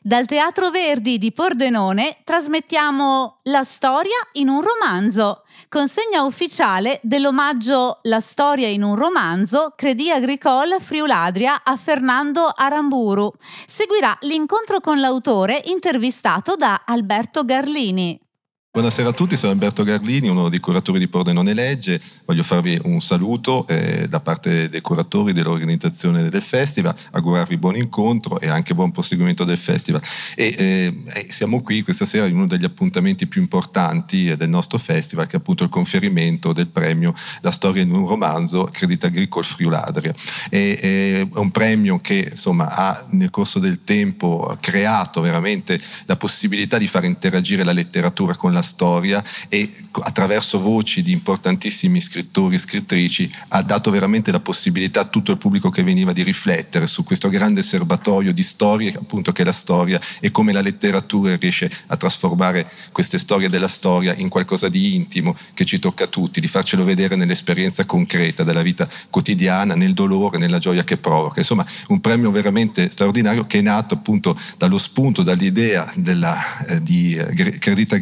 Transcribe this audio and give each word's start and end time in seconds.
Dal 0.00 0.26
Teatro 0.26 0.70
Verdi 0.70 1.18
di 1.18 1.32
Pordenone 1.32 2.18
trasmettiamo 2.22 3.38
La 3.44 3.64
storia 3.64 4.16
in 4.34 4.48
un 4.48 4.62
romanzo, 4.62 5.42
consegna 5.68 6.22
ufficiale 6.22 7.00
dell'omaggio 7.02 7.98
La 8.02 8.20
storia 8.20 8.68
in 8.68 8.84
un 8.84 8.94
romanzo 8.94 9.72
Credi 9.74 10.10
Agricole 10.12 10.78
Friuladria 10.78 11.64
a 11.64 11.76
Fernando 11.76 12.52
Aramburu. 12.54 13.32
Seguirà 13.66 14.16
l'incontro 14.20 14.80
con 14.80 15.00
l'autore 15.00 15.62
intervistato 15.64 16.54
da 16.54 16.82
Alberto 16.86 17.44
Garlini. 17.44 18.27
Buonasera 18.70 19.08
a 19.08 19.12
tutti, 19.12 19.38
sono 19.38 19.52
Alberto 19.52 19.82
Garlini, 19.82 20.28
uno 20.28 20.50
dei 20.50 20.60
curatori 20.60 20.98
di 20.98 21.08
Pordenone 21.08 21.54
Legge. 21.54 21.98
Voglio 22.26 22.42
farvi 22.42 22.78
un 22.84 23.00
saluto 23.00 23.66
eh, 23.66 24.06
da 24.08 24.20
parte 24.20 24.68
dei 24.68 24.82
curatori 24.82 25.32
dell'organizzazione 25.32 26.28
del 26.28 26.42
festival, 26.42 26.94
augurarvi 27.12 27.56
buon 27.56 27.76
incontro 27.76 28.38
e 28.38 28.46
anche 28.48 28.74
buon 28.74 28.92
proseguimento 28.92 29.44
del 29.44 29.56
festival. 29.56 30.02
E, 30.36 30.54
eh, 30.56 31.02
eh 31.14 31.26
siamo 31.30 31.62
qui 31.62 31.82
questa 31.82 32.04
sera 32.04 32.26
in 32.26 32.36
uno 32.36 32.46
degli 32.46 32.64
appuntamenti 32.64 33.26
più 33.26 33.40
importanti 33.40 34.36
del 34.36 34.50
nostro 34.50 34.76
festival, 34.76 35.26
che 35.26 35.36
è 35.36 35.38
appunto 35.38 35.64
il 35.64 35.70
conferimento 35.70 36.52
del 36.52 36.68
premio 36.68 37.14
La 37.40 37.50
storia 37.50 37.82
in 37.82 37.90
un 37.90 38.06
romanzo 38.06 38.68
Credit 38.70 39.02
Agricole 39.02 39.46
Friuladria. 39.46 40.12
E, 40.50 40.76
è 40.78 41.38
un 41.38 41.50
premio 41.50 42.00
che 42.00 42.28
insomma, 42.30 42.68
ha 42.68 43.06
nel 43.12 43.30
corso 43.30 43.58
del 43.58 43.82
tempo 43.82 44.54
creato 44.60 45.22
veramente 45.22 45.80
la 46.04 46.16
possibilità 46.16 46.76
di 46.76 46.86
far 46.86 47.04
interagire 47.04 47.64
la 47.64 47.72
letteratura 47.72 48.36
con 48.36 48.52
la 48.52 48.56
storia 48.62 49.22
e 49.48 49.72
attraverso 50.00 50.60
voci 50.60 51.02
di 51.02 51.12
importantissimi 51.12 52.00
scrittori 52.00 52.56
e 52.56 52.58
scrittrici 52.58 53.30
ha 53.48 53.62
dato 53.62 53.90
veramente 53.90 54.30
la 54.30 54.40
possibilità 54.40 55.00
a 55.00 55.04
tutto 55.04 55.32
il 55.32 55.38
pubblico 55.38 55.70
che 55.70 55.82
veniva 55.82 56.12
di 56.12 56.22
riflettere 56.22 56.86
su 56.86 57.04
questo 57.04 57.28
grande 57.28 57.62
serbatoio 57.62 58.32
di 58.32 58.42
storie 58.42 58.94
appunto 58.94 59.32
che 59.32 59.42
è 59.42 59.44
la 59.44 59.52
storia 59.52 60.00
e 60.20 60.30
come 60.30 60.52
la 60.52 60.60
letteratura 60.60 61.36
riesce 61.36 61.70
a 61.86 61.96
trasformare 61.96 62.68
queste 62.92 63.18
storie 63.18 63.48
della 63.48 63.68
storia 63.68 64.14
in 64.16 64.28
qualcosa 64.28 64.68
di 64.68 64.94
intimo 64.94 65.36
che 65.54 65.64
ci 65.64 65.78
tocca 65.78 66.04
a 66.04 66.08
tutti, 66.08 66.40
di 66.40 66.48
farcelo 66.48 66.84
vedere 66.84 67.16
nell'esperienza 67.16 67.84
concreta 67.84 68.44
della 68.44 68.62
vita 68.62 68.88
quotidiana, 69.10 69.74
nel 69.74 69.94
dolore, 69.94 70.38
nella 70.38 70.58
gioia 70.58 70.84
che 70.84 70.96
provoca. 70.96 71.40
Insomma, 71.40 71.66
un 71.88 72.00
premio 72.00 72.30
veramente 72.30 72.90
straordinario 72.90 73.46
che 73.46 73.58
è 73.58 73.62
nato 73.62 73.94
appunto 73.94 74.38
dallo 74.56 74.78
spunto, 74.78 75.22
dall'idea 75.22 75.90
della, 75.96 76.64
eh, 76.66 76.82
di 76.82 77.14
eh, 77.14 77.58
Credit 77.58 77.94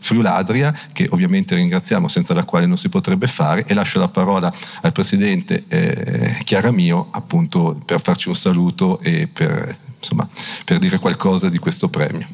Friuladria, 0.00 0.74
che 0.92 1.08
ovviamente 1.10 1.54
ringraziamo, 1.54 2.08
senza 2.08 2.34
la 2.34 2.44
quale 2.44 2.66
non 2.66 2.76
si 2.76 2.88
potrebbe 2.88 3.26
fare, 3.26 3.64
e 3.66 3.74
lascio 3.74 3.98
la 3.98 4.08
parola 4.08 4.52
al 4.80 4.92
Presidente 4.92 5.64
eh, 5.68 6.38
Chiaramio 6.44 7.08
appunto 7.10 7.80
per 7.84 8.00
farci 8.00 8.28
un 8.28 8.36
saluto 8.36 9.00
e 9.00 9.28
per, 9.32 9.76
insomma, 9.98 10.28
per 10.64 10.78
dire 10.78 10.98
qualcosa 10.98 11.48
di 11.48 11.58
questo 11.58 11.88
premio. 11.88 12.26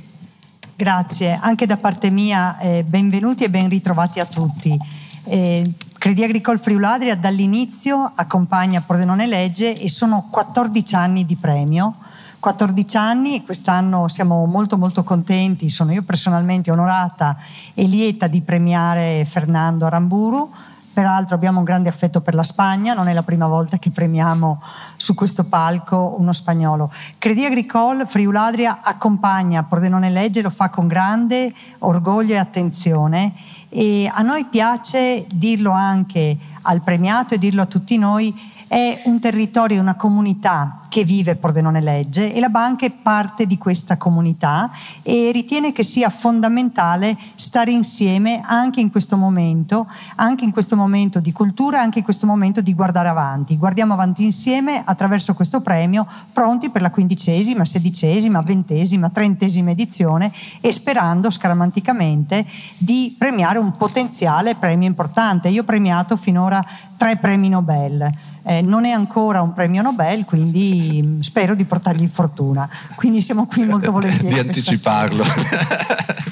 Grazie, 0.77 1.39
anche 1.41 1.67
da 1.67 1.77
parte 1.77 2.09
mia 2.09 2.59
eh, 2.59 2.85
benvenuti 2.85 3.45
e 3.45 3.51
ben 3.51 3.69
ritrovati 3.69 4.21
a 4.21 4.27
tutti. 4.27 4.79
Eh, 5.25 5.73
Credi 5.99 6.23
Agricole 6.23 6.59
Friuladria 6.59 7.17
dall'inizio 7.17 8.13
accompagna 8.15 8.81
Pordenone 8.81 9.27
Legge 9.27 9.77
e 9.77 9.89
sono 9.89 10.29
14 10.31 10.95
anni 10.95 11.27
di 11.27 11.35
premio 11.35 11.97
14 12.41 12.97
anni 12.97 13.45
quest'anno 13.45 14.07
siamo 14.09 14.45
molto 14.47 14.79
molto 14.79 15.03
contenti, 15.03 15.69
sono 15.69 15.93
io 15.93 16.03
personalmente 16.03 16.71
onorata 16.71 17.37
e 17.75 17.85
lieta 17.85 18.27
di 18.29 18.41
premiare 18.43 19.25
Fernando 19.25 19.87
Aramburu. 19.87 20.51
Peraltro 20.99 21.37
abbiamo 21.37 21.61
un 21.61 21.65
grande 21.65 21.89
affetto 21.89 22.21
per 22.21 22.35
la 22.35 22.43
Spagna, 22.43 22.93
non 22.93 23.07
è 23.07 23.13
la 23.13 23.23
prima 23.23 23.47
volta 23.47 23.79
che 23.79 23.93
premiamo 23.93 24.61
su 24.97 25.15
questo 25.15 25.45
palco 25.45 26.17
uno 26.19 26.33
spagnolo. 26.33 26.91
Credi 27.19 27.45
Agricole 27.45 28.05
Friuladria 28.05 28.81
accompagna 28.83 29.63
Pordenone 29.63 30.11
Legge, 30.11 30.43
lo 30.43 30.51
fa 30.51 30.71
con 30.71 30.89
grande 30.89 31.55
orgoglio 31.79 32.35
e 32.35 32.39
attenzione 32.39 33.33
e 33.69 34.11
a 34.13 34.23
noi 34.23 34.47
piace 34.47 35.25
dirlo 35.31 35.71
anche 35.71 36.37
al 36.63 36.81
premiato 36.81 37.35
e 37.35 37.39
dirlo 37.39 37.63
a 37.63 37.67
tutti 37.67 37.97
noi, 37.97 38.35
è 38.67 39.03
un 39.05 39.21
territorio, 39.21 39.81
una 39.81 39.95
comunità 39.95 40.81
che 40.89 41.05
vive 41.05 41.37
Pordenone 41.37 41.81
Legge 41.81 42.33
e 42.35 42.41
la 42.41 42.49
banca 42.49 42.87
è 42.87 42.91
parte 42.91 43.47
di 43.47 43.57
questa 43.57 43.97
comunità 43.97 44.71
e 45.03 45.31
ritiene 45.33 45.73
che 45.73 45.83
sia 45.83 46.09
fondamentale 46.09 47.17
stare 47.35 47.71
insieme 47.71 48.43
anche 48.45 48.81
in 48.81 48.91
questo 48.91 49.17
momento, 49.17 49.87
anche 50.17 50.45
in 50.45 50.51
questo 50.51 50.75
momento 50.75 50.88
di 50.89 51.33
cultura, 51.33 51.81
anche 51.81 51.99
in 51.99 52.05
questo 52.05 52.27
momento 52.27 52.61
di 52.61 52.75
guardare 52.75 53.09
avanti. 53.09 53.57
Guardiamo 53.57 53.93
avanti 53.93 54.25
insieme 54.25 54.83
attraverso 54.85 55.35
questo 55.35 55.61
premio, 55.61 56.07
pronti 56.33 56.71
per 56.71 56.83
la 56.83 56.91
quindicesima, 56.91 57.65
sedicesima, 57.65 58.41
ventesima, 58.43 59.11
trentesima 59.11 59.71
edizione 59.71 60.33
e 60.61 60.73
sperando 60.73 61.31
scaramanticamente 61.31 62.45
di 62.79 63.15
premiare 63.19 63.59
un 63.59 63.77
potenziale 63.77 64.55
premio 64.55 64.89
importante. 64.89 65.49
Io 65.49 65.63
ho 65.63 65.65
premiato 65.65 66.17
finora 66.17 66.65
tre 66.97 67.17
premi 67.17 67.49
Nobel. 67.49 68.11
Eh, 68.43 68.63
non 68.63 68.85
è 68.85 68.91
ancora 68.91 69.43
un 69.43 69.53
premio 69.53 69.83
Nobel, 69.83 70.25
quindi 70.25 71.01
mm, 71.05 71.21
spero 71.21 71.55
di 71.55 71.65
portargli 71.65 72.07
fortuna. 72.09 72.69
Quindi 72.95 73.21
siamo 73.21 73.47
qui 73.47 73.65
molto 73.67 73.93
volentieri. 73.93 74.33
di 74.33 74.39
anticiparlo. 74.39 75.25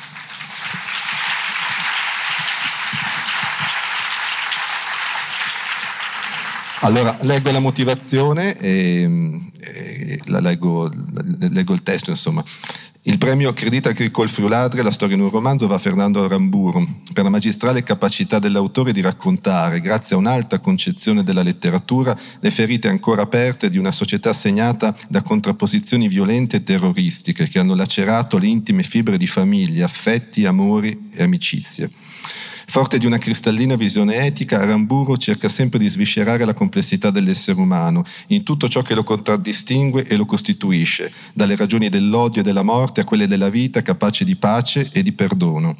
Allora, 6.86 7.18
leggo 7.22 7.50
la 7.50 7.58
motivazione 7.58 8.56
e, 8.58 9.40
e 9.58 10.20
la 10.26 10.38
leggo, 10.38 10.88
leggo 11.50 11.74
il 11.74 11.82
testo, 11.82 12.10
insomma. 12.10 12.44
Il 13.02 13.18
premio 13.18 13.52
Credita 13.52 13.88
Agricole 13.88 14.28
Friuladre, 14.28 14.82
la 14.82 14.92
storia 14.92 15.16
in 15.16 15.22
un 15.22 15.30
romanzo, 15.30 15.66
va 15.66 15.74
a 15.74 15.80
Fernando 15.80 16.24
Aramburu 16.24 16.86
per 17.12 17.24
la 17.24 17.30
magistrale 17.30 17.82
capacità 17.82 18.38
dell'autore 18.38 18.92
di 18.92 19.00
raccontare, 19.00 19.80
grazie 19.80 20.14
a 20.14 20.18
un'alta 20.20 20.60
concezione 20.60 21.24
della 21.24 21.42
letteratura, 21.42 22.16
le 22.38 22.50
ferite 22.52 22.86
ancora 22.86 23.22
aperte 23.22 23.68
di 23.68 23.78
una 23.78 23.90
società 23.90 24.32
segnata 24.32 24.94
da 25.08 25.22
contrapposizioni 25.22 26.06
violente 26.06 26.58
e 26.58 26.62
terroristiche 26.62 27.48
che 27.48 27.58
hanno 27.58 27.74
lacerato 27.74 28.38
le 28.38 28.46
intime 28.46 28.84
fibre 28.84 29.16
di 29.18 29.26
famiglie, 29.26 29.82
affetti, 29.82 30.46
amori 30.46 31.10
e 31.10 31.24
amicizie. 31.24 31.90
Forte 32.68 32.98
di 32.98 33.06
una 33.06 33.18
cristallina 33.18 33.76
visione 33.76 34.26
etica, 34.26 34.60
Aramburu 34.60 35.16
cerca 35.16 35.48
sempre 35.48 35.78
di 35.78 35.88
sviscerare 35.88 36.44
la 36.44 36.52
complessità 36.52 37.10
dell'essere 37.10 37.60
umano 37.60 38.04
in 38.28 38.42
tutto 38.42 38.68
ciò 38.68 38.82
che 38.82 38.94
lo 38.94 39.04
contraddistingue 39.04 40.04
e 40.04 40.16
lo 40.16 40.26
costituisce, 40.26 41.12
dalle 41.32 41.54
ragioni 41.54 41.88
dell'odio 41.88 42.40
e 42.40 42.44
della 42.44 42.64
morte 42.64 43.02
a 43.02 43.04
quelle 43.04 43.28
della 43.28 43.50
vita 43.50 43.82
capace 43.82 44.24
di 44.24 44.34
pace 44.34 44.90
e 44.92 45.02
di 45.02 45.12
perdono. 45.12 45.76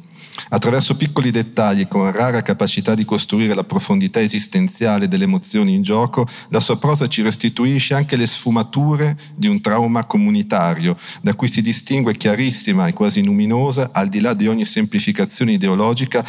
Attraverso 0.49 0.95
piccoli 0.95 1.31
dettagli 1.31 1.81
e 1.81 1.87
con 1.87 2.11
rara 2.11 2.41
capacità 2.41 2.95
di 2.95 3.05
costruire 3.05 3.53
la 3.53 3.63
profondità 3.63 4.21
esistenziale 4.21 5.07
delle 5.07 5.23
emozioni 5.25 5.73
in 5.73 5.81
gioco, 5.81 6.27
la 6.49 6.59
sua 6.59 6.77
prosa 6.77 7.07
ci 7.07 7.21
restituisce 7.21 7.95
anche 7.95 8.15
le 8.15 8.27
sfumature 8.27 9.17
di 9.35 9.47
un 9.47 9.59
trauma 9.61 10.05
comunitario, 10.05 10.97
da 11.21 11.33
cui 11.33 11.47
si 11.47 11.61
distingue 11.61 12.15
chiarissima 12.15 12.87
e 12.87 12.93
quasi 12.93 13.23
luminosa, 13.23 13.89
al 13.91 14.09
di 14.09 14.19
là 14.19 14.33
di 14.33 14.47
ogni 14.47 14.65
semplificazione 14.65 15.53
ideologica, 15.53 16.25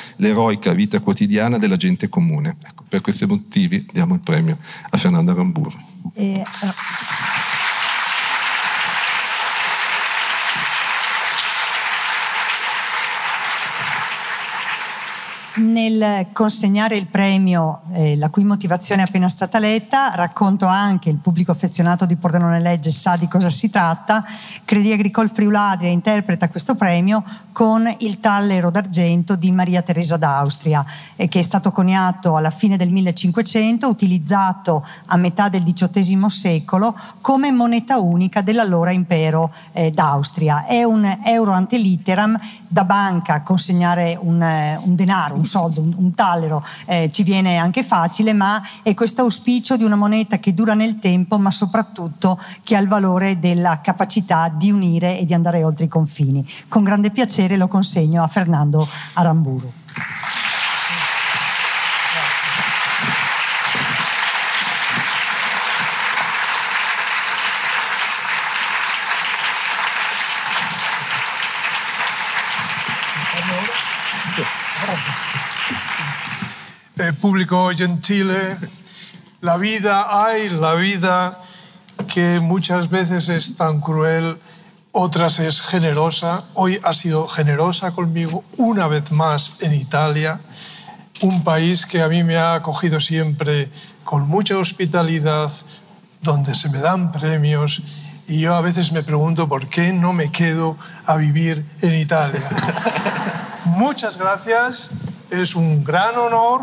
l'eroica 0.48 0.72
vita 0.72 1.00
quotidiana 1.00 1.59
della 1.59 1.76
gente 1.76 2.09
comune. 2.09 2.56
Ecco, 2.66 2.84
per 2.88 3.00
questi 3.00 3.26
motivi 3.26 3.86
diamo 3.92 4.14
il 4.14 4.20
premio 4.20 4.56
a 4.91 4.97
Fernando 4.97 5.32
Aramburu. 5.32 5.76
E, 6.14 6.42
uh... 6.42 7.38
Nel 15.58 16.28
consegnare 16.32 16.94
il 16.94 17.06
premio, 17.06 17.80
eh, 17.92 18.16
la 18.16 18.28
cui 18.28 18.44
motivazione 18.44 19.02
è 19.02 19.06
appena 19.06 19.28
stata 19.28 19.58
letta, 19.58 20.14
racconto 20.14 20.66
anche, 20.66 21.10
il 21.10 21.16
pubblico 21.16 21.50
affezionato 21.50 22.06
di 22.06 22.14
Pordenone 22.14 22.60
Legge 22.60 22.92
sa 22.92 23.16
di 23.16 23.26
cosa 23.26 23.50
si 23.50 23.69
tratta, 23.69 24.24
Credi 24.64 24.92
Agricole 24.92 25.26
Friuladria 25.26 25.91
interpreta 25.91 26.49
questo 26.49 26.76
premio 26.76 27.25
con 27.50 27.93
il 27.99 28.20
tallero 28.20 28.70
d'argento 28.70 29.34
di 29.34 29.50
Maria 29.50 29.82
Teresa 29.82 30.16
d'Austria, 30.16 30.84
eh, 31.16 31.26
che 31.26 31.40
è 31.40 31.43
stato 31.43 31.72
coniato 31.72 32.37
alla 32.37 32.52
fine 32.52 32.76
del 32.76 32.90
1500, 32.90 33.88
utilizzato 33.88 34.87
a 35.06 35.16
metà 35.16 35.49
del 35.49 35.64
XVIII 35.64 36.31
secolo 36.31 36.96
come 37.20 37.50
moneta 37.50 37.99
unica 37.99 38.43
dell'allora 38.43 38.93
impero 38.93 39.52
eh, 39.72 39.90
d'Austria. 39.90 40.66
È 40.66 40.84
un 40.84 41.05
euro 41.25 41.50
ante 41.50 41.78
litteram, 41.78 42.38
da 42.69 42.84
banca 42.84 43.43
consegnare 43.43 44.16
un, 44.20 44.40
eh, 44.40 44.78
un 44.84 44.94
denaro, 44.94 45.34
un 45.34 45.46
soldo, 45.48 45.80
un, 45.80 45.94
un 45.96 46.14
tallero 46.14 46.64
eh, 46.86 47.10
ci 47.12 47.24
viene 47.24 47.56
anche 47.56 47.82
facile, 47.82 48.32
ma 48.32 48.62
è 48.82 48.94
questo 48.94 49.22
auspicio 49.22 49.76
di 49.76 49.82
una 49.82 49.96
moneta 49.96 50.38
che 50.38 50.54
dura 50.54 50.74
nel 50.74 50.98
tempo, 50.98 51.38
ma 51.38 51.50
soprattutto 51.50 52.38
che 52.62 52.76
ha 52.76 52.80
il 52.80 52.88
valore 52.88 53.38
della 53.38 53.80
capacità 53.80 54.48
di 54.48 54.70
unire 54.70 55.18
e 55.18 55.24
di 55.24 55.34
andare 55.34 55.64
oltre 55.64 55.86
i 55.86 55.88
confini. 55.88 56.46
Con 56.68 56.84
grande 56.84 57.10
piacere 57.10 57.56
lo 57.56 57.66
consegno 57.66 58.22
a 58.22 58.28
Fernando 58.28 58.86
Aramburu. 59.14 59.72
Eh, 76.99 77.12
público 77.12 77.70
gentile, 77.76 78.56
la 79.41 79.56
vida 79.56 80.25
hay, 80.25 80.49
la 80.49 80.75
vida 80.75 81.38
que 82.12 82.41
muchas 82.41 82.91
veces 82.91 83.29
es 83.29 83.56
tan 83.56 83.81
cruel, 83.81 84.38
otras 84.93 85.38
es 85.38 85.61
generosa. 85.61 86.44
Hoy 86.55 86.81
ha 86.82 86.93
sido 86.93 87.29
generosa 87.29 87.93
conmigo 87.93 88.43
una 88.56 88.88
vez 88.88 89.12
más 89.12 89.62
en 89.62 89.75
Italia, 89.75 90.41
un 91.23 91.44
país 91.44 91.87
que 91.87 92.03
a 92.03 92.09
mí 92.09 92.25
me 92.25 92.37
ha 92.37 92.55
acogido 92.55 93.00
siempre 93.00 93.70
con 94.05 94.26
mucha 94.26 94.59
hospitalidad, 94.59 95.53
donde 96.23 96.55
se 96.55 96.69
me 96.69 96.79
dan 96.79 97.12
premios 97.12 97.82
y 98.29 98.41
yo 98.41 98.55
a 98.55 98.61
veces 98.61 98.93
me 98.93 99.03
pregunto 99.03 99.49
por 99.49 99.69
qué 99.69 99.93
no 99.93 100.12
me 100.12 100.31
quedo 100.31 100.76
a 101.06 101.17
vivir 101.17 101.65
en 101.81 101.94
Italia. 101.94 102.43
Muchas 103.65 104.19
gracias, 104.19 104.91
es 105.30 105.54
un 105.54 105.84
gran 105.84 106.16
honor 106.16 106.62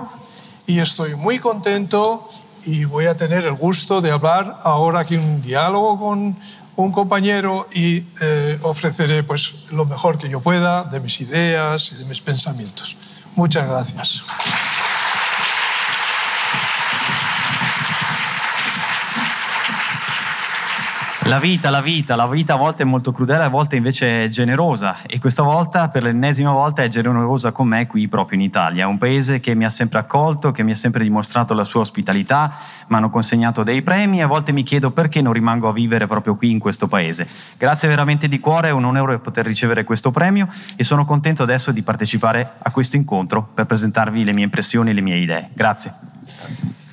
y 0.67 0.79
estoy 0.79 1.15
muy 1.15 1.39
contento 1.39 2.29
y 2.65 2.85
voy 2.85 3.06
a 3.06 3.15
tener 3.15 3.45
el 3.45 3.53
gusto 3.53 4.01
de 4.01 4.12
hablar 4.12 4.57
ahora 4.63 5.01
aquí 5.01 5.15
un 5.15 5.41
diálogo 5.41 6.00
con 6.00 6.38
un 6.75 6.91
compañero 6.91 7.67
y 7.73 8.03
eh, 8.21 8.59
ofreceré 8.63 9.23
pues 9.23 9.71
lo 9.71 9.85
mejor 9.85 10.17
que 10.17 10.29
yo 10.29 10.41
pueda 10.41 10.83
de 10.83 11.00
mis 11.00 11.21
ideas 11.21 11.91
y 11.91 11.95
de 11.95 12.06
mis 12.06 12.21
pensamientos. 12.21 12.97
Muchas 13.35 13.67
gracias. 13.69 14.23
La 21.27 21.39
vita, 21.39 21.72
la 21.72 21.81
vita, 21.81 22.16
la 22.16 22.27
vita 22.27 22.54
a 22.54 22.56
volte 22.56 22.83
è 22.83 22.86
molto 22.86 23.12
crudele, 23.12 23.44
a 23.44 23.48
volte 23.48 23.75
invece 23.75 24.25
è 24.25 24.30
generosa 24.30 25.01
e 25.07 25.18
questa 25.18 25.42
volta, 25.42 25.89
per 25.89 26.04
l'ennesima 26.04 26.51
volta, 26.51 26.83
è 26.83 26.88
generosa 26.88 27.51
con 27.51 27.68
me 27.68 27.88
qui 27.88 28.07
proprio 28.07 28.38
in 28.38 28.45
Italia. 28.45 28.83
È 28.83 28.88
un 28.88 29.00
paese 29.00 29.39
che 29.39 29.56
mi 29.56 29.66
ha 29.66 29.72
sempre 29.72 29.98
accolto, 29.98 30.51
che 30.51 30.62
mi 30.62 30.69
ha 30.69 30.75
sempre 30.75 31.01
dimostrato 31.01 31.56
la 31.56 31.63
sua 31.63 31.81
ospitalità, 31.81 32.54
mi 32.88 32.95
hanno 32.95 33.10
consegnato 33.10 33.63
dei 33.63 33.81
premi 33.81 34.19
e 34.19 34.22
a 34.22 34.27
volte 34.27 34.51
mi 34.51 34.62
chiedo 34.62 34.92
perché 34.92 35.24
non 35.24 35.33
rimango 35.33 35.68
a 35.68 35.74
vivere 35.74 36.06
proprio 36.06 36.36
qui 36.36 36.51
in 36.51 36.60
questo 36.60 36.88
paese. 36.88 37.28
Grazie 37.57 37.88
veramente 37.88 38.28
di 38.28 38.39
cuore, 38.39 38.68
è 38.68 38.71
un 38.71 38.86
onore 38.86 39.18
poter 39.18 39.45
ricevere 39.45 39.83
questo 39.83 40.12
premio 40.12 40.48
e 40.75 40.83
sono 40.83 41.06
contento 41.06 41.42
adesso 41.42 41.71
di 41.71 41.81
partecipare 41.81 42.57
a 42.60 42.69
questo 42.69 42.98
incontro 42.98 43.42
per 43.51 43.66
presentarvi 43.66 44.24
le 44.24 44.31
mie 44.31 44.44
impressioni 44.44 44.92
e 44.92 44.94
le 44.94 45.01
mie 45.01 45.18
idee. 45.18 45.50
Grazie. 45.56 45.92
Grazie. 46.24 46.83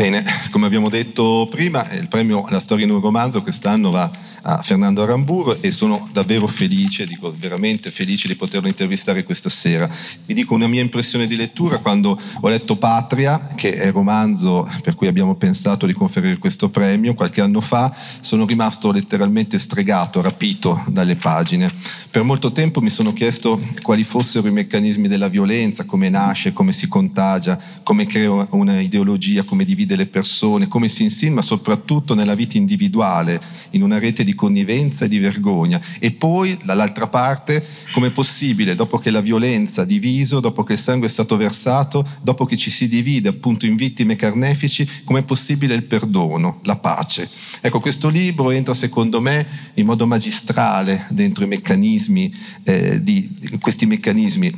Bene, 0.00 0.24
come 0.50 0.66
abbiamo 0.66 0.88
detto 0.88 1.46
prima, 1.50 1.88
il 1.92 2.08
premio 2.08 2.44
La 2.48 2.60
storia 2.60 2.84
in 2.84 2.90
un 2.90 3.00
romanzo 3.00 3.42
quest'anno 3.42 3.90
va 3.90 4.10
a 4.42 4.62
Fernando 4.62 5.02
Aramburo 5.02 5.60
e 5.60 5.70
sono 5.70 6.08
davvero 6.12 6.46
felice, 6.46 7.06
dico 7.06 7.34
veramente 7.36 7.90
felice 7.90 8.28
di 8.28 8.34
poterlo 8.34 8.68
intervistare 8.68 9.24
questa 9.24 9.48
sera. 9.48 9.88
Vi 10.24 10.34
dico 10.34 10.54
una 10.54 10.66
mia 10.66 10.80
impressione 10.80 11.26
di 11.26 11.36
lettura 11.36 11.78
quando 11.78 12.18
ho 12.40 12.48
letto 12.48 12.76
Patria, 12.76 13.38
che 13.54 13.74
è 13.74 13.86
il 13.86 13.92
romanzo 13.92 14.68
per 14.82 14.94
cui 14.94 15.08
abbiamo 15.08 15.34
pensato 15.34 15.86
di 15.86 15.92
conferire 15.92 16.38
questo 16.38 16.68
premio 16.68 17.14
qualche 17.14 17.40
anno 17.40 17.60
fa, 17.60 17.94
sono 18.20 18.46
rimasto 18.46 18.90
letteralmente 18.92 19.58
stregato, 19.58 20.22
rapito 20.22 20.82
dalle 20.88 21.16
pagine. 21.16 21.72
Per 22.10 22.22
molto 22.22 22.52
tempo 22.52 22.80
mi 22.80 22.90
sono 22.90 23.12
chiesto 23.12 23.60
quali 23.82 24.04
fossero 24.04 24.48
i 24.48 24.52
meccanismi 24.52 25.08
della 25.08 25.28
violenza, 25.28 25.84
come 25.84 26.08
nasce, 26.08 26.52
come 26.52 26.72
si 26.72 26.88
contagia, 26.88 27.58
come 27.82 28.06
crea 28.06 28.46
una 28.50 28.80
ideologia, 28.80 29.44
come 29.44 29.64
divide 29.64 29.96
le 29.96 30.06
persone, 30.06 30.38
come 30.68 30.88
si 30.88 31.02
insinua 31.02 31.42
soprattutto 31.42 32.14
nella 32.14 32.34
vita 32.34 32.56
individuale, 32.56 33.40
in 33.70 33.82
una 33.82 33.98
rete 33.98 34.24
di 34.24 34.34
connivenza 34.34 35.04
e 35.04 35.08
di 35.08 35.18
vergogna. 35.18 35.80
E 35.98 36.12
poi, 36.12 36.58
dall'altra 36.64 37.06
parte, 37.06 37.64
com'è 37.92 38.10
possibile, 38.10 38.74
dopo 38.74 38.98
che 38.98 39.10
la 39.10 39.20
violenza 39.20 39.82
ha 39.82 39.84
diviso, 39.84 40.40
dopo 40.40 40.62
che 40.62 40.74
il 40.74 40.78
sangue 40.78 41.06
è 41.06 41.10
stato 41.10 41.36
versato, 41.36 42.06
dopo 42.22 42.44
che 42.44 42.56
ci 42.56 42.70
si 42.70 42.88
divide 42.88 43.28
appunto 43.28 43.66
in 43.66 43.76
vittime 43.76 44.16
carnefici, 44.16 44.88
com'è 45.04 45.22
possibile 45.22 45.74
il 45.74 45.82
perdono, 45.82 46.60
la 46.62 46.76
pace? 46.76 47.28
Ecco, 47.60 47.80
questo 47.80 48.08
libro 48.08 48.50
entra 48.50 48.72
secondo 48.72 49.20
me 49.20 49.46
in 49.74 49.86
modo 49.86 50.06
magistrale 50.06 51.06
dentro 51.10 51.44
i 51.44 51.48
meccanismi, 51.48 52.34
eh, 52.64 53.02
di, 53.02 53.58
questi 53.60 53.84
meccanismi 53.86 54.52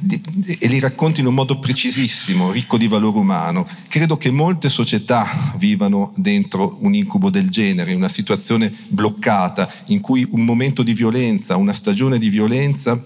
di, 0.00 0.20
e 0.58 0.66
li 0.66 0.80
racconta 0.80 1.20
in 1.20 1.26
un 1.26 1.34
modo 1.34 1.58
precisissimo, 1.58 2.50
ricco 2.50 2.76
di 2.76 2.88
valore 2.88 3.18
umano. 3.18 3.66
Credo 3.88 4.16
che 4.16 4.30
molte 4.30 4.68
società 4.68 5.27
vivano 5.56 6.12
dentro 6.16 6.78
un 6.80 6.94
incubo 6.94 7.30
del 7.30 7.48
genere, 7.50 7.94
una 7.94 8.08
situazione 8.08 8.72
bloccata 8.88 9.70
in 9.86 10.00
cui 10.00 10.26
un 10.30 10.44
momento 10.44 10.82
di 10.82 10.94
violenza, 10.94 11.56
una 11.56 11.72
stagione 11.72 12.18
di 12.18 12.28
violenza 12.28 13.02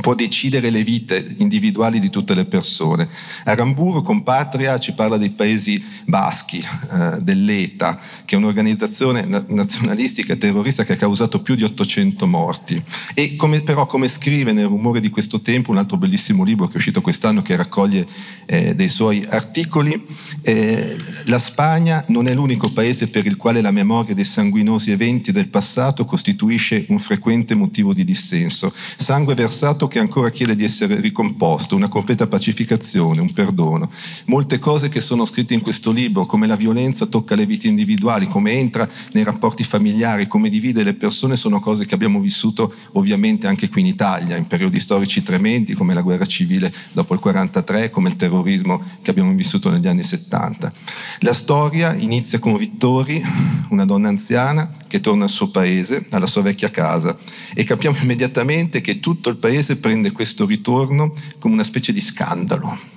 può 0.00 0.14
decidere 0.14 0.70
le 0.70 0.82
vite 0.82 1.34
individuali 1.38 2.00
di 2.00 2.10
tutte 2.10 2.34
le 2.34 2.44
persone. 2.44 3.08
Aramburu 3.44 4.02
con 4.02 4.22
Patria 4.22 4.78
ci 4.78 4.92
parla 4.92 5.16
dei 5.16 5.30
paesi 5.30 5.82
baschi, 6.04 6.58
eh, 6.58 7.18
dell'ETA, 7.20 7.98
che 8.24 8.34
è 8.34 8.38
un'organizzazione 8.38 9.44
nazionalistica 9.48 10.32
e 10.32 10.38
terrorista 10.38 10.84
che 10.84 10.94
ha 10.94 10.96
causato 10.96 11.40
più 11.40 11.54
di 11.54 11.62
800 11.62 12.26
morti. 12.26 12.82
E 13.14 13.36
come, 13.36 13.62
però, 13.62 13.86
come 13.86 14.08
scrive 14.08 14.52
nel 14.52 14.66
Rumore 14.66 15.00
di 15.00 15.10
questo 15.10 15.40
tempo, 15.40 15.70
un 15.70 15.78
altro 15.78 15.96
bellissimo 15.96 16.44
libro 16.44 16.66
che 16.66 16.74
è 16.74 16.76
uscito 16.76 17.00
quest'anno 17.00 17.42
che 17.42 17.56
raccoglie 17.56 18.06
eh, 18.46 18.74
dei 18.74 18.88
suoi 18.88 19.24
articoli, 19.28 20.04
eh, 20.42 20.96
la 21.26 21.38
Spagna 21.38 22.04
non 22.08 22.26
è 22.26 22.34
l'unico 22.34 22.68
paese 22.70 23.06
per 23.08 23.26
il 23.26 23.36
quale 23.36 23.60
la 23.60 23.70
memoria 23.70 24.14
dei 24.14 24.24
sanguinosi 24.24 24.90
eventi 24.90 25.32
del 25.32 25.48
passato 25.48 26.04
costituisce 26.04 26.84
un 26.88 26.98
frequente 26.98 27.54
motivo 27.54 27.94
di 27.94 28.04
dissenso. 28.04 28.72
Sangue 28.96 29.34
versato 29.34 29.83
stato 29.84 29.88
che 29.88 29.98
ancora 29.98 30.30
chiede 30.30 30.56
di 30.56 30.64
essere 30.64 31.00
ricomposto, 31.00 31.76
una 31.76 31.88
completa 31.88 32.26
pacificazione, 32.26 33.20
un 33.20 33.32
perdono. 33.32 33.90
Molte 34.26 34.58
cose 34.58 34.88
che 34.88 35.00
sono 35.00 35.24
scritte 35.24 35.54
in 35.54 35.60
questo 35.60 35.90
libro, 35.90 36.26
come 36.26 36.46
la 36.46 36.56
violenza 36.56 37.06
tocca 37.06 37.34
le 37.34 37.46
vite 37.46 37.68
individuali, 37.68 38.26
come 38.26 38.52
entra 38.52 38.88
nei 39.12 39.24
rapporti 39.24 39.64
familiari, 39.64 40.26
come 40.26 40.48
divide 40.48 40.82
le 40.82 40.94
persone, 40.94 41.36
sono 41.36 41.60
cose 41.60 41.86
che 41.86 41.94
abbiamo 41.94 42.20
vissuto 42.20 42.72
ovviamente 42.92 43.46
anche 43.46 43.68
qui 43.68 43.82
in 43.82 43.86
Italia, 43.86 44.36
in 44.36 44.46
periodi 44.46 44.80
storici 44.80 45.22
tremendi 45.22 45.74
come 45.74 45.94
la 45.94 46.02
guerra 46.02 46.26
civile 46.26 46.72
dopo 46.92 47.14
il 47.14 47.20
1943, 47.22 47.90
come 47.90 48.08
il 48.08 48.16
terrorismo 48.16 48.82
che 49.02 49.10
abbiamo 49.10 49.32
vissuto 49.32 49.70
negli 49.70 49.86
anni 49.86 50.02
70. 50.02 50.72
La 51.20 51.34
storia 51.34 51.94
inizia 51.94 52.38
con 52.38 52.56
Vittori, 52.56 53.22
una 53.68 53.84
donna 53.84 54.08
anziana 54.08 54.70
che 54.86 55.00
torna 55.00 55.24
al 55.24 55.30
suo 55.30 55.48
paese, 55.48 56.06
alla 56.10 56.26
sua 56.26 56.42
vecchia 56.42 56.70
casa, 56.70 57.16
e 57.52 57.64
capiamo 57.64 57.96
immediatamente 58.00 58.80
che 58.80 59.00
tutto 59.00 59.28
il 59.28 59.36
paese 59.36 59.73
paese 59.74 59.76
prende 59.76 60.12
questo 60.12 60.46
ritorno 60.46 61.12
come 61.38 61.54
una 61.54 61.64
specie 61.64 61.92
di 61.92 62.00
scandalo. 62.00 62.92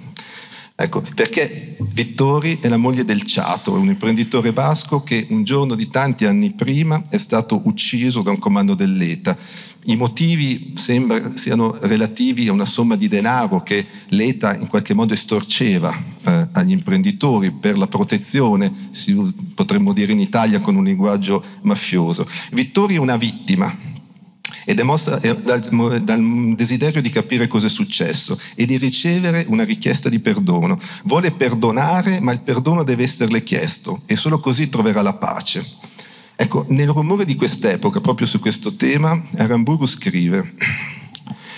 Ecco, 0.79 1.03
perché 1.15 1.75
Vittori 1.91 2.59
è 2.61 2.67
la 2.67 2.77
moglie 2.77 3.03
del 3.03 3.23
Ciato, 3.23 3.73
un 3.73 3.87
imprenditore 3.87 4.53
basco 4.53 5.01
che 5.01 5.25
un 5.29 5.43
giorno 5.43 5.73
di 5.73 5.87
tanti 5.89 6.25
anni 6.25 6.51
prima 6.51 7.01
è 7.09 7.17
stato 7.17 7.61
ucciso 7.63 8.21
da 8.21 8.29
un 8.29 8.37
comando 8.37 8.75
dell'ETA. 8.75 9.35
I 9.85 9.95
motivi 9.95 10.73
sembra 10.75 11.35
siano 11.35 11.75
relativi 11.81 12.47
a 12.47 12.51
una 12.51 12.65
somma 12.65 12.95
di 12.95 13.07
denaro 13.07 13.63
che 13.63 13.83
l'ETA 14.09 14.55
in 14.55 14.67
qualche 14.67 14.93
modo 14.93 15.13
estorceva 15.13 15.95
eh, 16.23 16.47
agli 16.51 16.71
imprenditori 16.71 17.51
per 17.51 17.77
la 17.77 17.87
protezione, 17.87 18.89
si, 18.91 19.15
potremmo 19.55 19.93
dire 19.93 20.11
in 20.11 20.19
Italia 20.19 20.59
con 20.59 20.75
un 20.75 20.83
linguaggio 20.83 21.43
mafioso. 21.61 22.27
Vittori 22.51 22.95
è 22.95 22.99
una 22.99 23.17
vittima, 23.17 23.75
ed 24.65 24.79
è 24.79 24.83
mossa 24.83 25.19
dal, 25.19 26.01
dal 26.01 26.53
desiderio 26.55 27.01
di 27.01 27.09
capire 27.09 27.47
cosa 27.47 27.67
è 27.67 27.69
successo 27.69 28.39
e 28.55 28.65
di 28.65 28.77
ricevere 28.77 29.45
una 29.47 29.63
richiesta 29.63 30.09
di 30.09 30.19
perdono. 30.19 30.77
Vuole 31.03 31.31
perdonare, 31.31 32.19
ma 32.19 32.31
il 32.31 32.39
perdono 32.39 32.83
deve 32.83 33.03
esserle 33.03 33.43
chiesto 33.43 34.01
e 34.05 34.15
solo 34.15 34.39
così 34.39 34.69
troverà 34.69 35.01
la 35.01 35.13
pace. 35.13 35.65
Ecco, 36.35 36.65
nel 36.69 36.89
rumore 36.89 37.25
di 37.25 37.35
quest'epoca, 37.35 37.99
proprio 37.99 38.27
su 38.27 38.39
questo 38.39 38.75
tema, 38.75 39.19
Aramburu 39.37 39.87
scrive 39.87 40.53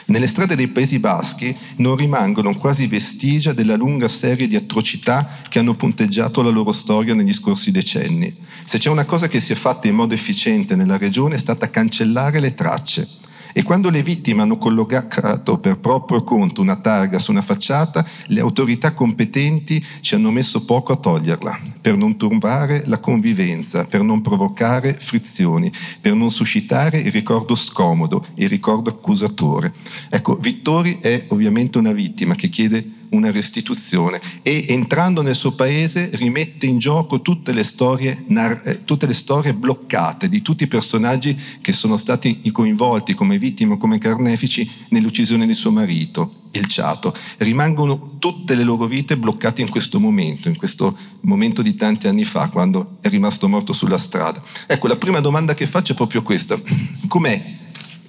nelle 0.10 0.28
strade 0.28 0.56
dei 0.56 0.68
Paesi 0.68 1.00
Baschi 1.00 1.56
non 1.78 1.96
rimangono 1.96 2.56
quasi 2.56 2.88
vestigia 2.88 3.54
della 3.54 3.75
lunga 3.75 4.08
serie 4.08 4.48
di 4.48 4.56
atrocità 4.56 5.28
che 5.48 5.60
hanno 5.60 5.75
punteggiato 5.75 6.42
la 6.42 6.50
loro 6.50 6.72
storia 6.72 7.13
negli 7.13 7.34
scorsi 7.34 7.72
decenni. 7.72 8.36
Se 8.66 8.78
c'è 8.78 8.89
una 8.89 9.06
cosa 9.06 9.28
che 9.28 9.39
si 9.39 9.51
è 9.51 9.56
fatta 9.56 9.88
in 9.88 9.96
modo 9.96 10.13
efficiente 10.13 10.75
nella 10.75 10.98
regione 10.98 11.36
è 11.36 11.39
stata 11.39 11.70
cancellare 11.70 12.39
le 12.39 12.54
tracce. 12.54 13.08
E 13.51 13.63
quando 13.63 13.89
le 13.89 14.03
vittime 14.03 14.44
hanno 14.44 14.58
collocato 14.58 15.58
per 15.58 15.79
proprio 15.79 16.24
conto 16.24 16.62
una 16.62 16.75
targa 16.75 17.18
su 17.20 17.32
una 17.32 17.41
facciata, 17.41 18.06
le 18.27 18.39
autorità 18.39 18.94
competenti 18.94 19.84
ci 20.01 20.15
hanno 20.15 20.29
messo 20.32 20.65
poco 20.65 20.94
a 20.94 20.98
toglierla, 20.98 21.60
per 21.82 21.98
non 21.98 22.15
turbare 22.18 22.84
la 22.86 23.00
convivenza, 23.00 23.86
per 23.86 24.03
non 24.03 24.22
provocare 24.22 24.94
frizioni, 24.94 25.72
per 26.00 26.13
non 26.13 26.29
suscitare 26.29 27.00
il 27.00 27.12
ricordo 27.12 27.56
scomodo, 27.56 28.25
il 28.36 28.50
ricordo 28.50 28.89
accusatore. 28.89 29.74
Ecco, 30.10 30.36
Vittori 30.36 31.00
è 31.01 31.25
ovviamente 31.29 31.77
una 31.77 31.91
vittima 31.91 32.36
che 32.36 32.50
chiede 32.50 32.98
una 33.10 33.32
restituzione 33.32 34.22
e 34.42 34.66
entrando 34.70 35.22
nel 35.22 35.36
suo 35.36 35.51
paese 35.51 36.10
rimette 36.13 36.66
in 36.66 36.78
gioco 36.78 37.22
tutte 37.22 37.51
le 37.51 37.63
storie, 37.63 38.25
eh, 38.63 38.84
tutte 38.86 39.08
le 39.08 39.13
storie 39.13 39.54
bloccate 39.54 40.30
di 40.30 40.42
tutti 40.42 40.63
i 40.63 40.68
personaggi 40.68 41.38
che 41.62 41.72
sono 41.72 41.98
stati 41.98 42.42
coinvolti 42.51 43.13
come 43.13 43.38
vittime 43.38 43.74
o 43.74 43.78
come 43.78 43.98
carnefici 43.98 44.70
nell'uccisione 44.89 45.48
di 45.48 45.54
suo 45.54 45.72
marito, 45.72 46.30
il 46.51 46.66
Ciato. 46.66 47.16
Rimangono 47.38 48.18
tutte 48.20 48.56
le 48.56 48.63
loro 48.63 48.86
vite 48.86 49.18
bloccate 49.18 49.62
in 49.62 49.70
questo 49.70 50.00
momento, 50.00 50.48
in 50.48 50.58
questo 50.58 50.96
momento 51.22 51.62
di 51.62 51.75
tanti 51.75 52.08
anni 52.08 52.25
fa, 52.25 52.50
quando 52.50 52.98
è 53.01 53.10
rimasto 53.10 53.48
morto 53.48 53.74
sulla 53.74 53.98
strada. 53.98 54.42
Ecco, 54.68 54.88
la 54.88 54.98
prima 54.98 55.20
domanda 55.20 55.54
che 55.54 55.66
faccio 55.66 55.94
è 55.94 55.96
proprio 55.96 56.22
questa. 56.22 56.60
Com'è 57.08 57.58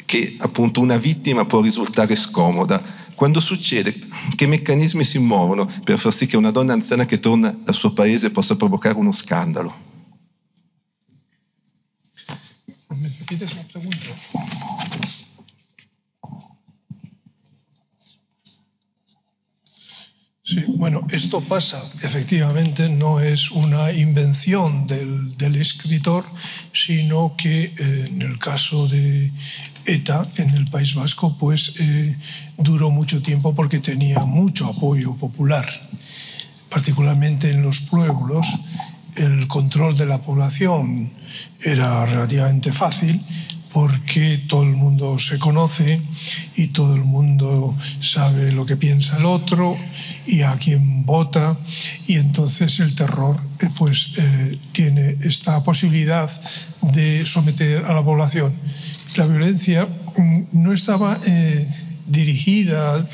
che 0.04 0.34
appunto 0.38 0.80
una 0.80 0.96
vittima 0.96 1.44
può 1.44 1.60
risultare 1.60 2.16
scomoda? 2.16 2.99
Quando 3.20 3.40
succede, 3.40 3.94
che 4.34 4.46
meccanismi 4.46 5.04
si 5.04 5.18
muovono 5.18 5.66
per 5.84 5.98
far 5.98 6.10
sì 6.10 6.24
che 6.24 6.38
una 6.38 6.50
donna 6.50 6.72
anziana 6.72 7.04
che 7.04 7.20
torna 7.20 7.54
al 7.66 7.74
suo 7.74 7.92
paese 7.92 8.30
possa 8.30 8.56
provocare 8.56 8.96
uno 8.96 9.12
scandalo? 9.12 9.74
¿Me 12.88 13.12
repites 13.18 13.54
la 13.56 13.64
pregunta? 13.70 14.08
Sí, 20.42 20.64
bueno, 20.66 21.06
esto 21.10 21.40
pasa, 21.42 21.78
efectivamente, 22.02 22.88
no 22.88 23.20
es 23.20 23.50
una 23.50 23.92
invención 23.92 24.86
del, 24.86 25.36
del 25.36 25.56
escritor, 25.56 26.24
sino 26.72 27.34
que 27.36 27.64
eh, 27.64 28.06
en 28.08 28.22
el 28.22 28.38
caso 28.38 28.88
de 28.88 29.30
ETA 29.86 30.26
en 30.36 30.50
el 30.50 30.68
País 30.68 30.94
Vasco, 30.94 31.36
pues 31.38 31.74
eh, 31.78 32.16
duró 32.58 32.90
mucho 32.90 33.22
tiempo 33.22 33.54
porque 33.54 33.80
tenía 33.80 34.20
mucho 34.20 34.66
apoyo 34.66 35.14
popular, 35.16 35.66
particularmente 36.68 37.50
en 37.50 37.62
los 37.62 37.80
pueblos. 37.82 38.46
El 39.16 39.48
control 39.48 39.96
de 39.96 40.06
la 40.06 40.18
población 40.18 41.12
era 41.60 42.06
relativamente 42.06 42.72
fácil 42.72 43.20
porque 43.72 44.38
todo 44.48 44.62
el 44.64 44.70
mundo 44.70 45.18
se 45.18 45.38
conoce 45.38 46.00
y 46.56 46.68
todo 46.68 46.94
el 46.94 47.04
mundo 47.04 47.76
sabe 48.00 48.52
lo 48.52 48.66
que 48.66 48.76
piensa 48.76 49.18
el 49.18 49.24
otro 49.24 49.76
y 50.26 50.42
a 50.42 50.56
quién 50.56 51.04
vota 51.06 51.56
y 52.06 52.16
entonces 52.16 52.80
el 52.80 52.94
terror 52.94 53.36
eh, 53.60 53.68
pues 53.78 54.12
eh, 54.16 54.58
tiene 54.72 55.16
esta 55.22 55.62
posibilidad 55.62 56.30
de 56.82 57.24
someter 57.26 57.84
a 57.84 57.94
la 57.94 58.02
población 58.02 58.52
la 59.16 59.26
violencia 59.26 59.86
mm, 60.16 60.42
no 60.52 60.72
estaba 60.72 61.18
eh, 61.26 61.66
dirigida 62.06 63.06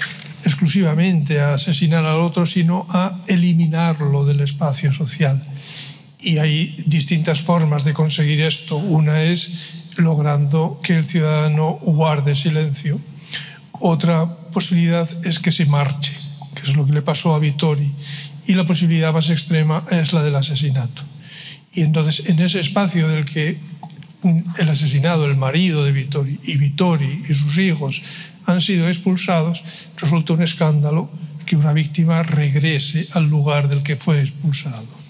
exclusivamente 0.45 1.41
a 1.41 1.55
asesinar 1.55 2.05
al 2.05 2.21
otro, 2.21 2.47
sino 2.47 2.87
a 2.91 3.21
eliminarlo 3.27 4.25
del 4.25 4.41
espacio 4.41 4.93
social. 4.93 5.43
Y 6.21 6.39
hay 6.39 6.85
distintas 6.87 7.41
formas 7.41 7.85
de 7.85 7.95
conseguir 7.95 8.41
esto. 8.41 8.77
Una 8.77 9.23
es 9.23 9.93
logrando 9.97 10.81
que 10.83 10.97
el 10.97 11.05
ciudadano 11.05 11.79
guarde 11.83 12.37
silencio. 12.37 13.01
Otra 13.73 14.27
posibilidad 14.53 15.09
es 15.27 15.39
que 15.39 15.53
se 15.53 15.67
marche, 15.67 16.13
que 16.55 16.63
es 16.63 16.77
lo 16.77 16.87
que 16.87 16.93
le 16.93 17.03
pasó 17.03 17.35
a 17.35 17.39
Vittori. 17.39 17.93
Y 18.47 18.55
la 18.55 18.67
posibilidad 18.67 19.13
más 19.13 19.31
extrema 19.31 19.85
es 19.91 20.13
la 20.13 20.23
del 20.23 20.37
asesinato. 20.37 21.03
Y 21.73 21.83
entonces 21.83 22.29
en 22.29 22.41
ese 22.41 22.61
espacio 22.61 23.09
del 23.09 23.25
que 23.25 23.59
el 24.23 24.69
asesinado, 24.69 25.27
el 25.27 25.37
marido 25.37 25.85
de 25.85 25.93
Vittori, 25.93 26.39
y 26.45 26.57
Vittori 26.57 27.23
y 27.29 27.35
sus 27.35 27.59
hijos 27.59 28.03
han 28.47 28.61
sido 28.61 28.89
expulsados, 28.89 29.65
resulta 29.97 30.33
un 30.33 30.43
escándalo 30.43 31.11
que 31.45 31.57
una 31.57 31.73
víctima 31.73 32.23
regrese 32.23 33.07
al 33.13 33.29
lugar 33.29 33.69
del 33.69 33.83
que 33.83 33.97
fue 33.97 34.21
expulsado. 34.21 35.06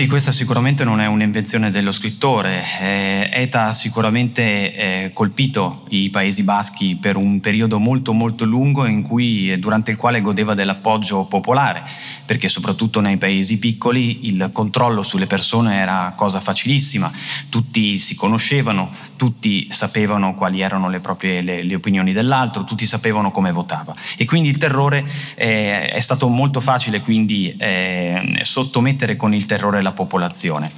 Sì, 0.00 0.06
questa 0.06 0.32
sicuramente 0.32 0.82
non 0.82 0.98
è 0.98 1.04
un'invenzione 1.04 1.70
dello 1.70 1.92
scrittore. 1.92 2.64
Eh, 2.80 3.28
ETA 3.30 3.66
ha 3.66 3.72
sicuramente 3.74 4.74
eh, 4.74 5.10
colpito 5.12 5.84
i 5.90 6.08
Paesi 6.08 6.42
Baschi 6.42 6.96
per 6.98 7.16
un 7.16 7.38
periodo 7.40 7.78
molto 7.78 8.14
molto 8.14 8.46
lungo 8.46 8.86
cui, 9.02 9.58
durante 9.58 9.90
il 9.90 9.98
quale 9.98 10.22
godeva 10.22 10.54
dell'appoggio 10.54 11.26
popolare, 11.26 11.84
perché 12.24 12.48
soprattutto 12.48 13.00
nei 13.00 13.18
paesi 13.18 13.58
piccoli 13.58 14.26
il 14.28 14.48
controllo 14.54 15.02
sulle 15.02 15.26
persone 15.26 15.76
era 15.76 16.14
cosa 16.16 16.40
facilissima, 16.40 17.12
tutti 17.50 17.98
si 17.98 18.14
conoscevano, 18.14 18.90
tutti 19.16 19.68
sapevano 19.70 20.34
quali 20.34 20.62
erano 20.62 20.88
le 20.88 21.00
proprie 21.00 21.42
le, 21.42 21.62
le 21.62 21.74
opinioni 21.74 22.14
dell'altro, 22.14 22.64
tutti 22.64 22.86
sapevano 22.86 23.30
come 23.30 23.52
votava 23.52 23.94
e 24.16 24.24
quindi 24.24 24.48
il 24.48 24.56
terrore 24.56 25.04
eh, 25.34 25.90
è 25.90 26.00
stato 26.00 26.28
molto 26.28 26.60
facile 26.60 27.02
quindi 27.02 27.54
eh, 27.58 28.38
sottomettere 28.42 29.16
con 29.16 29.34
il 29.34 29.44
terrore 29.44 29.82
la 29.82 29.89
della 29.90 29.92
popolazione. 29.92 30.72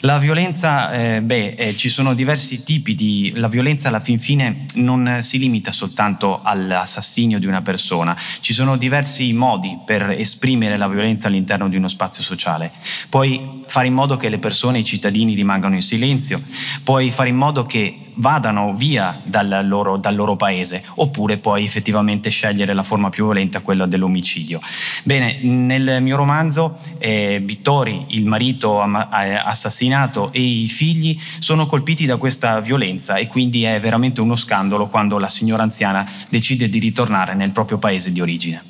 La 0.00 0.18
violenza, 0.18 0.92
eh, 0.92 1.22
beh, 1.22 1.54
eh, 1.56 1.76
ci 1.76 1.88
sono 1.88 2.14
diversi 2.14 2.62
tipi 2.62 2.94
di... 2.94 3.32
La 3.34 3.48
violenza 3.48 3.88
alla 3.88 4.00
fin 4.00 4.18
fine 4.18 4.66
non 4.74 5.18
si 5.20 5.38
limita 5.38 5.72
soltanto 5.72 6.40
all'assassinio 6.42 7.38
di 7.38 7.46
una 7.46 7.62
persona, 7.62 8.16
ci 8.40 8.52
sono 8.52 8.76
diversi 8.76 9.32
modi 9.32 9.78
per 9.84 10.10
esprimere 10.10 10.76
la 10.76 10.88
violenza 10.88 11.28
all'interno 11.28 11.68
di 11.68 11.76
uno 11.76 11.88
spazio 11.88 12.22
sociale. 12.22 12.72
Puoi 13.08 13.64
fare 13.66 13.86
in 13.86 13.94
modo 13.94 14.16
che 14.16 14.28
le 14.28 14.38
persone, 14.38 14.78
i 14.78 14.84
cittadini 14.84 15.34
rimangano 15.34 15.74
in 15.74 15.82
silenzio, 15.82 16.40
puoi 16.84 17.10
fare 17.10 17.30
in 17.30 17.36
modo 17.36 17.66
che 17.66 18.07
vadano 18.18 18.72
via 18.72 19.20
dal 19.24 19.64
loro, 19.64 19.96
dal 19.96 20.14
loro, 20.14 20.36
paese, 20.36 20.82
oppure 20.96 21.38
poi 21.38 21.64
effettivamente 21.64 22.30
scegliere 22.30 22.74
la 22.74 22.82
forma 22.82 23.10
più 23.10 23.24
violenta, 23.24 23.60
quella 23.60 23.86
dell'omicidio. 23.86 24.60
Bene, 25.02 25.38
nel 25.42 26.02
mio 26.02 26.16
romanzo 26.16 26.78
eh, 26.98 27.40
Vittori, 27.44 28.06
il 28.08 28.26
marito 28.26 28.80
assassinato 28.80 30.32
e 30.32 30.40
i 30.40 30.68
figli 30.68 31.18
sono 31.38 31.66
colpiti 31.66 32.06
da 32.06 32.16
questa 32.16 32.60
violenza 32.60 33.16
e 33.16 33.26
quindi 33.26 33.64
è 33.64 33.80
veramente 33.80 34.20
uno 34.20 34.36
scandalo 34.36 34.86
quando 34.86 35.18
la 35.18 35.28
signora 35.28 35.62
anziana 35.62 36.08
decide 36.28 36.68
di 36.68 36.78
ritornare 36.78 37.34
nel 37.34 37.50
proprio 37.50 37.78
paese 37.78 38.12
di 38.12 38.20
origine. 38.20 38.62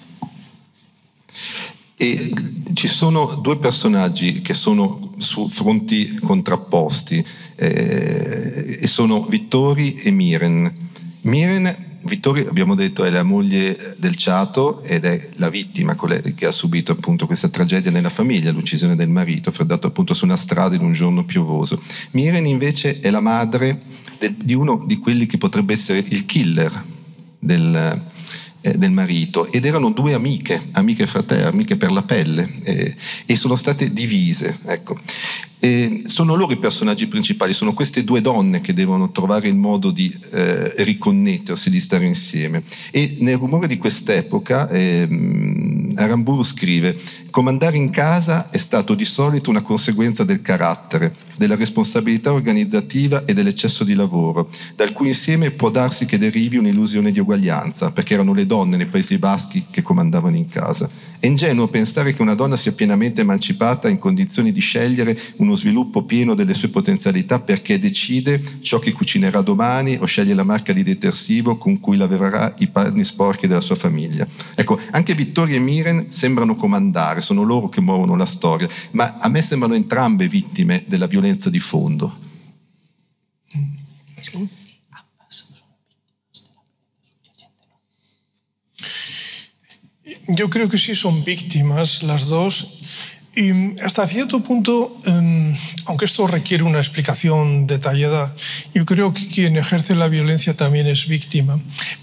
E 2.00 2.32
ci 2.74 2.86
sono 2.86 3.38
due 3.42 3.58
personaggi 3.58 4.40
che 4.40 4.54
sono 4.54 5.14
su 5.18 5.48
fronti 5.48 6.14
contrapposti 6.20 7.26
eh, 7.60 8.78
e 8.80 8.86
sono 8.86 9.24
Vittori 9.24 9.96
e 9.96 10.10
Miren. 10.12 10.72
Miren, 11.22 11.74
Vittori 12.02 12.46
abbiamo 12.46 12.76
detto 12.76 13.04
è 13.04 13.10
la 13.10 13.24
moglie 13.24 13.96
del 13.98 14.14
Ciato 14.14 14.82
ed 14.84 15.04
è 15.04 15.28
la 15.36 15.50
vittima 15.50 15.96
che 16.34 16.46
ha 16.46 16.52
subito 16.52 16.92
appunto 16.92 17.26
questa 17.26 17.48
tragedia 17.48 17.90
nella 17.90 18.10
famiglia, 18.10 18.52
l'uccisione 18.52 18.94
del 18.94 19.08
marito, 19.08 19.50
freddato 19.50 19.88
appunto 19.88 20.14
su 20.14 20.24
una 20.24 20.36
strada 20.36 20.76
in 20.76 20.82
un 20.82 20.92
giorno 20.92 21.24
piovoso. 21.24 21.82
Miren 22.12 22.46
invece 22.46 23.00
è 23.00 23.10
la 23.10 23.20
madre 23.20 23.80
de, 24.18 24.32
di 24.36 24.54
uno 24.54 24.84
di 24.86 24.98
quelli 24.98 25.26
che 25.26 25.38
potrebbe 25.38 25.72
essere 25.72 26.04
il 26.08 26.24
killer 26.24 26.84
del, 27.38 28.00
eh, 28.60 28.78
del 28.78 28.90
marito 28.90 29.50
ed 29.50 29.64
erano 29.64 29.90
due 29.90 30.14
amiche, 30.14 30.68
amiche 30.72 31.06
fratelli, 31.06 31.42
amiche 31.42 31.76
per 31.76 31.90
la 31.90 32.02
pelle 32.02 32.48
eh, 32.62 32.96
e 33.26 33.36
sono 33.36 33.56
state 33.56 33.92
divise. 33.92 34.56
Ecco. 34.66 34.98
E 35.60 36.02
sono 36.06 36.36
loro 36.36 36.52
i 36.52 36.56
personaggi 36.56 37.08
principali, 37.08 37.52
sono 37.52 37.74
queste 37.74 38.04
due 38.04 38.20
donne 38.20 38.60
che 38.60 38.74
devono 38.74 39.10
trovare 39.10 39.48
il 39.48 39.56
modo 39.56 39.90
di 39.90 40.16
eh, 40.30 40.72
riconnettersi, 40.84 41.68
di 41.68 41.80
stare 41.80 42.04
insieme. 42.04 42.62
E 42.90 43.16
nel 43.20 43.36
rumore 43.36 43.66
di 43.66 43.76
quest'epoca 43.76 44.68
ehm, 44.68 45.78
Aramburu 45.96 46.44
scrive, 46.44 46.96
comandare 47.30 47.76
in 47.76 47.90
casa 47.90 48.50
è 48.50 48.58
stato 48.58 48.94
di 48.94 49.04
solito 49.04 49.50
una 49.50 49.62
conseguenza 49.62 50.22
del 50.22 50.42
carattere, 50.42 51.14
della 51.36 51.56
responsabilità 51.56 52.32
organizzativa 52.32 53.24
e 53.24 53.34
dell'eccesso 53.34 53.84
di 53.84 53.94
lavoro, 53.94 54.48
dal 54.76 54.92
cui 54.92 55.08
insieme 55.08 55.50
può 55.50 55.70
darsi 55.70 56.06
che 56.06 56.18
derivi 56.18 56.56
un'illusione 56.56 57.10
di 57.10 57.20
uguaglianza, 57.20 57.90
perché 57.90 58.14
erano 58.14 58.32
le 58.32 58.46
donne 58.46 58.76
nei 58.76 58.86
Paesi 58.86 59.18
Baschi 59.18 59.66
che 59.70 59.82
comandavano 59.82 60.36
in 60.36 60.46
casa. 60.46 60.88
È 61.18 61.26
ingenuo 61.26 61.66
pensare 61.66 62.14
che 62.14 62.22
una 62.22 62.34
donna 62.34 62.56
sia 62.56 62.72
pienamente 62.72 63.22
emancipata 63.22 63.88
in 63.88 63.98
condizioni 63.98 64.52
di 64.52 64.60
scegliere 64.60 65.18
uno 65.48 65.56
sviluppo 65.56 66.02
pieno 66.02 66.34
delle 66.34 66.54
sue 66.54 66.68
potenzialità 66.68 67.40
perché 67.40 67.78
decide 67.80 68.40
ciò 68.60 68.78
che 68.78 68.92
cucinerà 68.92 69.40
domani 69.40 69.96
o 69.98 70.04
sceglie 70.04 70.34
la 70.34 70.44
marca 70.44 70.72
di 70.72 70.82
detersivo 70.84 71.56
con 71.56 71.80
cui 71.80 71.96
laverà 71.96 72.54
i 72.58 72.68
panni 72.68 73.04
sporchi 73.04 73.46
della 73.46 73.60
sua 73.60 73.74
famiglia. 73.74 74.26
Ecco, 74.54 74.78
anche 74.92 75.14
Vittorio 75.14 75.56
e 75.56 75.58
Mire 75.58 75.78
Viren 75.78 76.12
sembrano 76.12 76.56
comandare, 76.56 77.20
sono 77.20 77.42
loro 77.42 77.68
che 77.68 77.80
muovono 77.80 78.16
la 78.16 78.26
storia, 78.26 78.68
ma 78.92 79.18
a 79.20 79.28
me 79.28 79.42
sembrano 79.42 79.74
entrambe 79.74 80.28
vittime 80.28 80.84
della 80.86 81.06
violenza 81.06 81.50
di 81.50 81.60
fondo. 81.60 82.26
Yo 90.30 90.50
creo 90.50 90.68
que 90.68 90.76
sí 90.76 90.94
son 90.94 91.24
víctimas 91.24 92.02
las 92.02 92.26
dos 92.26 92.77
Hasta 93.84 94.08
cierto 94.08 94.42
punto, 94.42 94.98
em, 95.06 95.54
aunque 95.84 96.06
esto 96.06 96.26
requiere 96.26 96.64
una 96.64 96.78
explicación 96.78 97.68
detallada, 97.68 98.34
yo 98.74 98.84
creo 98.84 99.14
que 99.14 99.28
quien 99.28 99.56
ejerce 99.56 99.94
la 99.94 100.08
violencia 100.08 100.56
también 100.56 100.88
es 100.88 101.06
víctima, 101.06 101.56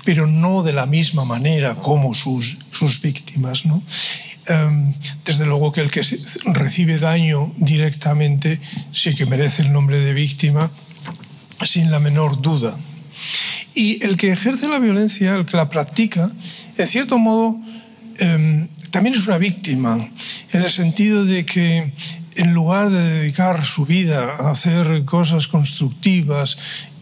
pero 0.05 0.27
no 0.27 0.63
de 0.63 0.71
la 0.71 0.85
misma 0.85 1.25
manera 1.25 1.75
como 1.75 2.13
sus, 2.13 2.59
sus 2.71 3.01
víctimas. 3.01 3.65
¿no? 3.65 3.83
Em, 4.47 4.93
desde 5.25 5.45
luego 5.45 5.73
que 5.73 5.81
el 5.81 5.91
que 5.91 6.03
recibe 6.53 6.99
daño 6.99 7.51
directamente 7.57 8.61
sí 8.93 9.13
que 9.13 9.25
merece 9.25 9.63
el 9.63 9.73
nombre 9.73 9.99
de 9.99 10.13
víctima, 10.13 10.71
sin 11.65 11.91
la 11.91 11.99
menor 11.99 12.41
duda. 12.41 12.77
Y 13.73 14.01
el 14.05 14.15
que 14.15 14.31
ejerce 14.31 14.69
la 14.69 14.79
violencia, 14.79 15.35
el 15.35 15.45
que 15.45 15.57
la 15.57 15.69
practica, 15.69 16.31
en 16.77 16.87
cierto 16.87 17.17
modo, 17.17 17.59
em, 18.19 18.69
también 18.91 19.15
es 19.15 19.27
una 19.27 19.37
víctima, 19.37 19.97
en 20.51 20.61
el 20.61 20.71
sentido 20.71 21.25
de 21.25 21.45
que 21.45 21.93
en 22.35 22.53
lugar 22.53 22.89
de 22.89 23.01
dedicar 23.01 23.65
su 23.65 23.85
vida 23.85 24.35
a 24.37 24.51
hacer 24.51 25.05
cosas 25.05 25.47
constructivas 25.47 26.57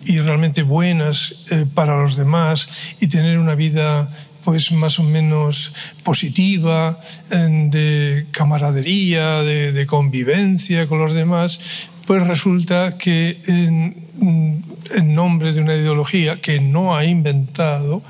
y 0.06 0.20
realmente 0.20 0.64
buenas 0.64 1.46
eh, 1.50 1.66
para 1.74 2.02
los 2.02 2.16
demás 2.16 2.70
y 3.00 3.08
tener 3.08 3.40
una 3.40 3.56
vida 3.56 4.10
pues 4.44 4.72
más 4.72 5.00
o 5.00 5.04
menos 5.04 5.74
positiva, 6.04 7.00
de 7.30 8.28
camaradería, 8.32 9.42
de, 9.42 9.86
convivencia 9.88 10.88
con 10.88 11.00
los 11.00 11.14
demás, 11.14 11.60
pues 12.06 12.28
resulta 12.28 12.98
que 12.98 13.40
en, 13.48 14.04
nombre 15.16 15.54
de 15.54 15.62
una 15.62 15.76
ideología 15.76 16.36
que 16.36 16.60
no 16.60 16.96
ha 16.96 17.06
inventado, 17.06 18.04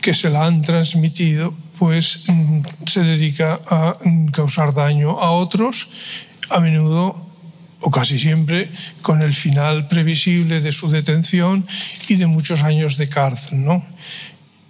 que 0.00 0.14
se 0.14 0.30
la 0.30 0.46
han 0.46 0.62
transmitido, 0.62 1.54
pues 1.84 2.22
mm, 2.28 2.60
se 2.86 3.02
dedica 3.02 3.60
a 3.68 3.94
mm, 4.02 4.28
causar 4.28 4.72
daño 4.72 5.20
a 5.20 5.32
otros, 5.32 5.90
a 6.48 6.58
menudo 6.58 7.28
o 7.80 7.90
casi 7.90 8.18
siempre 8.18 8.70
con 9.02 9.20
el 9.20 9.34
final 9.34 9.86
previsible 9.86 10.62
de 10.62 10.72
su 10.72 10.88
detención 10.88 11.66
y 12.08 12.14
de 12.14 12.26
muchos 12.26 12.62
años 12.62 12.96
de 12.96 13.10
cárcel. 13.10 13.66
No, 13.66 13.84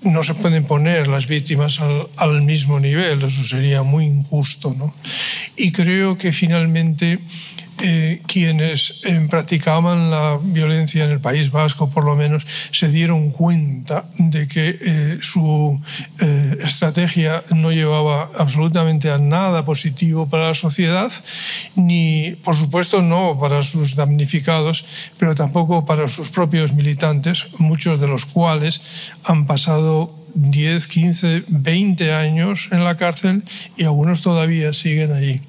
no 0.02 0.24
se 0.24 0.34
pueden 0.34 0.64
poner 0.64 1.06
las 1.06 1.28
víctimas 1.28 1.78
al, 2.16 2.42
mismo 2.42 2.80
nivel, 2.80 3.22
eso 3.22 3.44
sería 3.44 3.84
muy 3.84 4.06
injusto. 4.06 4.74
¿no? 4.76 4.92
Y 5.54 5.70
creo 5.70 6.18
que 6.18 6.32
finalmente 6.32 7.20
eh, 7.82 8.22
quienes 8.26 9.00
eh, 9.04 9.26
practicaban 9.28 10.10
la 10.10 10.38
violencia 10.42 11.04
en 11.04 11.10
el 11.10 11.20
País 11.20 11.50
Vasco, 11.50 11.90
por 11.90 12.04
lo 12.04 12.16
menos, 12.16 12.46
se 12.70 12.88
dieron 12.88 13.30
cuenta 13.30 14.06
de 14.18 14.48
que 14.48 14.76
eh, 14.80 15.18
su 15.20 15.80
eh, 16.20 16.58
estrategia 16.62 17.42
no 17.50 17.72
llevaba 17.72 18.30
absolutamente 18.38 19.10
a 19.10 19.18
nada 19.18 19.64
positivo 19.64 20.28
para 20.28 20.48
la 20.48 20.54
sociedad, 20.54 21.10
ni, 21.74 22.36
por 22.44 22.56
supuesto, 22.56 23.02
no 23.02 23.38
para 23.40 23.62
sus 23.62 23.96
damnificados, 23.96 24.86
pero 25.18 25.34
tampoco 25.34 25.84
para 25.86 26.08
sus 26.08 26.30
propios 26.30 26.72
militantes, 26.72 27.48
muchos 27.58 28.00
de 28.00 28.08
los 28.08 28.24
cuales 28.24 28.82
han 29.24 29.46
pasado 29.46 30.14
10, 30.34 30.86
15, 30.88 31.44
20 31.48 32.12
años 32.12 32.68
en 32.72 32.84
la 32.84 32.96
cárcel 32.96 33.44
y 33.76 33.84
algunos 33.84 34.20
todavía 34.20 34.74
siguen 34.74 35.12
allí. 35.12 35.40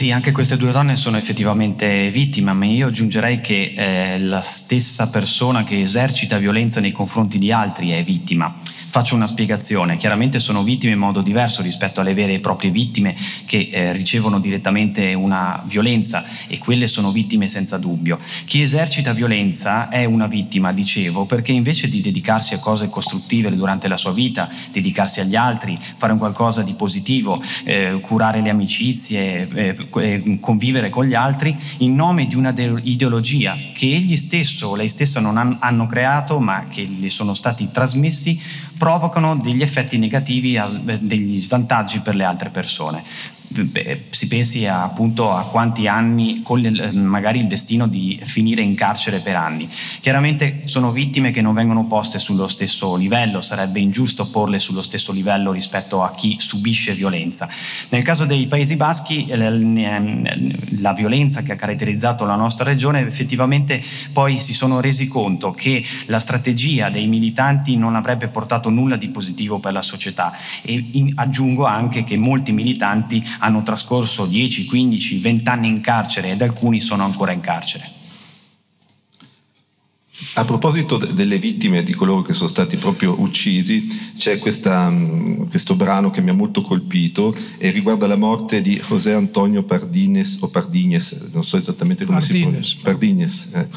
Sì, 0.00 0.12
anche 0.12 0.32
queste 0.32 0.56
due 0.56 0.72
donne 0.72 0.96
sono 0.96 1.18
effettivamente 1.18 2.08
vittime, 2.10 2.54
ma 2.54 2.64
io 2.64 2.86
aggiungerei 2.86 3.42
che 3.42 3.74
eh, 3.76 4.18
la 4.18 4.40
stessa 4.40 5.10
persona 5.10 5.62
che 5.62 5.82
esercita 5.82 6.38
violenza 6.38 6.80
nei 6.80 6.90
confronti 6.90 7.38
di 7.38 7.52
altri 7.52 7.90
è 7.90 8.02
vittima. 8.02 8.50
Faccio 8.90 9.14
una 9.14 9.28
spiegazione, 9.28 9.96
chiaramente 9.98 10.40
sono 10.40 10.64
vittime 10.64 10.94
in 10.94 10.98
modo 10.98 11.20
diverso 11.20 11.62
rispetto 11.62 12.00
alle 12.00 12.12
vere 12.12 12.34
e 12.34 12.40
proprie 12.40 12.72
vittime 12.72 13.14
che 13.46 13.68
eh, 13.70 13.92
ricevono 13.92 14.40
direttamente 14.40 15.14
una 15.14 15.62
violenza 15.64 16.24
e 16.48 16.58
quelle 16.58 16.88
sono 16.88 17.12
vittime 17.12 17.46
senza 17.46 17.78
dubbio. 17.78 18.18
Chi 18.46 18.62
esercita 18.62 19.12
violenza 19.12 19.90
è 19.90 20.04
una 20.06 20.26
vittima, 20.26 20.72
dicevo, 20.72 21.24
perché 21.24 21.52
invece 21.52 21.88
di 21.88 22.00
dedicarsi 22.00 22.54
a 22.54 22.58
cose 22.58 22.88
costruttive 22.88 23.54
durante 23.54 23.86
la 23.86 23.96
sua 23.96 24.10
vita, 24.10 24.50
dedicarsi 24.72 25.20
agli 25.20 25.36
altri, 25.36 25.78
fare 25.96 26.10
un 26.10 26.18
qualcosa 26.18 26.64
di 26.64 26.74
positivo, 26.74 27.40
eh, 27.62 28.00
curare 28.02 28.40
le 28.40 28.50
amicizie, 28.50 29.48
eh, 29.54 29.86
eh 30.00 30.38
convivere 30.40 30.90
con 30.90 31.04
gli 31.04 31.14
altri, 31.14 31.56
in 31.78 31.94
nome 31.94 32.26
di 32.26 32.34
una 32.34 32.52
ideologia 32.82 33.56
che 33.72 33.86
egli 33.86 34.16
stesso 34.16 34.66
o 34.66 34.74
lei 34.74 34.88
stessa 34.88 35.20
non 35.20 35.58
hanno 35.60 35.86
creato 35.86 36.40
ma 36.40 36.66
che 36.68 36.88
le 36.98 37.08
sono 37.08 37.34
stati 37.34 37.68
trasmessi, 37.70 38.68
provocano 38.80 39.36
degli 39.36 39.60
effetti 39.60 39.98
negativi, 39.98 40.58
degli 41.00 41.38
svantaggi 41.38 42.00
per 42.00 42.14
le 42.14 42.24
altre 42.24 42.48
persone 42.48 43.04
si 44.10 44.28
pensi 44.28 44.66
a, 44.66 44.84
appunto 44.84 45.32
a 45.32 45.46
quanti 45.46 45.88
anni 45.88 46.40
con 46.42 46.60
magari 46.92 47.40
il 47.40 47.48
destino 47.48 47.88
di 47.88 48.20
finire 48.22 48.62
in 48.62 48.74
carcere 48.74 49.18
per 49.18 49.34
anni. 49.34 49.68
Chiaramente 50.00 50.62
sono 50.64 50.92
vittime 50.92 51.32
che 51.32 51.42
non 51.42 51.54
vengono 51.54 51.86
poste 51.86 52.18
sullo 52.20 52.46
stesso 52.46 52.94
livello, 52.94 53.40
sarebbe 53.40 53.80
ingiusto 53.80 54.26
porle 54.26 54.58
sullo 54.60 54.82
stesso 54.82 55.12
livello 55.12 55.50
rispetto 55.50 56.04
a 56.04 56.14
chi 56.14 56.36
subisce 56.38 56.92
violenza. 56.92 57.48
Nel 57.88 58.04
caso 58.04 58.24
dei 58.24 58.46
Paesi 58.46 58.76
Baschi 58.76 59.26
ehm, 59.28 60.80
la 60.80 60.92
violenza 60.92 61.42
che 61.42 61.52
ha 61.52 61.56
caratterizzato 61.56 62.24
la 62.24 62.36
nostra 62.36 62.64
regione 62.64 63.00
effettivamente 63.00 63.82
poi 64.12 64.38
si 64.38 64.52
sono 64.52 64.80
resi 64.80 65.08
conto 65.08 65.50
che 65.50 65.84
la 66.06 66.20
strategia 66.20 66.88
dei 66.88 67.06
militanti 67.06 67.76
non 67.76 67.96
avrebbe 67.96 68.28
portato 68.28 68.70
nulla 68.70 68.96
di 68.96 69.08
positivo 69.08 69.58
per 69.58 69.72
la 69.72 69.82
società 69.82 70.32
e 70.62 70.84
aggiungo 71.16 71.64
anche 71.64 72.04
che 72.04 72.16
molti 72.16 72.52
militanti 72.52 73.24
hanno 73.40 73.62
trascorso 73.62 74.26
10, 74.26 74.64
15, 74.66 75.18
20 75.18 75.48
anni 75.48 75.68
in 75.68 75.80
carcere 75.80 76.30
ed 76.30 76.42
alcuni 76.42 76.80
sono 76.80 77.04
ancora 77.04 77.32
in 77.32 77.40
carcere. 77.40 77.98
A 80.34 80.44
proposito 80.44 80.98
delle 80.98 81.38
vittime, 81.38 81.82
di 81.82 81.94
coloro 81.94 82.22
che 82.22 82.34
sono 82.34 82.48
stati 82.48 82.76
proprio 82.76 83.20
uccisi, 83.20 84.12
c'è 84.14 84.38
questa, 84.38 84.90
mm, 84.90 85.48
questo 85.48 85.74
brano 85.74 86.10
che 86.10 86.20
mi 86.20 86.30
ha 86.30 86.34
molto 86.34 86.60
colpito 86.60 87.34
e 87.56 87.70
riguarda 87.70 88.06
la 88.06 88.16
morte 88.16 88.60
di 88.60 88.76
José 88.86 89.14
Antonio 89.14 89.62
Pardines 89.62 90.38
o 90.42 90.48
Pardines, 90.50 91.30
non 91.32 91.42
so 91.42 91.56
esattamente 91.56 92.04
come 92.04 92.18
Pardines. 92.18 92.66
si 92.66 92.76
pronuncia. 92.76 92.78
Pardines. 92.82 93.50
Eh. 93.54 93.68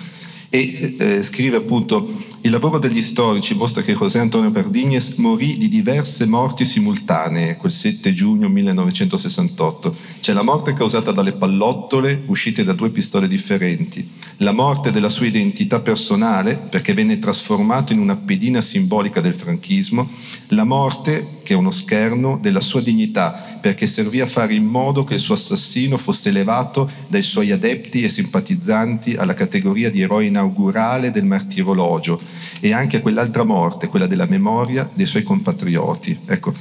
E 0.55 0.95
eh, 0.99 1.23
scrive 1.23 1.57
appunto 1.57 2.13
il 2.41 2.51
lavoro 2.51 2.77
degli 2.77 3.01
storici 3.01 3.55
mostra 3.55 3.81
che 3.81 3.95
José 3.95 4.19
Antonio 4.19 4.51
Pardines 4.51 5.15
morì 5.15 5.57
di 5.57 5.67
diverse 5.67 6.27
morti 6.27 6.63
simultanee 6.63 7.57
quel 7.57 7.71
7 7.71 8.13
giugno 8.13 8.49
1968. 8.49 9.95
C'è 10.19 10.31
la 10.31 10.43
morte 10.43 10.75
causata 10.75 11.11
dalle 11.11 11.31
pallottole 11.31 12.21
uscite 12.27 12.63
da 12.63 12.73
due 12.73 12.91
pistole 12.91 13.27
differenti, 13.27 14.07
la 14.37 14.51
morte 14.51 14.91
della 14.91 15.09
sua 15.09 15.25
identità 15.25 15.79
personale 15.79 16.55
perché 16.69 16.93
venne 16.93 17.17
trasformato 17.17 17.91
in 17.91 17.97
una 17.97 18.15
pedina 18.15 18.61
simbolica 18.61 19.21
del 19.21 19.33
franchismo, 19.33 20.07
la 20.49 20.65
morte, 20.65 21.39
che 21.41 21.53
è 21.53 21.57
uno 21.57 21.71
scherno, 21.71 22.37
della 22.39 22.61
sua 22.61 22.81
dignità 22.81 23.53
perché 23.63 23.87
servì 23.87 24.19
a 24.19 24.27
fare 24.27 24.53
in 24.53 24.65
modo 24.65 25.05
che 25.05 25.13
il 25.13 25.21
suo 25.21 25.35
assassino 25.35 25.97
fosse 25.97 26.27
elevato 26.27 26.91
dai 27.07 27.21
suoi 27.21 27.53
adepti 27.53 28.03
e 28.03 28.09
simpatizzanti 28.09 29.15
alla 29.15 29.33
categoria 29.33 29.89
di 29.89 30.01
eroe 30.01 30.25
inaugurale 30.43 31.11
del 31.11 31.25
martirologio 31.25 32.19
e 32.59 32.73
anche 32.73 33.01
quell'altra 33.01 33.43
morte, 33.43 33.87
quella 33.87 34.07
della 34.07 34.27
memoria 34.27 34.89
dei 34.93 35.05
suoi 35.05 35.23
compatrioti. 35.23 36.19
Ecco. 36.25 36.53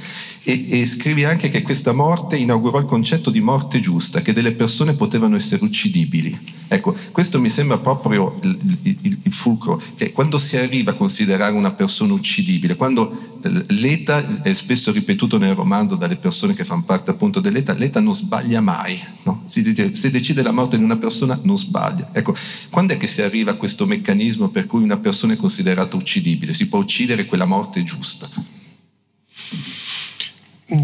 E, 0.45 0.81
e 0.81 0.85
scrivi 0.85 1.23
anche 1.23 1.49
che 1.49 1.61
questa 1.61 1.93
morte 1.93 2.35
inaugurò 2.35 2.79
il 2.79 2.85
concetto 2.85 3.29
di 3.29 3.39
morte 3.39 3.79
giusta, 3.79 4.21
che 4.21 4.33
delle 4.33 4.51
persone 4.51 4.93
potevano 4.93 5.37
essere 5.37 5.63
uccidibili. 5.63 6.37
Ecco, 6.67 6.95
questo 7.11 7.39
mi 7.39 7.49
sembra 7.49 7.77
proprio 7.77 8.39
il, 8.41 8.77
il, 8.81 9.17
il 9.23 9.33
fulcro, 9.33 9.81
che 9.95 10.11
quando 10.11 10.39
si 10.39 10.57
arriva 10.57 10.91
a 10.91 10.95
considerare 10.95 11.53
una 11.53 11.71
persona 11.71 12.13
uccidibile, 12.13 12.75
quando 12.75 13.39
eh, 13.43 13.65
l'ETA 13.67 14.41
è 14.41 14.53
spesso 14.53 14.91
ripetuto 14.91 15.37
nel 15.37 15.53
romanzo 15.53 15.95
dalle 15.95 16.15
persone 16.15 16.55
che 16.55 16.65
fanno 16.65 16.83
parte 16.83 17.11
appunto 17.11 17.39
dell'ETA, 17.39 17.73
l'ETA 17.73 17.99
non 17.99 18.15
sbaglia 18.15 18.59
mai, 18.59 18.99
no? 19.23 19.43
dice, 19.45 19.93
se 19.93 20.09
decide 20.09 20.41
la 20.41 20.51
morte 20.51 20.77
di 20.77 20.83
una 20.83 20.97
persona 20.97 21.39
non 21.43 21.57
sbaglia. 21.57 22.09
Ecco, 22.11 22.35
quando 22.71 22.93
è 22.93 22.97
che 22.97 23.07
si 23.07 23.21
arriva 23.21 23.51
a 23.51 23.55
questo 23.55 23.85
meccanismo 23.85 24.47
per 24.49 24.65
cui 24.65 24.81
una 24.81 24.97
persona 24.97 25.33
è 25.33 25.37
considerata 25.37 25.95
uccidibile? 25.95 26.53
Si 26.53 26.67
può 26.67 26.79
uccidere 26.79 27.25
quella 27.25 27.45
morte 27.45 27.83
giusta. 27.83 28.27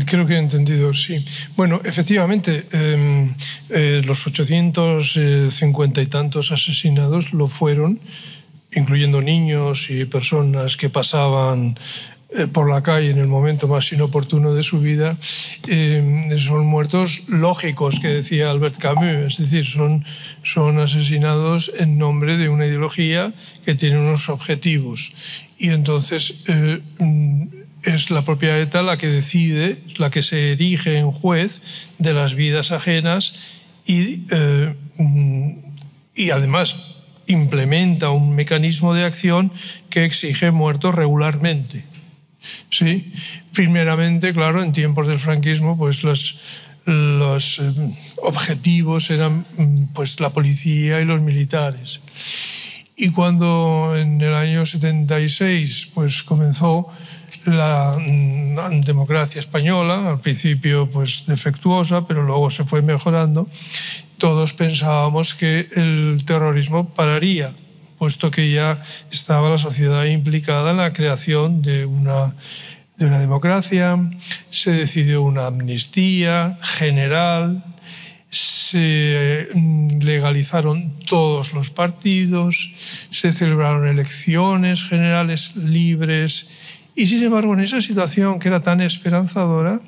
Creo 0.05 0.25
que 0.27 0.35
he 0.35 0.39
entendido, 0.39 0.93
sí. 0.93 1.25
Bueno, 1.55 1.81
efectivamente, 1.83 2.65
eh, 2.71 3.31
eh, 3.69 4.01
los 4.05 4.27
850 4.27 6.01
y 6.01 6.05
tantos 6.05 6.51
asesinados 6.51 7.33
lo 7.33 7.47
fueron, 7.47 7.99
incluyendo 8.73 9.21
niños 9.21 9.89
y 9.89 10.05
personas 10.05 10.77
que 10.77 10.89
pasaban 10.89 11.75
eh, 12.31 12.45
por 12.45 12.69
la 12.69 12.83
calle 12.83 13.09
en 13.09 13.17
el 13.17 13.25
momento 13.25 13.67
más 13.67 13.91
inoportuno 13.91 14.53
de 14.53 14.61
su 14.61 14.79
vida, 14.79 15.17
eh, 15.67 16.29
son 16.37 16.67
muertos 16.67 17.23
lógicos, 17.27 17.99
que 17.99 18.09
decía 18.09 18.51
Albert 18.51 18.77
Camus, 18.77 19.33
es 19.33 19.37
decir, 19.39 19.65
son, 19.65 20.05
son 20.43 20.77
asesinados 20.77 21.71
en 21.79 21.97
nombre 21.97 22.37
de 22.37 22.47
una 22.49 22.67
ideología 22.67 23.33
que 23.65 23.73
tiene 23.73 23.97
unos 23.97 24.29
objetivos. 24.29 25.15
Y 25.57 25.69
entonces 25.69 26.43
eh, 26.47 26.83
mm, 26.99 27.47
es 27.83 28.09
la 28.09 28.23
propia 28.23 28.57
ETA 28.57 28.81
la 28.81 28.97
que 28.97 29.07
decide, 29.07 29.77
la 29.97 30.09
que 30.09 30.23
se 30.23 30.51
erige 30.51 30.97
en 30.97 31.11
juez 31.11 31.61
de 31.97 32.13
las 32.13 32.35
vidas 32.35 32.71
ajenas 32.71 33.35
y, 33.85 34.25
mm, 34.97 35.51
y 36.15 36.31
además 36.31 36.75
implementa 37.27 38.09
un 38.09 38.35
mecanismo 38.35 38.93
de 38.93 39.05
acción 39.05 39.51
que 39.89 40.03
exige 40.03 40.51
muertos 40.51 40.95
regularmente. 40.95 41.85
¿sí? 42.69 43.13
Primeramente, 43.53 44.33
claro, 44.33 44.63
en 44.63 44.73
tiempos 44.73 45.07
del 45.07 45.19
franquismo, 45.19 45.77
pues 45.77 46.03
los, 46.03 46.39
los 46.85 47.59
eh, 47.59 47.95
objetivos 48.23 49.09
eran 49.11 49.45
mm, 49.57 49.85
pues, 49.93 50.19
la 50.19 50.31
policía 50.31 51.01
y 51.01 51.05
los 51.05 51.21
militares. 51.21 52.01
Y 52.97 53.11
cuando 53.11 53.95
en 53.95 54.19
el 54.19 54.33
año 54.33 54.65
76 54.65 55.91
pues, 55.93 56.23
comenzó 56.23 56.89
la 57.49 57.97
mm, 57.99 58.81
democracia 58.81 59.39
española, 59.39 60.09
al 60.09 60.19
principio 60.19 60.89
pues 60.89 61.25
defectuosa, 61.25 62.07
pero 62.07 62.23
luego 62.23 62.49
se 62.49 62.63
fue 62.63 62.81
mejorando, 62.81 63.47
todos 64.17 64.53
pensábamos 64.53 65.33
que 65.33 65.67
el 65.75 66.23
terrorismo 66.25 66.89
pararía 66.89 67.53
puesto 67.99 68.31
que 68.31 68.49
ya 68.49 68.81
estaba 69.11 69.49
la 69.49 69.57
sociedad 69.57 70.05
implicada 70.05 70.71
en 70.71 70.77
la 70.77 70.93
creación 70.93 71.61
de 71.61 71.85
una, 71.85 72.33
de 72.97 73.05
una 73.05 73.19
democracia, 73.19 73.99
se 74.49 74.71
decidió 74.71 75.21
una 75.21 75.47
amnistía 75.47 76.57
general, 76.61 77.61
se 78.31 79.49
mm, 79.53 79.99
legalizaron 79.99 80.97
todos 80.99 81.53
los 81.53 81.71
partidos, 81.71 82.71
se 83.11 83.33
celebraron 83.33 83.85
elecciones 83.85 84.83
generales 84.83 85.57
libres 85.57 86.51
y 86.99 87.07
sin 87.07 87.23
embargo 87.23 87.53
en 87.53 87.61
esa 87.61 87.81
situación 87.81 88.39
que 88.39 88.49
era 88.49 88.61
tan 88.61 88.81
esperanzadora, 88.81 89.79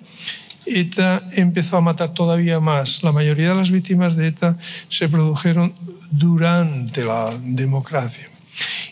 ETA 0.65 1.21
empezó 1.33 1.75
a 1.75 1.81
matar 1.81 2.13
todavía 2.13 2.61
más. 2.61 3.03
La 3.03 3.11
mayoría 3.11 3.49
de 3.49 3.55
las 3.55 3.69
víctimas 3.69 4.15
de 4.15 4.27
ETA 4.27 4.57
se 4.87 5.09
produjeron 5.09 5.73
durante 6.09 7.03
la 7.03 7.37
democracia. 7.43 8.29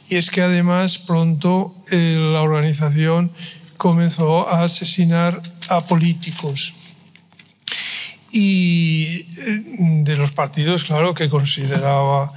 Y 0.10 0.18
es 0.18 0.32
que 0.32 0.42
además 0.42 0.98
pronto 0.98 1.74
eh, 1.92 2.18
la 2.34 2.42
organización 2.42 3.32
comenzó 3.78 4.50
a 4.50 4.66
asesinar 4.66 5.42
a 5.70 5.80
políticos 5.86 6.76
y 8.32 9.26
eh, 9.38 9.64
de 10.04 10.18
los 10.18 10.32
partidos, 10.32 10.84
claro, 10.84 11.14
que 11.14 11.30
consideraba 11.30 12.34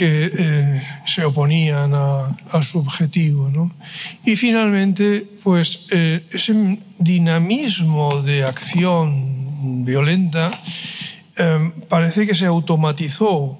que 0.00 0.32
eh, 0.32 0.82
se 1.04 1.24
oponían 1.26 1.92
a, 1.92 2.62
su 2.62 2.78
objetivo. 2.78 3.50
¿no? 3.50 3.70
Y 4.24 4.36
finalmente, 4.36 5.26
pues 5.42 5.86
ese 5.90 6.78
dinamismo 6.98 8.22
de 8.22 8.44
acción 8.44 9.84
violenta 9.84 10.50
parece 11.88 12.26
que 12.26 12.34
se 12.34 12.46
automatizó 12.46 13.58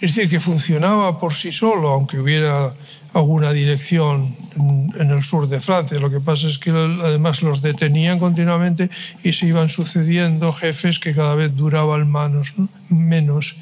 es 0.00 0.14
decir, 0.14 0.30
que 0.30 0.40
funcionaba 0.40 1.18
por 1.18 1.34
sí 1.34 1.52
solo, 1.52 1.90
aunque 1.90 2.18
hubiera 2.18 2.72
alguna 3.12 3.52
dirección 3.52 4.34
en 4.56 5.10
el 5.10 5.22
sur 5.22 5.46
de 5.48 5.60
Francia. 5.60 6.00
Lo 6.00 6.10
que 6.10 6.20
pasa 6.20 6.48
es 6.48 6.58
que 6.58 6.70
además 6.70 7.42
los 7.42 7.60
detenían 7.60 8.18
continuamente 8.18 8.88
y 9.22 9.34
se 9.34 9.46
iban 9.48 9.68
sucediendo 9.68 10.52
jefes 10.52 10.98
que 11.00 11.14
cada 11.14 11.34
vez 11.34 11.54
duraban 11.54 12.10
manos, 12.10 12.54
menos. 12.88 13.56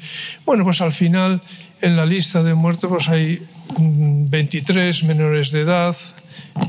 Bueno, 0.45 0.63
pues 0.63 0.79
al 0.79 0.93
final 0.93 1.41
en 1.81 1.95
la 1.95 2.05
lista 2.05 2.43
de 2.43 2.53
muertos 2.53 2.89
pues 2.89 3.09
hay 3.09 3.41
23 3.77 5.03
menores 5.03 5.51
de 5.51 5.61
edad, 5.61 5.95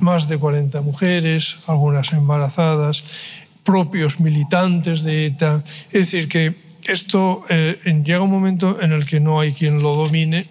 más 0.01 0.29
de 0.29 0.39
40 0.39 0.83
mujeres, 0.83 1.59
algunas 1.67 2.13
embarazadas, 2.13 3.05
propios 3.65 4.21
militantes 4.21 5.03
de 5.03 5.27
ETA. 5.27 5.65
Es 5.91 6.11
decir, 6.11 6.29
que 6.29 6.55
esto 6.85 7.45
eh, 7.49 7.79
llega 8.05 8.23
un 8.23 8.31
momento 8.31 8.81
en 8.81 8.93
el 8.93 9.05
que 9.05 9.21
no 9.21 9.41
hay 9.41 9.53
quien 9.53 9.83
lo 9.83 9.95
domine 9.95 10.47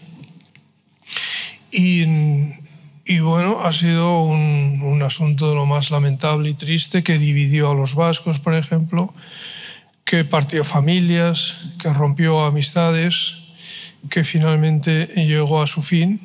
y, 1.72 3.19
bueno, 3.19 3.60
ha 3.62 3.72
sido 3.72 4.22
un, 4.22 5.02
asunto 5.04 5.50
de 5.50 5.56
lo 5.56 5.65
más 5.65 5.91
lamentable 5.91 6.50
y 6.50 6.54
triste 6.54 7.04
que 7.04 7.17
dividió 7.17 7.72
a 7.72 7.76
los 7.76 7.95
vascos, 7.95 8.39
por 8.39 8.54
ejemplo, 8.54 9.13
que 10.04 10.26
partió 10.26 10.63
familias, 10.63 11.72
que 11.82 11.91
rompió 11.93 12.43
amistades, 12.43 13.38
que 14.09 14.23
finalmente 14.23 15.07
llegó 15.15 15.62
a 15.62 15.67
su 15.67 15.81
fin 15.81 16.19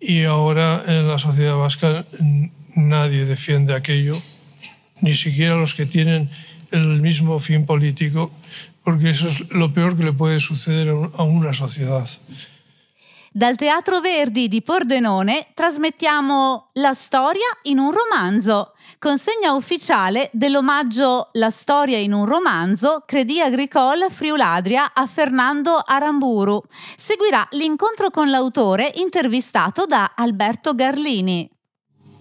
y 0.00 0.24
ahora 0.24 0.84
en 0.86 1.08
la 1.08 1.18
sociedad 1.18 1.56
vasca 1.56 2.06
nadie 2.74 3.24
defiende 3.24 3.74
aquello, 3.74 4.20
ni 5.00 5.14
siquiera 5.14 5.56
los 5.56 5.74
que 5.74 5.86
tienen 5.86 6.30
el 6.70 7.00
mismo 7.00 7.38
fin 7.38 7.64
político 7.64 8.30
porque 8.88 9.10
eso 9.10 9.28
es 9.28 9.50
lo 9.50 9.72
peor 9.74 9.96
che 9.98 10.02
le 10.02 10.14
può 10.14 10.32
succedere 10.38 10.90
a 10.90 11.22
una 11.22 11.52
società. 11.52 12.02
Dal 13.30 13.56
Teatro 13.56 14.00
Verdi 14.00 14.48
di 14.48 14.62
Pordenone 14.62 15.48
trasmettiamo 15.52 16.68
La 16.74 16.94
storia 16.94 17.46
in 17.64 17.78
un 17.78 17.92
romanzo, 17.92 18.72
consegna 18.98 19.52
ufficiale 19.52 20.30
dell'omaggio 20.32 21.28
La 21.32 21.50
storia 21.50 21.98
in 21.98 22.14
un 22.14 22.24
romanzo 22.24 23.02
Credi 23.04 23.38
Agricole 23.42 24.08
Friuladria 24.08 24.94
a 24.94 25.06
Fernando 25.06 25.82
Aramburu. 25.84 26.62
Seguirà 26.96 27.46
l'incontro 27.50 28.10
con 28.10 28.30
l'autore 28.30 28.92
intervistato 28.94 29.84
da 29.84 30.12
Alberto 30.16 30.74
Garlini. 30.74 31.57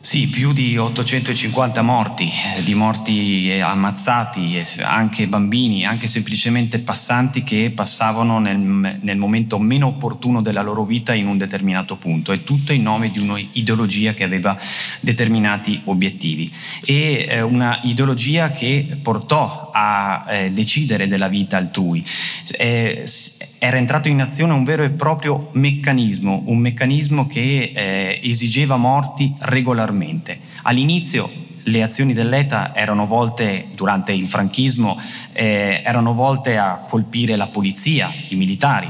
Sì, 0.07 0.29
più 0.29 0.53
di 0.53 0.77
850 0.77 1.81
morti, 1.81 2.31
eh, 2.55 2.63
di 2.63 2.73
morti 2.75 3.51
eh, 3.51 3.59
ammazzati, 3.59 4.57
anche 4.79 5.27
bambini, 5.27 5.85
anche 5.85 6.07
semplicemente 6.07 6.79
passanti 6.79 7.43
che 7.43 7.73
passavano 7.75 8.39
nel, 8.39 8.57
nel, 9.01 9.17
momento 9.17 9.59
meno 9.59 9.87
opportuno 9.87 10.41
della 10.41 10.61
loro 10.61 10.85
vita 10.85 11.13
in 11.13 11.27
un 11.27 11.37
determinato 11.37 11.97
punto, 11.97 12.31
e 12.31 12.45
tutto 12.45 12.71
in 12.71 12.83
nome 12.83 13.11
di 13.11 13.19
un'ideologia 13.19 14.13
che 14.13 14.23
aveva 14.23 14.57
determinati 15.01 15.81
obiettivi. 15.83 16.49
E 16.85 17.25
eh, 17.27 17.41
una 17.41 17.81
ideologia 17.83 18.53
che 18.53 18.99
portò 19.01 19.71
a 19.73 20.23
eh, 20.29 20.51
decidere 20.51 21.09
della 21.09 21.27
vita 21.27 21.57
altrui. 21.57 22.01
Eh, 22.57 23.03
era 23.59 23.77
entrato 23.77 24.07
in 24.07 24.21
azione 24.21 24.53
un 24.53 24.63
vero 24.63 24.83
e 24.83 24.89
proprio 24.89 25.49
meccanismo, 25.53 26.43
un 26.45 26.57
meccanismo 26.57 27.27
che 27.27 27.71
eh, 27.73 28.19
esigeva 28.23 28.77
morti 28.77 29.33
regolarmente. 29.39 30.39
All'inizio 30.63 31.29
le 31.63 31.83
azioni 31.83 32.13
dell'ETA 32.13 32.73
erano 32.73 33.05
volte, 33.05 33.67
durante 33.75 34.13
il 34.13 34.27
franchismo, 34.27 34.97
eh, 35.33 35.81
erano 35.83 36.13
volte 36.13 36.57
a 36.57 36.83
colpire 36.87 37.35
la 37.35 37.47
polizia, 37.47 38.11
i 38.29 38.35
militari. 38.35 38.87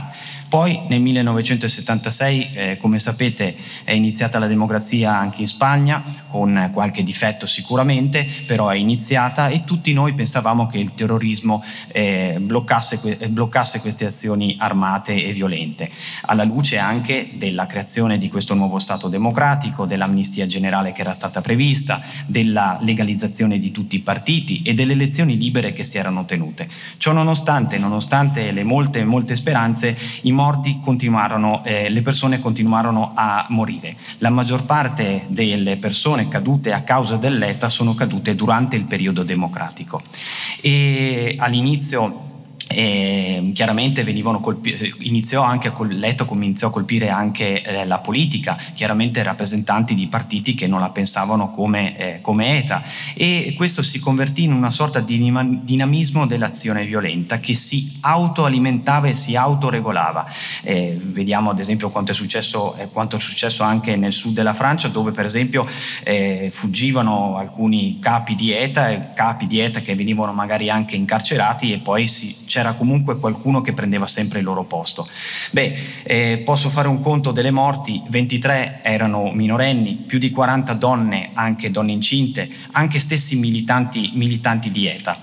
Poi 0.49 0.79
nel 0.88 1.01
1976, 1.01 2.49
eh, 2.53 2.77
come 2.77 2.99
sapete, 2.99 3.53
è 3.83 3.91
iniziata 3.91 4.39
la 4.39 4.47
democrazia 4.47 5.13
anche 5.13 5.41
in 5.41 5.47
Spagna, 5.47 6.01
con 6.27 6.69
qualche 6.71 7.03
difetto 7.03 7.45
sicuramente, 7.45 8.25
però 8.45 8.69
è 8.69 8.77
iniziata 8.77 9.49
e 9.49 9.65
tutti 9.65 9.91
noi 9.91 10.13
pensavamo 10.13 10.67
che 10.67 10.77
il 10.77 10.93
terrorismo 10.93 11.62
eh, 11.89 12.38
bloccasse, 12.39 13.27
bloccasse 13.27 13.81
queste 13.81 14.05
azioni 14.05 14.55
armate 14.57 15.21
e 15.25 15.33
violente, 15.33 15.89
alla 16.21 16.45
luce 16.45 16.77
anche 16.77 17.31
della 17.33 17.65
creazione 17.65 18.17
di 18.17 18.29
questo 18.29 18.53
nuovo 18.53 18.79
Stato 18.79 19.10
democratico, 19.10 19.86
dell'amnistia 19.86 20.47
generale 20.47 20.93
che 20.93 21.01
era 21.01 21.13
stata 21.13 21.41
prevista, 21.41 22.01
della 22.25 22.77
legalizzazione 22.81 23.60
di 23.60 23.71
tutti 23.71 23.97
i 23.97 24.01
partiti 24.01 24.62
e 24.62 24.73
delle 24.73 24.93
elezioni 24.93 25.38
libere 25.38 25.73
che 25.73 25.83
si 25.83 25.97
erano 25.97 26.23
tenute. 26.23 26.69
Ciò 26.95 27.12
nonostante, 27.12 27.77
nonostante 27.77 28.51
le 28.51 28.63
molte, 28.63 29.03
molte 29.03 29.36
speranze, 29.36 29.97
i 30.21 30.36
morti 30.47 30.79
continuarono, 30.81 31.62
eh, 31.65 31.89
le 31.89 32.01
persone 32.01 32.39
continuarono 32.39 33.12
a 33.15 33.45
morire. 33.49 33.97
La 34.19 34.29
maggior 34.29 34.63
parte 34.63 35.25
delle 35.27 35.75
persone 35.75 36.29
cadute 36.29 36.71
a 36.71 36.83
causa 36.83 37.17
dell'ETA 37.17 37.67
sono 37.67 37.93
cadute 37.95 38.33
durante 38.33 38.77
il 38.77 38.86
periodo 38.86 39.23
democratico. 39.23 40.01
E 40.62 41.36
all'inizio 41.38 42.26
e 42.67 43.51
chiaramente 43.53 44.03
venivano 44.03 44.39
colpiti, 44.39 44.93
iniziò 44.99 45.41
anche 45.41 45.69
a 45.69 45.73
l'ETA 45.88 46.25
iniziò 46.30 46.67
a 46.67 46.71
colpire 46.71 47.10
anche 47.10 47.62
eh, 47.62 47.86
la 47.86 47.99
politica, 47.99 48.58
chiaramente 48.73 49.23
rappresentanti 49.23 49.95
di 49.95 50.08
partiti 50.08 50.53
che 50.53 50.67
non 50.67 50.80
la 50.80 50.89
pensavano 50.89 51.51
come, 51.51 51.97
eh, 51.97 52.21
come, 52.21 52.58
ETA 52.58 52.84
e 53.15 53.53
questo 53.56 53.82
si 53.82 53.99
convertì 53.99 54.43
in 54.43 54.53
una 54.53 54.69
sorta 54.69 54.99
di 54.99 55.17
dinamismo 55.63 56.25
dell'azione 56.25 56.86
violenta 56.86 57.39
che 57.39 57.53
si 57.53 57.97
autoalimentava 58.01 59.08
e 59.08 59.13
si 59.13 59.36
autoregolava. 59.36 60.25
Eh, 60.62 60.97
vediamo 60.99 61.49
ad 61.49 61.60
esempio 61.60 61.89
quanto 61.89 62.12
è, 62.12 62.15
successo, 62.15 62.75
eh, 62.77 62.88
quanto 62.91 63.15
è 63.15 63.19
successo 63.19 63.63
anche 63.63 63.95
nel 63.95 64.13
sud 64.13 64.34
della 64.34 64.53
Francia 64.53 64.88
dove 64.88 65.12
per 65.12 65.25
esempio 65.25 65.67
eh, 66.03 66.49
fuggivano 66.51 67.38
alcuni 67.38 67.99
capi 67.99 68.36
di 68.36 68.51
ETA, 68.51 69.12
capi 69.13 69.47
di 69.47 69.60
ETA 69.60 69.80
che 69.80 69.95
venivano 69.95 70.34
magari 70.34 70.69
anche 70.69 70.95
incarcerati 70.95 71.73
e 71.73 71.77
poi 71.77 72.08
si 72.08 72.45
c'era 72.58 72.74
comunque 72.74 73.20
qualcuno 73.20 73.62
che 73.62 73.74
prendeva 73.74 74.08
sempre 74.08 74.39
il 74.39 74.46
loro 74.46 74.63
posto. 74.63 75.08
Beh, 75.52 75.78
eh, 76.02 76.41
posso 76.43 76.70
fare 76.70 76.88
un 76.88 77.04
conto 77.04 77.32
delle 77.32 77.52
morti, 77.52 78.02
23 78.10 78.80
erano 78.82 79.32
minorenni, 79.32 79.93
più 80.08 80.17
di 80.17 80.32
40 80.32 80.74
donne, 80.74 81.30
anche 81.34 81.70
donne 81.70 81.91
incinte, 81.91 82.50
anche 82.72 82.98
stessi 82.98 83.38
militanti, 83.38 84.12
militanti 84.15 84.72
di 84.72 84.88
ETA. 84.88 85.20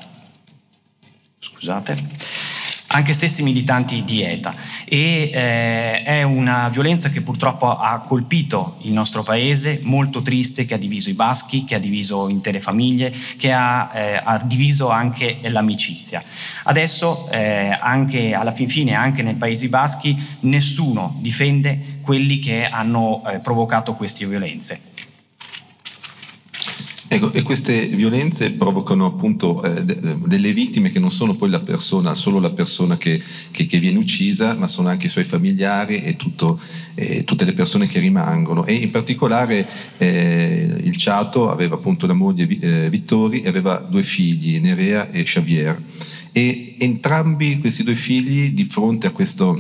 Scusate 1.41 2.44
anche 2.95 3.13
stessi 3.13 3.43
militanti 3.43 4.05
di 4.05 4.23
ETA 4.23 4.55
e 4.85 5.31
eh, 5.33 6.03
è 6.05 6.23
una 6.23 6.69
violenza 6.69 7.11
che 7.11 7.23
purtroppo 7.23 7.77
ha 7.77 7.99
colpito 7.99 8.77
il 8.83 8.93
nostro 8.93 9.25
paese, 9.25 9.81
molto 9.83 10.23
triste, 10.23 10.65
che 10.65 10.75
ha 10.75 10.79
diviso 10.79 11.11
i 11.11 11.15
baschi, 11.15 11.65
che 11.65 11.75
ha 11.75 11.81
diviso 11.81 12.29
intere 12.29 12.61
famiglie, 12.61 13.13
che 13.37 13.53
ha, 13.53 13.91
eh, 13.93 14.21
ha 14.23 14.39
diviso 14.39 14.91
anche 14.91 15.39
l'amicizia. 15.43 16.23
Adesso 16.65 17.31
eh, 17.31 17.77
anche 17.81 18.33
alla 18.33 18.53
fin 18.53 18.69
fine, 18.69 18.95
anche 18.95 19.23
nei 19.23 19.35
Paesi 19.35 19.69
Baschi, 19.69 20.17
nessuno 20.41 21.17
difende 21.19 21.99
quelli 22.01 22.39
che 22.39 22.65
hanno 22.65 23.23
eh, 23.27 23.39
provocato 23.41 23.95
queste 23.95 24.25
violenze. 24.25 24.93
Ecco, 27.15 27.31
e 27.31 27.43
queste 27.43 27.87
violenze 27.87 28.51
provocano 28.51 29.07
appunto 29.07 29.63
eh, 29.63 29.85
delle 29.85 30.53
vittime 30.53 30.91
che 30.91 30.99
non 30.99 31.13
sono 31.13 31.37
poi 31.37 31.49
la 31.49 31.61
persona, 31.61 32.13
solo 32.13 32.41
la 32.41 32.51
persona 32.51 32.97
che, 32.97 33.23
che, 33.53 33.67
che 33.67 33.79
viene 33.79 33.99
uccisa, 34.01 34.55
ma 34.55 34.67
sono 34.67 34.89
anche 34.89 35.07
i 35.07 35.09
suoi 35.09 35.23
familiari 35.23 36.03
e, 36.03 36.17
tutto, 36.17 36.59
eh, 36.97 37.23
tutte 37.23 37.45
le 37.45 37.53
persone 37.53 37.87
che 37.87 38.01
rimangono. 38.01 38.67
E 38.67 38.75
in 38.75 38.91
particolare 38.91 39.65
eh, 39.97 40.81
il 40.83 40.97
Ciato 40.97 41.53
aveva 41.53 41.77
appunto 41.77 42.09
la 42.09 42.15
moglie 42.15 42.49
eh, 42.49 42.91
Vittori 42.91 43.43
e 43.43 43.49
aveva 43.49 43.77
due 43.77 44.03
figli, 44.03 44.59
Nerea 44.59 45.13
e 45.13 45.23
Xavier. 45.23 45.81
E 46.33 46.75
entrambi 46.79 47.61
questi 47.61 47.85
due 47.85 47.95
figli, 47.95 48.55
di 48.55 48.65
fronte 48.65 49.07
a, 49.07 49.13
questo, 49.13 49.57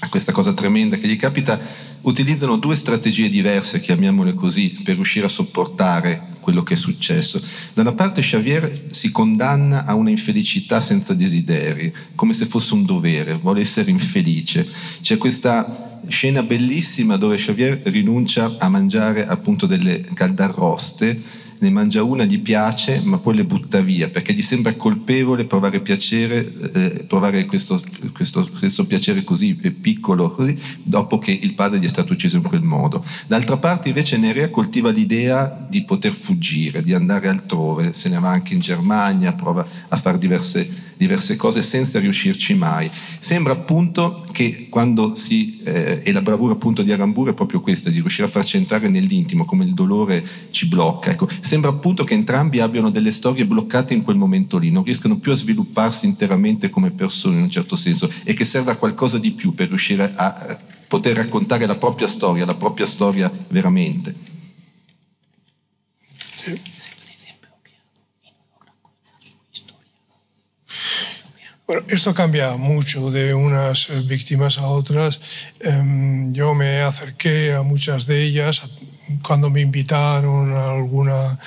a 0.00 0.08
questa 0.10 0.32
cosa 0.32 0.52
tremenda 0.52 0.98
che 0.98 1.08
gli 1.08 1.16
capita, 1.16 1.58
utilizzano 2.04 2.56
due 2.56 2.76
strategie 2.76 3.28
diverse, 3.28 3.80
chiamiamole 3.80 4.34
così, 4.34 4.80
per 4.82 4.94
riuscire 4.94 5.26
a 5.26 5.30
sopportare 5.30 6.32
quello 6.40 6.62
che 6.62 6.74
è 6.74 6.76
successo. 6.76 7.40
Da 7.72 7.80
una 7.80 7.92
parte 7.92 8.20
Xavier 8.20 8.88
si 8.90 9.10
condanna 9.10 9.84
a 9.84 9.94
una 9.94 10.10
infelicità 10.10 10.80
senza 10.80 11.14
desideri, 11.14 11.92
come 12.14 12.34
se 12.34 12.46
fosse 12.46 12.74
un 12.74 12.84
dovere, 12.84 13.34
vuole 13.34 13.60
essere 13.60 13.90
infelice. 13.90 14.66
C'è 15.00 15.16
questa 15.16 16.00
scena 16.08 16.42
bellissima 16.42 17.16
dove 17.16 17.36
Xavier 17.36 17.80
rinuncia 17.84 18.56
a 18.58 18.68
mangiare 18.68 19.26
appunto 19.26 19.64
delle 19.64 20.02
caldarroste 20.12 21.42
ne 21.64 21.70
mangia 21.70 22.02
una, 22.02 22.24
gli 22.24 22.40
piace, 22.40 23.00
ma 23.04 23.18
poi 23.18 23.36
le 23.36 23.44
butta 23.44 23.80
via 23.80 24.08
perché 24.08 24.34
gli 24.34 24.42
sembra 24.42 24.74
colpevole 24.74 25.44
provare 25.44 25.80
piacere, 25.80 26.52
eh, 26.72 27.04
provare 27.06 27.46
questo, 27.46 27.82
questo, 28.12 28.48
questo, 28.58 28.86
piacere 28.86 29.24
così 29.24 29.54
piccolo, 29.54 30.28
così, 30.28 30.56
dopo 30.82 31.18
che 31.18 31.32
il 31.32 31.54
padre 31.54 31.78
gli 31.78 31.86
è 31.86 31.88
stato 31.88 32.12
ucciso 32.12 32.36
in 32.36 32.42
quel 32.42 32.62
modo. 32.62 33.04
D'altra 33.26 33.56
parte 33.56 33.88
invece 33.88 34.18
Nerea 34.18 34.50
coltiva 34.50 34.90
l'idea 34.90 35.66
di 35.68 35.84
poter 35.84 36.12
fuggire, 36.12 36.82
di 36.82 36.92
andare 36.92 37.28
altrove, 37.28 37.92
se 37.92 38.08
ne 38.10 38.18
va 38.18 38.28
anche 38.28 38.52
in 38.54 38.60
Germania, 38.60 39.32
prova 39.32 39.66
a 39.88 39.96
fare 39.96 40.18
diverse 40.18 40.92
diverse 40.96 41.36
cose 41.36 41.62
senza 41.62 41.98
riuscirci 41.98 42.54
mai. 42.54 42.90
Sembra 43.18 43.52
appunto 43.52 44.26
che 44.32 44.68
quando 44.68 45.14
si, 45.14 45.60
eh, 45.64 46.00
e 46.04 46.12
la 46.12 46.20
bravura 46.20 46.54
appunto 46.54 46.82
di 46.82 46.92
Aramburu 46.92 47.30
è 47.30 47.34
proprio 47.34 47.60
questa, 47.60 47.90
di 47.90 48.00
riuscire 48.00 48.26
a 48.26 48.30
farci 48.30 48.56
entrare 48.56 48.88
nell'intimo, 48.88 49.44
come 49.44 49.64
il 49.64 49.74
dolore 49.74 50.24
ci 50.50 50.66
blocca. 50.66 51.10
Ecco, 51.10 51.28
sembra 51.40 51.70
appunto 51.70 52.04
che 52.04 52.14
entrambi 52.14 52.60
abbiano 52.60 52.90
delle 52.90 53.12
storie 53.12 53.46
bloccate 53.46 53.94
in 53.94 54.02
quel 54.02 54.16
momento 54.16 54.58
lì, 54.58 54.70
non 54.70 54.84
riescono 54.84 55.18
più 55.18 55.32
a 55.32 55.36
svilupparsi 55.36 56.06
interamente 56.06 56.70
come 56.70 56.90
persone 56.90 57.36
in 57.36 57.42
un 57.42 57.50
certo 57.50 57.76
senso 57.76 58.10
e 58.24 58.34
che 58.34 58.44
serve 58.44 58.72
a 58.72 58.76
qualcosa 58.76 59.18
di 59.18 59.32
più 59.32 59.54
per 59.54 59.68
riuscire 59.68 60.12
a 60.14 60.58
poter 60.88 61.16
raccontare 61.16 61.66
la 61.66 61.76
propria 61.76 62.06
storia, 62.06 62.44
la 62.44 62.54
propria 62.54 62.86
storia 62.86 63.30
veramente. 63.48 64.14
Bueno, 71.66 71.82
esto 71.88 72.12
cambia 72.12 72.58
mucho 72.58 73.10
de 73.10 73.32
unas 73.32 73.88
víctimas 74.06 74.58
a 74.58 74.66
otras. 74.66 75.18
Yo 76.32 76.52
me 76.52 76.82
acerqué 76.82 77.54
a 77.54 77.62
muchas 77.62 78.06
de 78.06 78.22
ellas 78.22 78.68
cuando 79.22 79.48
me 79.48 79.62
invitaron 79.62 80.52
a 80.52 80.72
alguna, 80.72 81.38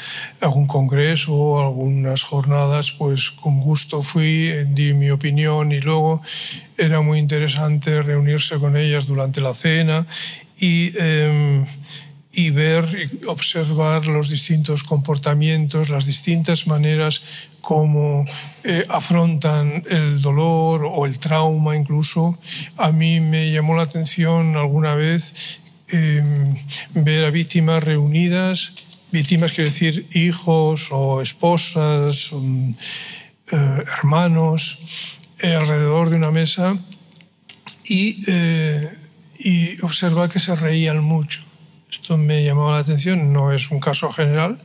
algún 0.41 0.65
congreso 0.65 1.33
o 1.35 1.61
algunas 1.61 2.23
jornadas, 2.23 2.89
pues 2.97 3.29
con 3.29 3.59
gusto 3.59 4.01
fui, 4.01 4.51
di 4.69 4.95
mi 4.95 5.11
opinión 5.11 5.71
y 5.71 5.81
luego 5.81 6.23
era 6.79 7.01
muy 7.01 7.19
interesante 7.19 8.01
reunirse 8.01 8.57
con 8.57 8.75
ellas 8.75 9.05
durante 9.05 9.39
la 9.39 9.53
cena 9.53 10.07
y, 10.59 10.97
em, 10.97 11.67
y 12.31 12.49
ver 12.49 12.85
y 13.21 13.25
observar 13.25 14.07
los 14.07 14.29
distintos 14.29 14.83
comportamientos, 14.83 15.89
las 15.89 16.07
distintas 16.07 16.65
maneras 16.65 17.21
cómo 17.61 18.25
eh, 18.69 18.85
afrontan 18.89 19.81
el 19.89 20.21
dolor 20.21 20.83
o 20.83 21.05
el 21.05 21.19
trauma 21.19 21.77
incluso. 21.77 22.37
A 22.75 22.91
mí 22.91 23.21
me 23.21 23.49
llamó 23.49 23.77
la 23.77 23.83
atención 23.83 24.57
alguna 24.57 24.93
vez 24.93 25.61
em, 25.87 26.53
ver 26.93 27.23
a 27.23 27.29
víctimas 27.29 27.81
reunidas, 27.81 28.73
víctimas 29.09 29.53
quiere 29.53 29.69
decir 29.69 30.05
hijos 30.11 30.89
o 30.91 31.21
esposas, 31.21 32.33
eh, 32.33 33.83
hermanos, 33.99 34.79
eh, 35.39 35.55
alrededor 35.55 36.09
de 36.09 36.17
una 36.17 36.31
mesa 36.31 36.77
y, 37.85 38.21
y 39.39 39.79
observar 39.81 40.29
que 40.29 40.41
se 40.41 40.57
reían 40.57 41.01
mucho. 41.01 41.39
Esto 41.89 42.17
me 42.17 42.43
llamó 42.43 42.69
la 42.69 42.79
atención, 42.79 43.31
no 43.31 43.53
es 43.53 43.71
un 43.71 43.79
caso 43.79 44.11
general, 44.11 44.59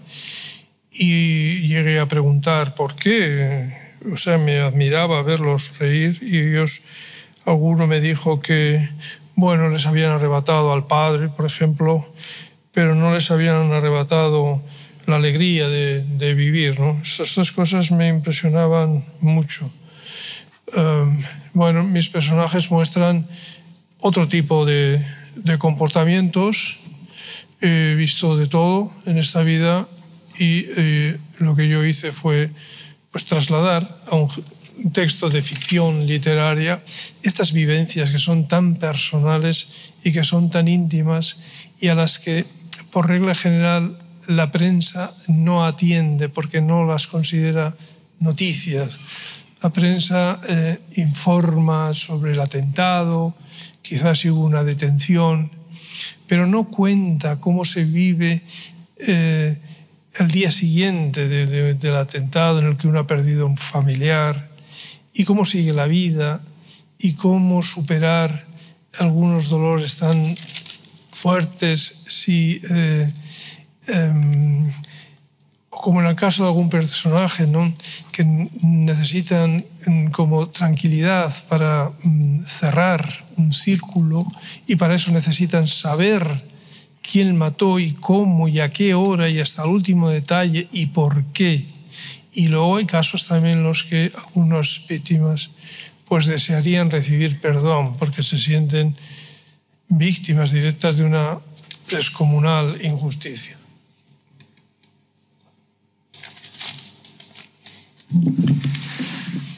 y 0.91 1.69
llegué 1.69 2.01
a 2.01 2.09
preguntar 2.09 2.75
por 2.75 2.97
qué. 2.97 3.82
O 4.11 4.17
sea, 4.17 4.38
me 4.38 4.61
admiraba 4.61 5.23
verlos 5.23 5.79
reír 5.79 6.19
y 6.23 6.38
ellos, 6.38 6.83
alguno 7.45 7.87
me 7.87 8.01
dijo 8.01 8.41
que, 8.41 8.88
bueno, 9.35 9.71
les 9.71 9.87
habían 9.87 10.11
arrebatado 10.11 10.73
al 10.73 10.87
padre, 10.87 11.29
por 11.29 11.47
ejemplo, 11.47 12.07
pero 12.73 12.95
no 12.95 13.15
les 13.15 13.31
habían 13.31 13.73
arrebatado 13.73 14.62
la 15.07 15.17
alegría 15.17 15.69
de, 15.69 16.03
de 16.03 16.35
vivir. 16.35 16.81
¿no? 16.81 17.01
Estas 17.03 17.53
cosas 17.53 17.91
me 17.91 18.09
impresionaban 18.09 19.05
mucho. 19.21 19.71
Um, 20.77 21.23
bueno, 21.53 21.85
mis 21.85 22.09
personajes 22.09 22.71
muestran 22.71 23.29
otro 24.01 24.27
tipo 24.27 24.65
de, 24.65 25.05
de 25.37 25.59
comportamientos. 25.59 26.79
He 27.61 27.95
visto 27.95 28.37
de 28.37 28.47
todo 28.47 28.93
en 29.07 29.19
esta 29.19 29.43
vida 29.43 29.87
y 30.38 30.67
eh, 30.77 31.19
lo 31.38 31.55
que 31.55 31.69
yo 31.69 31.85
hice 31.85 32.12
fue 32.12 32.51
pues, 33.12 33.27
trasladar 33.27 34.01
a 34.09 34.16
un 34.16 34.29
texto 34.92 35.31
de 35.31 35.42
ficción 35.42 36.07
literaria 36.07 36.83
estas 37.22 37.53
vivencias 37.53 38.11
que 38.11 38.18
son 38.18 38.48
tan 38.48 38.77
personales 38.77 39.92
y 40.03 40.12
que 40.12 40.25
son 40.25 40.51
tan 40.51 40.66
íntimas 40.66 41.37
y 41.79 41.88
a 41.88 41.94
las 41.94 42.18
que 42.18 42.44
por 42.90 43.09
regla 43.09 43.35
general 43.35 43.98
la 44.27 44.51
prensa 44.51 45.12
no 45.29 45.64
atiende 45.64 46.29
porque 46.29 46.61
no 46.61 46.85
las 46.85 47.07
considera 47.07 47.77
noticias. 48.18 48.98
La 49.61 49.72
prensa 49.72 50.40
eh, 50.48 50.79
informa 50.96 51.92
sobre 51.94 52.33
el 52.33 52.40
atentado, 52.40 53.35
quizás 53.83 54.25
hubo 54.25 54.44
una 54.44 54.64
detención, 54.64 55.51
pero 56.27 56.46
no 56.46 56.68
cuenta 56.70 57.40
cómo 57.40 57.64
se 57.64 57.85
vive 57.85 58.42
eh, 59.07 59.59
el 60.18 60.29
día 60.31 60.51
siguiente 60.51 61.27
del 61.29 61.96
atentado 61.96 62.59
en 62.59 62.66
el 62.66 62.77
que 62.77 62.88
uno 62.88 62.98
ha 62.98 63.07
perdido 63.07 63.46
un 63.46 63.57
familiar 63.57 64.51
y 65.14 65.25
cómo 65.25 65.44
sigue 65.44 65.72
la 65.72 65.87
vida 65.87 66.42
y 66.98 67.14
cómo 67.14 67.62
superar 67.62 68.46
algunos 68.98 69.48
dolores 69.48 69.96
tan 69.96 70.37
fuertes 71.11 71.81
si, 71.81 72.61
eh, 72.70 73.12
em, 73.88 74.70
como 75.70 76.01
en 76.01 76.07
el 76.07 76.16
caso 76.16 76.42
de 76.42 76.48
algún 76.48 76.68
personaje, 76.68 77.46
¿no? 77.46 77.72
que 78.12 78.25
necesitan 78.62 79.64
mm, 79.87 80.07
como 80.09 80.48
tranquilidad 80.48 81.33
para 81.48 81.90
mm, 82.05 82.40
cerrar 82.40 83.25
un 83.37 83.53
círculo 83.53 84.27
y 84.66 84.77
para 84.77 84.94
eso 84.94 85.11
necesitan 85.11 85.66
saber 85.66 86.52
quién 87.12 87.37
mató 87.37 87.79
y 87.79 87.92
cómo 87.92 88.48
y 88.48 88.61
a 88.61 88.72
qué 88.72 88.94
hora 88.94 89.29
y 89.29 89.38
hasta 89.38 89.64
el 89.64 89.68
último 89.68 90.09
detalle 90.09 90.66
y 90.72 90.87
por 90.87 91.25
qué. 91.35 91.66
Y 92.33 92.48
luego 92.48 92.79
hay 92.79 92.87
casos 92.87 93.29
también 93.29 93.59
en 93.59 93.64
los 93.64 93.83
que 93.83 94.11
algunas 94.16 94.87
víctimas 94.88 95.51
pues 96.09 96.25
desearían 96.25 96.90
recibir 96.90 97.38
perdón 97.38 97.98
porque 97.98 98.22
se 98.22 98.38
sienten 98.38 98.96
víctimas 99.88 100.53
directas 100.53 100.96
de 100.96 101.05
una 101.05 101.38
descomunal 101.90 102.79
injusticia. 102.83 103.59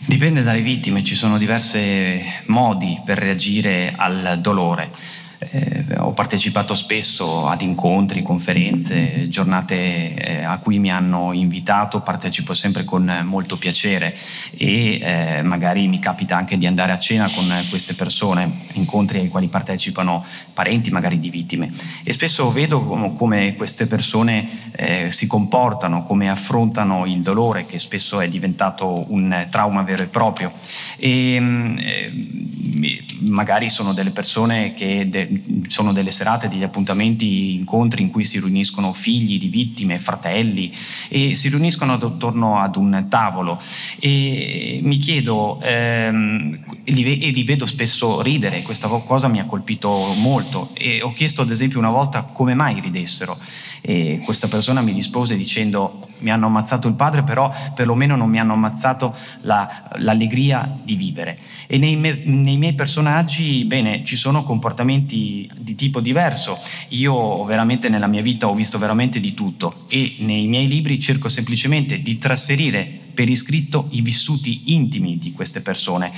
Dipende 0.09 0.43
dalle 0.43 0.63
vittime, 0.63 1.05
ci 1.05 1.15
sono 1.15 1.39
diversi 1.39 2.21
modi 2.47 3.01
per 3.05 3.19
reagire 3.19 3.95
al 3.97 4.41
dolore. 4.41 4.91
Eh, 5.39 5.85
ho 5.99 6.13
partecipato 6.13 6.75
spesso 6.75 7.47
ad 7.47 7.61
incontri, 7.63 8.23
conferenze, 8.23 9.29
giornate 9.29 10.15
eh, 10.15 10.43
a 10.43 10.59
cui 10.59 10.79
mi 10.79 10.91
hanno 10.91 11.33
invitato, 11.33 12.01
partecipo 12.01 12.55
sempre 12.55 12.85
con 12.85 13.23
molto 13.25 13.57
piacere 13.57 14.15
e 14.57 14.99
eh, 15.01 15.43
magari 15.43 15.87
mi 15.89 15.99
capita 15.99 16.37
anche 16.37 16.57
di 16.57 16.67
andare 16.67 16.93
a 16.93 16.99
cena 16.99 17.29
con 17.29 17.47
queste 17.69 17.95
persone, 17.95 18.61
incontri 18.75 19.19
ai 19.19 19.29
quali 19.29 19.49
partecipano 19.49 20.25
parenti 20.53 20.91
magari 20.91 21.19
di 21.19 21.31
vittime. 21.31 21.73
E 22.03 22.13
spesso 22.13 22.51
vedo 22.51 23.13
come 23.15 23.55
queste 23.57 23.87
persone 23.87 24.71
eh, 24.77 25.11
si 25.11 25.27
comportano, 25.27 26.05
come 26.05 26.31
affrontano 26.31 27.07
il 27.07 27.21
dolore 27.21 27.67
che 27.67 27.79
spesso 27.79 28.21
è 28.21 28.29
diventato 28.29 29.05
un 29.13 29.47
trauma 29.51 29.83
vero 29.83 30.03
e 30.03 30.07
proprio. 30.07 30.53
E 30.97 31.39
mm, 31.39 31.79
eh, 31.79 33.05
magari 33.21 33.71
sono 33.71 33.93
delle 33.93 34.11
persone 34.11 34.75
che 34.75 35.09
de- 35.09 35.24
sono 35.67 35.93
delle 35.93 36.11
serate, 36.11 36.49
degli 36.49 36.63
appuntamenti, 36.63 37.55
incontri 37.55 38.03
in 38.03 38.11
cui 38.11 38.25
si 38.25 38.39
riuniscono 38.39 38.93
figli 38.93 39.39
di 39.39 39.49
vittime, 39.49 39.99
fratelli 39.99 40.73
e 41.09 41.35
si 41.35 41.49
riuniscono 41.49 41.95
attorno 41.95 42.61
ad 42.61 42.77
un 42.77 43.07
tavolo. 43.09 43.61
E 43.99 44.81
mi 44.83 44.99
chiedo 44.99 45.61
ehm, 45.63 46.59
e 46.85 46.93
li 46.93 47.43
vedo 47.43 47.67
spesso 47.67 48.23
ridere, 48.23 48.63
questa 48.63 48.89
cosa 48.89 49.29
mi 49.29 49.41
ha 49.41 49.45
colpito 49.45 50.13
molto 50.17 50.71
e 50.75 51.03
ho 51.03 51.13
chiesto 51.13 51.43
ad 51.43 51.51
esempio 51.51 51.79
una 51.79 51.91
volta 51.91 52.23
come 52.23 52.55
mai 52.55 52.81
ridessero 52.81 53.37
e 53.81 54.21
questa 54.25 54.49
persona 54.49 54.81
mi 54.81 54.93
rispose 54.93 55.37
dicendo 55.37 56.09
mi 56.25 56.31
hanno 56.31 56.47
ammazzato 56.47 56.89
il 56.89 56.95
padre 56.95 57.23
però 57.23 57.53
perlomeno 57.75 58.17
non 58.17 58.29
mi 58.29 58.41
hanno 58.41 58.55
ammazzato 58.55 59.15
la, 59.43 59.89
l'allegria 59.99 60.79
di 60.83 60.97
vivere 60.97 61.39
e 61.67 61.79
nei, 61.79 61.97
me, 61.97 62.23
nei, 62.25 62.57
miei 62.57 62.73
personaggi 62.73 63.65
bene 63.65 64.03
ci 64.03 64.17
sono 64.17 64.43
comportamenti 64.43 65.49
di 65.57 65.75
tipo 65.77 66.01
diverso 66.01 66.59
io 66.89 67.45
veramente 67.45 67.89
nella 67.89 68.09
mia 68.09 68.23
vita 68.23 68.49
ho 68.49 68.55
visto 68.55 68.79
veramente 68.79 69.21
di 69.21 69.35
tutto 69.35 69.85
e 69.89 70.17
nei 70.21 70.47
miei 70.47 70.67
libri 70.67 70.99
cerco 70.99 71.29
semplicemente 71.29 72.03
di 72.03 72.19
trasferire 72.19 73.03
per 73.15 73.29
iscritto 73.29 73.87
i 73.91 74.01
vissuti 74.01 74.75
intimi 74.75 75.19
di 75.19 75.31
queste 75.33 75.61
persone 75.61 76.11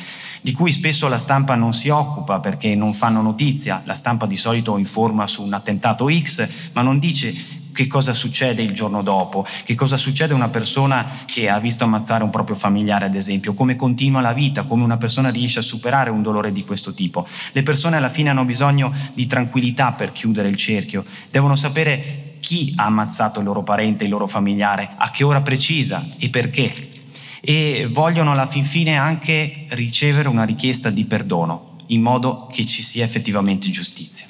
di 0.46 0.52
cui 0.52 0.70
spesso 0.70 1.08
la 1.08 1.18
stampa 1.18 1.56
non 1.56 1.72
si 1.72 1.88
occupa 1.88 2.38
perché 2.38 2.76
non 2.76 2.94
fanno 2.94 3.20
notizia. 3.20 3.82
La 3.84 3.94
stampa 3.94 4.26
di 4.26 4.36
solito 4.36 4.78
informa 4.78 5.26
su 5.26 5.42
un 5.42 5.52
attentato 5.52 6.08
X, 6.08 6.70
ma 6.72 6.82
non 6.82 7.00
dice 7.00 7.34
che 7.76 7.86
cosa 7.86 8.14
succede 8.14 8.62
il 8.62 8.72
giorno 8.72 9.02
dopo, 9.02 9.46
che 9.64 9.74
cosa 9.74 9.98
succede 9.98 10.32
a 10.32 10.36
una 10.36 10.48
persona 10.48 11.06
che 11.26 11.50
ha 11.50 11.60
visto 11.60 11.84
ammazzare 11.84 12.24
un 12.24 12.30
proprio 12.30 12.56
familiare, 12.56 13.04
ad 13.04 13.14
esempio, 13.14 13.52
come 13.52 13.76
continua 13.76 14.22
la 14.22 14.32
vita, 14.32 14.62
come 14.62 14.82
una 14.82 14.96
persona 14.96 15.28
riesce 15.28 15.58
a 15.58 15.62
superare 15.62 16.08
un 16.08 16.22
dolore 16.22 16.52
di 16.52 16.64
questo 16.64 16.94
tipo. 16.94 17.26
Le 17.52 17.62
persone 17.62 17.98
alla 17.98 18.08
fine 18.08 18.30
hanno 18.30 18.46
bisogno 18.46 18.92
di 19.12 19.26
tranquillità 19.26 19.92
per 19.92 20.12
chiudere 20.12 20.48
il 20.48 20.56
cerchio, 20.56 21.04
devono 21.30 21.54
sapere 21.54 22.38
chi 22.40 22.72
ha 22.76 22.86
ammazzato 22.86 23.40
il 23.40 23.44
loro 23.44 23.62
parente, 23.62 24.04
il 24.04 24.10
loro 24.10 24.26
familiare, 24.26 24.92
a 24.96 25.10
che 25.10 25.24
ora 25.24 25.42
precisa 25.42 26.02
e 26.16 26.30
perché. 26.30 26.72
E 27.42 27.86
vogliono 27.90 28.32
alla 28.32 28.46
fin 28.46 28.64
fine 28.64 28.96
anche 28.96 29.66
ricevere 29.68 30.28
una 30.28 30.44
richiesta 30.44 30.88
di 30.88 31.04
perdono, 31.04 31.76
in 31.88 32.00
modo 32.00 32.48
che 32.50 32.64
ci 32.64 32.82
sia 32.82 33.04
effettivamente 33.04 33.68
giustizia. 33.68 34.26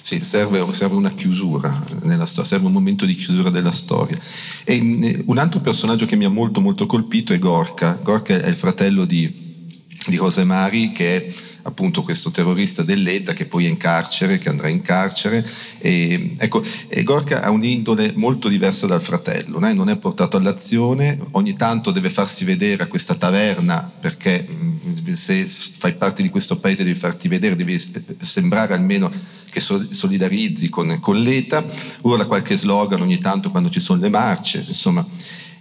Sì, 0.00 0.24
serve, 0.24 0.64
serve, 0.72 0.94
una 0.96 1.10
chiusura 1.10 1.84
nella 2.02 2.26
storia, 2.26 2.50
serve 2.50 2.66
un 2.66 2.72
momento 2.72 3.04
di 3.04 3.14
chiusura 3.14 3.50
della 3.50 3.72
storia. 3.72 4.18
E 4.64 5.22
un 5.26 5.38
altro 5.38 5.60
personaggio 5.60 6.06
che 6.06 6.16
mi 6.16 6.24
ha 6.24 6.30
molto 6.30 6.60
molto 6.60 6.86
colpito 6.86 7.32
è 7.32 7.38
Gorka. 7.38 7.98
Gorka 8.02 8.40
è 8.40 8.48
il 8.48 8.54
fratello 8.54 9.04
di, 9.04 9.66
di 10.06 10.16
Rosemary 10.16 10.92
che 10.92 11.16
è 11.16 11.34
appunto 11.62 12.02
questo 12.02 12.30
terrorista 12.30 12.82
dell'ETA 12.82 13.32
che 13.32 13.46
poi 13.46 13.66
è 13.66 13.68
in 13.68 13.76
carcere, 13.76 14.38
che 14.38 14.48
andrà 14.48 14.68
in 14.68 14.82
carcere. 14.82 15.46
E, 15.78 16.34
ecco, 16.38 16.62
e 16.88 17.02
Gorka 17.02 17.42
ha 17.42 17.50
un'indole 17.50 18.12
molto 18.16 18.48
diversa 18.48 18.86
dal 18.86 19.00
fratello, 19.00 19.58
né? 19.58 19.72
non 19.72 19.88
è 19.88 19.96
portato 19.96 20.36
all'azione, 20.36 21.18
ogni 21.32 21.56
tanto 21.56 21.90
deve 21.90 22.10
farsi 22.10 22.44
vedere 22.44 22.82
a 22.82 22.86
questa 22.86 23.14
taverna 23.14 23.90
perché 24.00 24.46
mm, 24.50 25.12
se 25.12 25.44
fai 25.44 25.94
parte 25.94 26.22
di 26.22 26.30
questo 26.30 26.58
paese 26.58 26.84
devi 26.84 26.98
farti 26.98 27.28
vedere, 27.28 27.56
devi 27.56 27.78
sembrare 28.20 28.74
almeno 28.74 29.10
che 29.50 29.60
solidarizzi 29.60 30.68
con, 30.68 30.98
con 31.00 31.20
l'ETA, 31.20 31.64
urla 32.02 32.26
qualche 32.26 32.56
slogan 32.56 33.00
ogni 33.00 33.18
tanto 33.18 33.50
quando 33.50 33.68
ci 33.68 33.80
sono 33.80 34.00
le 34.00 34.08
marce, 34.08 34.64
insomma 34.66 35.04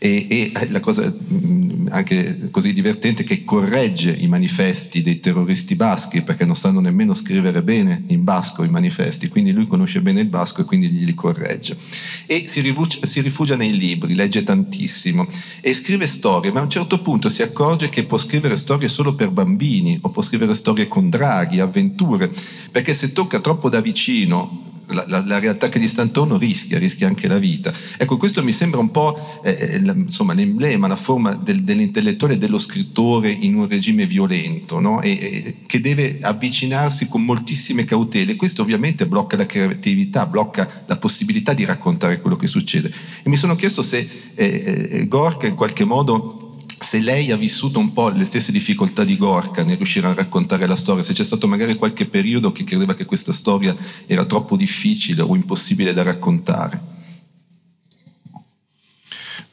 e, 0.01 0.27
e, 0.29 0.67
la 0.69 0.79
cosa 0.79 1.13
mm, 1.13 1.88
anche 1.89 2.47
così 2.51 2.71
divertente 2.71 3.23
è 3.23 3.25
che 3.25 3.43
corregge 3.43 4.12
i 4.12 4.27
manifesti 4.27 5.03
dei 5.03 5.19
terroristi 5.19 5.75
baschi 5.75 6.21
perché 6.21 6.45
non 6.45 6.55
sanno 6.55 6.79
nemmeno 6.79 7.13
scrivere 7.13 7.62
bene 7.62 8.03
in 8.07 8.23
basco 8.23 8.63
i 8.63 8.69
manifesti, 8.69 9.27
quindi 9.27 9.51
lui 9.51 9.67
conosce 9.67 10.01
bene 10.01 10.21
il 10.21 10.27
basco 10.27 10.62
e 10.62 10.63
quindi 10.63 11.03
li 11.03 11.13
corregge. 11.13 11.77
E 12.25 12.45
si 12.47 12.62
rifugia, 12.62 13.05
si 13.05 13.19
rifugia 13.19 13.57
nei 13.57 13.75
libri, 13.75 14.15
legge 14.15 14.43
tantissimo 14.43 15.27
e 15.59 15.73
scrive 15.73 16.07
storie, 16.07 16.51
ma 16.53 16.62
a 16.62 16.63
un 16.63 16.69
certo 16.69 17.01
punto 17.01 17.27
si 17.27 17.41
accorge 17.41 17.89
che 17.89 18.05
può 18.05 18.17
scrivere 18.17 18.55
storie 18.55 18.88
solo 18.88 19.15
per 19.15 19.31
bambini 19.31 19.99
o 20.01 20.09
può 20.12 20.21
scrivere 20.21 20.55
storie 20.55 20.88
con 20.88 21.09
draghi, 21.09 21.59
avventure, 21.59 22.31
perché 22.71 22.93
se 22.93 23.12
tocca 23.12 23.41
troppo 23.41 23.67
da 23.67 23.81
vicino 23.81 24.67
la, 24.89 25.06
la, 25.08 25.23
la, 25.25 25.39
realtà 25.39 25.69
che 25.69 25.80
gli 25.80 25.88
sta 25.88 26.02
intorno 26.02 26.38
rischia, 26.38 26.80
rischia 26.80 27.08
anche 27.08 27.28
la 27.28 27.38
vita. 27.38 27.73
Ecco, 27.97 28.17
questo 28.17 28.43
mi 28.43 28.52
sembra 28.52 28.80
un 28.80 28.91
po' 28.91 29.41
eh, 29.43 29.52
eh 29.52 29.78
insomma, 29.78 30.34
l'emblema, 30.34 30.88
la 30.88 30.95
forma 30.95 31.36
del, 31.36 31.63
dell'intellettuale 31.63 32.36
e 32.36 32.38
dello 32.38 32.60
scrittore 32.60 33.30
in 33.30 33.56
un 33.56 33.67
regime 33.67 34.06
violento, 34.06 34.80
no? 34.80 35.02
e, 35.02 35.12
e, 35.12 35.56
che 35.65 35.82
deve 35.82 36.19
avvicinarsi 36.21 37.08
con 37.08 37.23
moltissime 37.23 37.86
cautele. 37.86 38.36
Questo 38.36 38.62
ovviamente 38.62 39.06
blocca 39.06 39.38
la 39.38 39.45
creatività, 39.45 40.25
blocca 40.25 40.84
la 40.86 40.97
possibilità 40.97 41.54
di 41.54 41.65
raccontare 41.65 42.19
quello 42.21 42.36
che 42.36 42.47
succede. 42.47 42.91
E 43.23 43.30
mi 43.30 43.38
sono 43.38 43.56
chiesto 43.56 43.82
se 43.82 44.08
eh, 44.36 44.89
eh, 44.91 45.08
Gorka 45.08 45.47
in 45.47 45.56
qualche 45.56 45.86
modo 45.86 46.38
se 46.79 46.99
lei 46.99 47.31
ha 47.31 47.37
vissuto 47.37 47.79
un 47.79 47.93
po' 47.93 48.09
le 48.09 48.25
stesse 48.25 48.51
difficoltà 48.51 49.03
di 49.03 49.17
Gorka 49.17 49.63
nel 49.63 49.77
riuscire 49.77 50.07
a 50.07 50.13
raccontare 50.13 50.65
la 50.65 50.75
storia, 50.75 51.03
se 51.03 51.13
c'è 51.13 51.23
stato 51.23 51.47
magari 51.47 51.75
qualche 51.75 52.05
periodo 52.05 52.51
che 52.51 52.63
credeva 52.63 52.95
che 52.95 53.05
questa 53.05 53.33
storia 53.33 53.75
era 54.05 54.25
troppo 54.25 54.55
difficile 54.55 55.21
o 55.21 55.35
imposible 55.35 55.93
da 55.93 56.03
raccontare. 56.03 56.97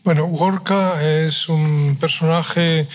Bueno, 0.02 0.28
Gorka 0.28 1.02
es 1.02 1.48
un 1.48 1.96
personaje 1.98 2.86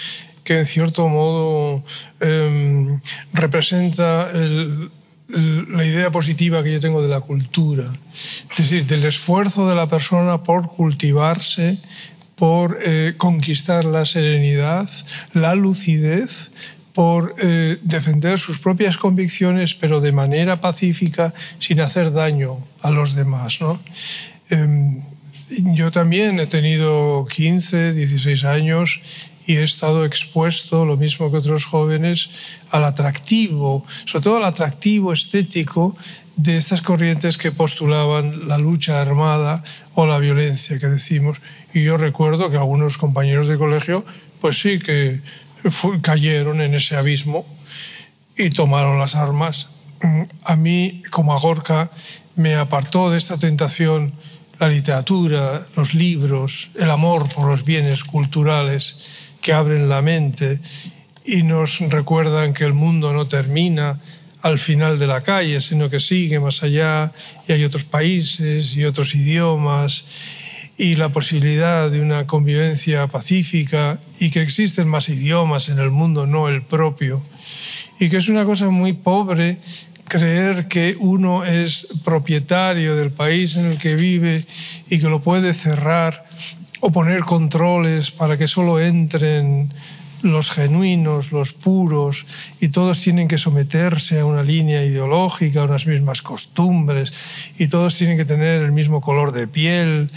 que 0.43 0.59
en 0.59 0.65
cierto 0.65 1.09
modo 1.09 1.83
eh, 2.21 2.99
representa 3.33 4.31
el, 4.31 4.89
positiva 6.11 6.63
que 6.63 6.71
yo 6.71 6.79
tengo 6.79 7.01
de 7.01 7.09
la 7.09 7.21
cultura, 7.21 7.85
es 8.51 8.57
decir, 8.57 8.85
del 8.85 9.05
esfuerzo 9.05 9.67
de 9.67 9.87
persona 9.87 10.43
por 10.43 10.69
cultivarse 10.69 11.77
por 12.41 12.80
eh, 12.82 13.13
conquistar 13.17 13.86
la 13.86 14.04
serenidad, 14.04 14.89
la 15.34 15.54
lucidez, 15.54 16.49
por 16.91 17.36
eh, 17.38 17.77
defender 17.84 18.39
sus 18.39 18.58
propias 18.58 18.97
convicciones, 18.97 19.75
pero 19.75 20.01
de 20.01 20.12
manera 20.12 20.60
pacífica, 20.60 21.36
sin 21.60 21.80
hacer 21.82 22.12
daño 22.12 22.58
a 22.82 22.89
los 22.89 23.13
demás. 23.13 23.62
¿no? 23.62 23.80
Eh, 24.49 24.97
yo 25.75 25.91
también 25.91 26.39
he 26.39 26.47
tenido 26.47 27.27
15, 27.27 27.93
16 27.93 28.43
años 28.45 29.01
y 29.45 29.58
he 29.58 29.63
estado 29.63 30.06
expuesto, 30.06 30.86
lo 30.86 30.97
mismo 30.97 31.32
que 31.32 31.38
otros 31.38 31.65
jóvenes, 31.65 32.30
al 32.69 32.86
atractivo, 32.86 33.86
sobre 34.06 34.23
todo 34.23 34.38
al 34.38 34.45
atractivo 34.45 35.13
estético 35.13 35.95
de 36.36 36.58
estas 36.58 36.82
corrientes 36.82 37.38
que 37.38 37.51
postulaban 37.51 38.47
la 38.47 38.58
lucha 38.58 39.01
armada 39.01 39.63
o 39.93 40.06
la 40.06 40.19
violencia 40.19 40.80
que 40.80 40.88
decimos. 40.88 41.41
Y 41.73 41.84
yo 41.84 41.97
recuerdo 41.97 42.49
que 42.49 42.58
algunos 42.58 42.97
compañeros 42.97 43.47
de 43.47 43.58
colegio, 43.58 44.06
pues 44.39 44.60
sí 44.60 44.80
que 44.80 45.21
cayeron 46.01 46.62
en 46.62 46.73
ese 46.73 46.95
abismo 46.95 47.45
y 48.38 48.49
tomaron 48.49 48.99
las 48.99 49.15
armas. 49.15 49.70
A 50.43 50.55
mí, 50.55 51.03
como 51.11 51.34
a 51.34 51.39
Gorka, 51.39 51.91
me 52.36 52.55
apartó 52.55 53.09
de 53.11 53.18
esta 53.18 53.38
tentación 53.38 54.13
la 54.59 54.68
literatura, 54.68 55.65
los 55.76 55.93
libros, 55.93 56.70
el 56.80 56.91
amor 56.91 57.28
por 57.30 57.47
los 57.47 57.65
bienes 57.65 58.03
culturales 58.03 59.20
que 59.41 59.53
abren 59.53 59.89
la 59.89 60.01
mente 60.01 60.59
y 61.25 61.43
nos 61.43 61.79
recuerdan 61.79 62.53
que 62.53 62.63
el 62.63 62.73
mundo 62.73 63.13
no 63.13 63.27
termina 63.27 63.99
al 64.41 64.57
final 64.57 64.97
de 64.97 65.07
la 65.07 65.21
calle, 65.21 65.61
sino 65.61 65.89
que 65.89 65.99
sigue 65.99 66.39
más 66.39 66.63
allá 66.63 67.11
y 67.47 67.53
hay 67.53 67.63
otros 67.63 67.83
países 67.83 68.75
y 68.75 68.85
otros 68.85 69.13
idiomas 69.13 70.05
y 70.77 70.95
la 70.95 71.09
posibilidad 71.09 71.91
de 71.91 72.01
una 72.01 72.25
convivencia 72.25 73.05
pacífica 73.07 73.99
y 74.19 74.31
que 74.31 74.41
existen 74.41 74.87
más 74.87 75.09
idiomas 75.09 75.69
en 75.69 75.79
el 75.79 75.91
mundo, 75.91 76.25
no 76.25 76.49
el 76.49 76.63
propio. 76.63 77.21
Y 77.99 78.09
que 78.09 78.17
es 78.17 78.29
una 78.29 78.45
cosa 78.45 78.69
muy 78.69 78.93
pobre 78.93 79.59
creer 80.05 80.67
que 80.67 80.95
uno 80.99 81.45
es 81.45 81.87
propietario 82.03 82.95
del 82.95 83.11
país 83.11 83.55
en 83.55 83.65
el 83.65 83.77
que 83.77 83.95
vive 83.95 84.43
y 84.89 84.99
que 84.99 85.07
lo 85.07 85.21
puede 85.21 85.53
cerrar 85.53 86.25
o 86.82 86.91
poner 86.91 87.21
controles 87.21 88.11
para 88.11 88.38
que 88.38 88.47
solo 88.47 88.79
entren 88.79 89.71
los 90.21 90.51
genuinos, 90.51 91.32
los 91.32 91.53
puros, 91.53 92.27
y 92.59 92.69
todos 92.69 92.99
tienen 93.01 93.27
que 93.27 93.38
someterse 93.38 94.19
a 94.19 94.25
una 94.25 94.43
línea 94.43 94.84
ideológica, 94.84 95.61
a 95.61 95.65
unas 95.65 95.88
mismas 95.88 96.21
costumbres, 96.21 97.13
y 97.57 97.67
todos 97.67 97.97
tienen 97.97 98.17
que 98.17 98.25
tener 98.25 98.61
el 98.61 98.71
mismo 98.71 99.01
color 99.01 99.32
de 99.32 99.47
piel, 99.47 100.11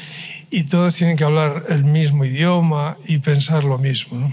y 0.50 0.64
todos 0.64 0.94
tienen 0.94 1.16
que 1.16 1.24
hablar 1.24 1.64
el 1.68 1.84
mismo 1.84 2.24
idioma 2.24 2.96
y 3.06 3.18
pensar 3.18 3.64
lo 3.64 3.78
mismo. 3.78 4.32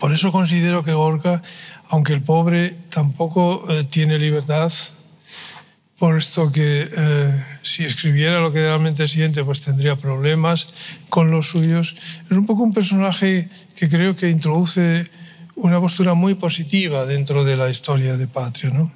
Por 0.00 0.12
eso 0.12 0.32
considero 0.32 0.84
que 0.84 0.92
Gorka, 0.92 1.42
aunque 1.88 2.12
el 2.12 2.22
pobre 2.22 2.76
tampoco 2.90 3.64
eh, 3.68 3.84
tiene 3.84 4.18
libertad, 4.18 4.72
por 5.98 6.18
esto 6.18 6.52
que 6.52 6.88
eh, 6.90 7.44
si 7.62 7.84
escribiera 7.84 8.40
lo 8.40 8.52
que 8.52 8.60
realmente 8.60 9.08
siente, 9.08 9.44
pues 9.44 9.62
tendría 9.62 9.96
problemas 9.96 10.72
con 11.08 11.30
los 11.30 11.48
suyos. 11.48 11.96
Es 12.30 12.36
un 12.36 12.46
poco 12.46 12.62
un 12.62 12.74
personaje 12.74 13.48
que 13.74 13.88
creo 13.88 14.14
que 14.14 14.28
introduce 14.28 15.08
una 15.54 15.80
postura 15.80 16.14
muy 16.14 16.34
positiva 16.34 17.06
dentro 17.06 17.44
de 17.44 17.56
la 17.56 17.70
historia 17.70 18.16
de 18.16 18.26
Patria. 18.28 18.70
¿no? 18.70 18.92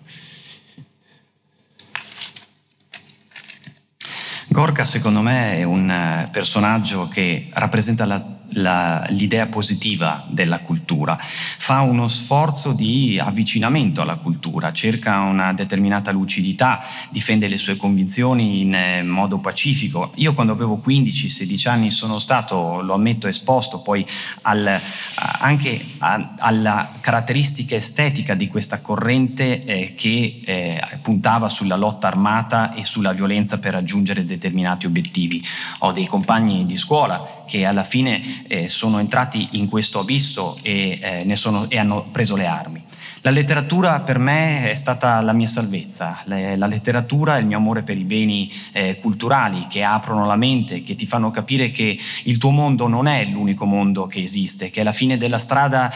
Gorka 4.50 4.84
secondo 4.84 5.22
me 5.22 5.58
è 5.58 5.62
un 5.62 6.28
personaggio 6.32 7.08
che 7.08 7.48
rappresenta 7.54 8.04
la 8.04 8.39
la, 8.52 9.06
l'idea 9.10 9.46
positiva 9.46 10.24
della 10.28 10.60
cultura, 10.60 11.18
fa 11.20 11.80
uno 11.80 12.08
sforzo 12.08 12.72
di 12.72 13.18
avvicinamento 13.22 14.02
alla 14.02 14.16
cultura, 14.16 14.72
cerca 14.72 15.20
una 15.20 15.52
determinata 15.52 16.10
lucidità, 16.10 16.82
difende 17.10 17.48
le 17.48 17.56
sue 17.56 17.76
convinzioni 17.76 18.60
in 18.60 18.74
eh, 18.74 19.02
modo 19.02 19.38
pacifico. 19.38 20.12
Io 20.16 20.34
quando 20.34 20.52
avevo 20.52 20.80
15-16 20.84 21.68
anni 21.68 21.90
sono 21.90 22.18
stato, 22.18 22.80
lo 22.80 22.94
ammetto, 22.94 23.28
esposto 23.28 23.80
poi 23.80 24.06
al, 24.42 24.80
anche 25.14 25.84
a, 25.98 26.34
alla 26.38 26.90
caratteristica 27.00 27.76
estetica 27.76 28.34
di 28.34 28.48
questa 28.48 28.80
corrente 28.80 29.64
eh, 29.64 29.94
che 29.96 30.40
eh, 30.44 30.98
puntava 31.02 31.48
sulla 31.48 31.76
lotta 31.76 32.06
armata 32.06 32.74
e 32.74 32.84
sulla 32.84 33.12
violenza 33.12 33.58
per 33.58 33.72
raggiungere 33.72 34.24
determinati 34.24 34.86
obiettivi. 34.86 35.44
Ho 35.80 35.92
dei 35.92 36.06
compagni 36.06 36.66
di 36.66 36.76
scuola 36.76 37.38
che 37.50 37.64
alla 37.64 37.82
fine 37.82 38.44
eh, 38.46 38.68
sono 38.68 39.00
entrati 39.00 39.48
in 39.52 39.68
questo 39.68 39.98
abisso 39.98 40.56
e, 40.62 41.24
eh, 41.26 41.36
sono, 41.36 41.68
e 41.68 41.78
hanno 41.78 42.06
preso 42.12 42.36
le 42.36 42.46
armi. 42.46 42.80
La 43.22 43.28
letteratura 43.28 44.00
per 44.00 44.18
me 44.18 44.70
è 44.70 44.74
stata 44.74 45.20
la 45.20 45.34
mia 45.34 45.46
salvezza, 45.46 46.22
la 46.24 46.66
letteratura 46.66 47.36
è 47.36 47.40
il 47.40 47.44
mio 47.44 47.58
amore 47.58 47.82
per 47.82 47.98
i 47.98 48.04
beni 48.04 48.50
eh, 48.72 48.96
culturali 48.98 49.66
che 49.68 49.82
aprono 49.82 50.24
la 50.24 50.36
mente, 50.36 50.82
che 50.82 50.96
ti 50.96 51.04
fanno 51.04 51.30
capire 51.30 51.70
che 51.70 51.98
il 52.22 52.38
tuo 52.38 52.48
mondo 52.48 52.88
non 52.88 53.06
è 53.06 53.22
l'unico 53.26 53.66
mondo 53.66 54.06
che 54.06 54.22
esiste, 54.22 54.70
che 54.70 54.80
alla 54.80 54.92
fine 54.92 55.18
della 55.18 55.36
strada 55.36 55.92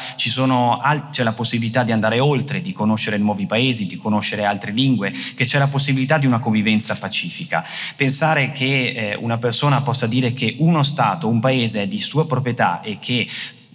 al- 0.82 1.08
c'è 1.08 1.22
la 1.22 1.32
possibilità 1.32 1.82
di 1.82 1.92
andare 1.92 2.20
oltre, 2.20 2.60
di 2.60 2.74
conoscere 2.74 3.16
nuovi 3.16 3.46
paesi, 3.46 3.86
di 3.86 3.96
conoscere 3.96 4.44
altre 4.44 4.72
lingue, 4.72 5.10
che 5.34 5.46
c'è 5.46 5.58
la 5.58 5.68
possibilità 5.68 6.18
di 6.18 6.26
una 6.26 6.40
convivenza 6.40 6.94
pacifica. 6.94 7.64
Pensare 7.96 8.52
che 8.52 8.92
eh, 8.94 9.16
una 9.18 9.38
persona 9.38 9.80
possa 9.80 10.06
dire 10.06 10.34
che 10.34 10.56
uno 10.58 10.82
Stato, 10.82 11.26
un 11.26 11.40
paese 11.40 11.84
è 11.84 11.88
di 11.88 12.00
sua 12.00 12.26
proprietà 12.26 12.82
e 12.82 12.98
che 13.00 13.26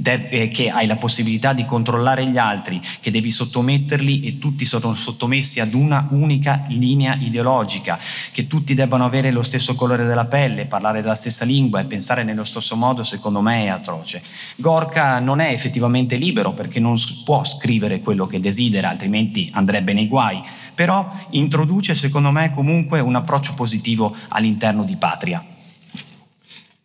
che 0.02 0.70
hai 0.74 0.88
la 0.88 0.96
possibilità 0.96 1.52
di 1.54 1.66
controllare 1.66 2.26
gli 2.26 2.38
altri, 2.38 2.82
che 3.02 3.12
devi 3.12 3.32
sottometterli 3.32 4.24
e 4.24 4.40
tutti 4.40 4.64
sono 4.64 4.96
sottomessi 4.96 5.60
ad 5.60 5.74
una 5.74 6.08
unica 6.12 6.64
linea 6.68 7.16
ideologica, 7.16 8.00
che 8.32 8.48
tutti 8.48 8.74
debbano 8.74 9.04
avere 9.06 9.32
lo 9.32 9.42
stesso 9.42 9.76
colore 9.76 10.06
della 10.06 10.26
pelle, 10.26 10.66
parlare 10.66 11.02
la 11.02 11.16
stessa 11.16 11.44
lingua 11.44 11.82
e 11.82 11.86
pensare 11.86 12.24
nello 12.24 12.46
stesso 12.46 12.76
modo, 12.78 13.04
secondo 13.04 13.42
me 13.42 13.66
è 13.66 13.68
atroce. 13.68 14.22
Gorka 14.56 15.20
non 15.20 15.42
è 15.42 15.52
effettivamente 15.52 16.16
libero 16.16 16.54
perché 16.54 16.80
non 16.80 16.96
può 17.26 17.44
scrivere 17.44 18.00
quello 18.00 18.26
che 18.26 18.40
desidera, 18.40 18.90
altrimenti 18.90 19.50
andrebbe 19.54 19.94
nei 19.94 20.08
guai, 20.08 20.42
però 20.74 21.12
introduce 21.32 21.94
secondo 21.94 22.32
me 22.32 22.54
comunque 22.54 23.02
un 23.02 23.16
approccio 23.16 23.54
positivo 23.54 24.16
all'interno 24.30 24.84
di 24.84 24.96
Patria. 24.96 25.49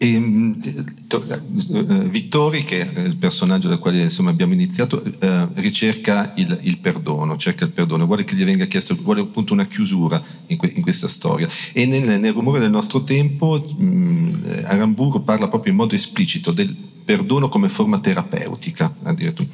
E, 0.05 0.19
mm, 0.19 0.53
eh, 0.61 2.09
Vittori, 2.11 2.63
che 2.63 2.93
è 2.93 3.01
il 3.01 3.17
personaggio 3.17 3.69
dal 3.69 3.79
quale 3.79 4.03
insomma, 4.03 4.31
abbiamo 4.31 4.53
iniziato, 4.53 5.03
eh, 5.03 5.49
ricerca 5.55 6.35
il, 6.37 6.59
il, 6.63 6.79
perdono, 6.79 7.39
cerca 7.39 7.65
il 7.65 7.71
perdono, 7.71 8.05
vuole 8.05 8.25
che 8.25 8.37
gli 8.37 8.45
venga 8.45 8.67
chiesto, 8.67 8.95
vuole 9.01 9.23
appunto 9.23 9.55
una 9.55 9.67
chiusura 9.67 10.23
in, 10.49 10.59
que, 10.59 10.71
in 10.75 10.83
questa 10.83 11.09
storia. 11.09 11.49
E 11.73 11.87
nel, 11.87 12.21
nel, 12.21 12.33
rumore 12.33 12.61
del 12.61 12.71
nostro 12.71 13.03
tempo 13.03 13.65
mh, 13.79 13.85
mm, 13.85 14.35
Aramburu 14.65 15.25
parla 15.25 15.49
proprio 15.49 15.73
in 15.73 15.79
modo 15.79 15.95
esplicito 15.95 16.53
del 16.53 16.75
perdono 17.05 17.49
come 17.49 17.69
forma 17.69 17.99
terapeutica, 17.99 18.95
addirittura. 19.03 19.49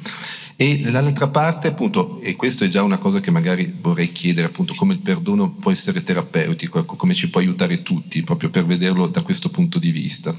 E 0.61 0.77
dall'altra 0.77 1.27
parte, 1.27 1.69
appunto, 1.69 2.19
e 2.21 2.35
questo 2.35 2.65
è 2.65 2.67
già 2.67 2.83
una 2.83 2.99
cosa 2.99 3.19
che 3.19 3.31
magari 3.31 3.75
vorrei 3.81 4.11
chiedere, 4.11 4.45
appunto, 4.45 4.75
come 4.75 4.93
il 4.93 4.99
perdono 4.99 5.49
può 5.49 5.71
essere 5.71 6.03
terapeutico, 6.03 6.77
ecco, 6.77 6.95
come 6.95 7.15
ci 7.15 7.31
può 7.31 7.41
aiutare 7.41 7.81
tutti, 7.81 8.21
proprio 8.21 8.51
per 8.51 8.67
vederlo 8.67 9.07
da 9.07 9.23
questo 9.23 9.49
punto 9.49 9.79
di 9.79 9.89
vista. 9.89 10.31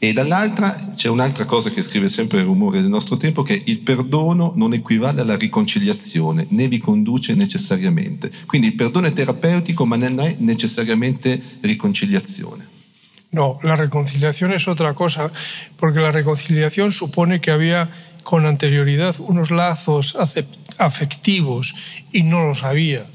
E 0.00 0.12
dall'altra 0.12 0.94
c'è 0.96 1.08
un'altra 1.08 1.44
cosa 1.44 1.70
che 1.70 1.82
scrive 1.82 2.08
sempre 2.08 2.38
il 2.38 2.44
rumore 2.44 2.80
del 2.80 2.90
nostro 2.90 3.16
tempo, 3.16 3.44
che 3.44 3.62
il 3.64 3.78
perdono 3.78 4.52
non 4.56 4.72
equivale 4.72 5.20
alla 5.20 5.36
riconciliazione, 5.36 6.44
né 6.48 6.66
vi 6.66 6.78
conduce 6.78 7.36
necessariamente. 7.36 8.32
Quindi 8.46 8.66
il 8.66 8.74
perdono 8.74 9.06
è 9.06 9.12
terapeutico, 9.12 9.86
ma 9.86 9.94
non 9.94 10.18
è 10.18 10.34
necessariamente 10.40 11.40
riconciliazione. 11.60 12.66
No, 13.30 13.60
la 13.62 13.76
reconciliación 13.76 14.52
es 14.52 14.66
otra 14.66 14.92
cosa, 14.92 15.30
porque 15.76 16.00
la 16.00 16.10
reconciliación 16.10 16.90
supone 16.90 17.40
que 17.40 17.50
había 17.50 17.88
con 18.22 18.46
anterioridad 18.46 19.16
unos 19.18 19.50
lazos 19.50 20.16
afectivos 20.78 21.74
y 22.12 22.22
no 22.22 22.46
los 22.46 22.64
había. 22.64 23.06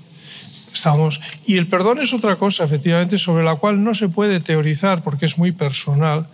Estamos, 0.74 1.22
y 1.48 1.58
el 1.58 1.66
perdón 1.68 2.00
es 2.00 2.14
otra 2.14 2.36
cosa, 2.36 2.64
efectivamente, 2.64 3.18
sobre 3.18 3.44
la 3.44 3.56
cual 3.56 3.84
no 3.84 3.96
se 3.96 4.10
puede 4.10 4.40
teorizar 4.40 5.02
porque 5.02 5.26
es 5.26 5.38
muy 5.40 5.52
personal. 5.52 6.28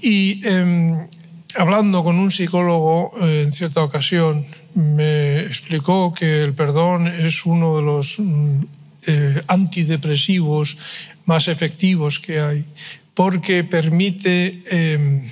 Y 0.00 0.40
em, 0.46 1.06
hablando 1.54 2.02
con 2.02 2.16
un 2.16 2.30
psicólogo 2.30 3.12
eh, 3.20 3.42
en 3.44 3.52
cierta 3.52 3.82
ocasión, 3.82 4.46
me 4.74 5.40
explicó 5.40 6.14
que 6.14 6.40
el 6.40 6.54
perdón 6.54 7.08
es 7.08 7.44
uno 7.44 7.76
de 7.76 7.82
los 7.82 8.18
mm, 8.18 8.60
eh, 9.06 9.42
antidepresivos 9.48 10.78
más 11.26 11.48
efectivos 11.48 12.18
que 12.20 12.40
hay, 12.40 12.64
porque 13.12 13.64
permite 13.64 14.62
em, 14.70 15.28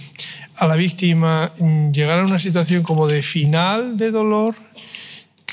a 0.57 0.67
la 0.67 0.77
víctima 0.77 1.53
llegar 1.93 2.21
a 2.21 2.25
una 2.25 2.39
situación 2.39 2.83
como 2.83 3.07
de 3.07 3.23
final 3.23 3.97
de 3.97 4.11
dolor, 4.11 4.55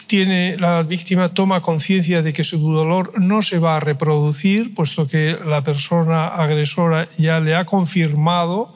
tiene, 0.08 0.58
la 0.58 0.84
víctima 0.84 1.34
toma 1.34 1.62
conciencia 1.62 2.22
de 2.22 2.34
que 2.34 2.43
su 2.43 2.60
dolor 2.60 3.20
no 3.20 3.41
se 3.41 3.60
va 3.60 3.78
a 3.78 3.80
reproducir, 3.80 4.74
puesto 4.74 5.08
que 5.08 5.36
la 5.45 5.64
persona 5.64 6.28
agresora 6.28 7.08
ya 7.18 7.39
le 7.39 7.56
ha 7.56 7.66
confirmado 7.66 8.74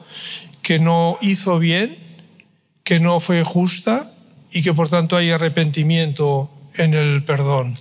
que 0.62 0.78
no 0.78 1.18
hizo 1.20 1.58
bien, 1.58 1.96
que 2.82 3.00
no 3.00 3.20
fue 3.20 3.44
justa 3.44 4.10
y 4.52 4.62
que 4.62 4.74
por 4.74 4.88
tanto 4.88 5.16
hay 5.16 5.30
arrepentimiento 5.30 6.50
en 6.74 6.94
el 6.94 7.22
perdón. 7.24 7.74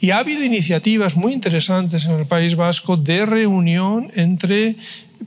Y 0.00 0.10
ha 0.10 0.18
habido 0.18 0.44
iniciativas 0.44 1.16
muy 1.16 1.32
interesantes 1.32 2.04
en 2.06 2.12
el 2.12 2.26
País 2.26 2.56
Vasco 2.56 2.96
de 2.96 3.26
reunión 3.26 4.10
entre 4.14 4.76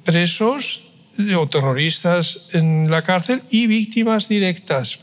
presos 0.04 0.91
o 1.38 1.48
terroristas 1.48 2.50
en 2.54 2.90
la 2.90 3.04
cárcel 3.04 3.42
y 3.50 3.68
víctimas 3.68 4.30
directas 4.30 5.00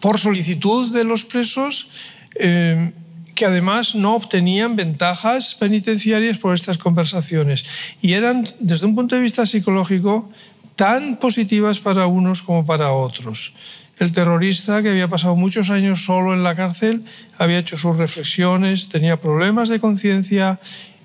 por 0.00 0.18
solicitud 0.18 0.92
de 0.92 1.04
los 1.04 1.24
presos 1.24 1.90
eh, 2.34 2.92
que 3.34 3.46
además 3.46 3.94
no 3.94 4.16
obtenían 4.16 4.76
ventajas 4.76 5.54
penitenciarias 5.54 6.38
por 6.38 6.54
estas 6.54 6.78
conversaciones 6.78 7.64
y 8.02 8.12
eran 8.12 8.46
desde 8.60 8.86
un 8.86 8.94
punto 8.94 9.16
de 9.16 9.22
vista 9.22 9.46
psicológico 9.46 10.30
tan 10.76 11.16
positivas 11.16 11.78
para 11.78 12.06
unos 12.06 12.42
como 12.42 12.66
para 12.66 12.92
otros. 12.92 13.54
El 13.98 14.12
terrorista, 14.12 14.82
que 14.82 14.88
había 14.88 15.08
pasado 15.08 15.36
muchos 15.36 15.68
años 15.68 16.04
solo 16.04 16.32
en 16.32 16.42
la 16.42 16.56
cárcel, 16.56 17.04
había 17.36 17.58
hecho 17.58 17.76
sus 17.76 17.96
reflexiones, 17.98 18.88
tenía 18.88 19.20
problemas 19.20 19.68
de 19.68 19.78
conciencia 19.78 20.58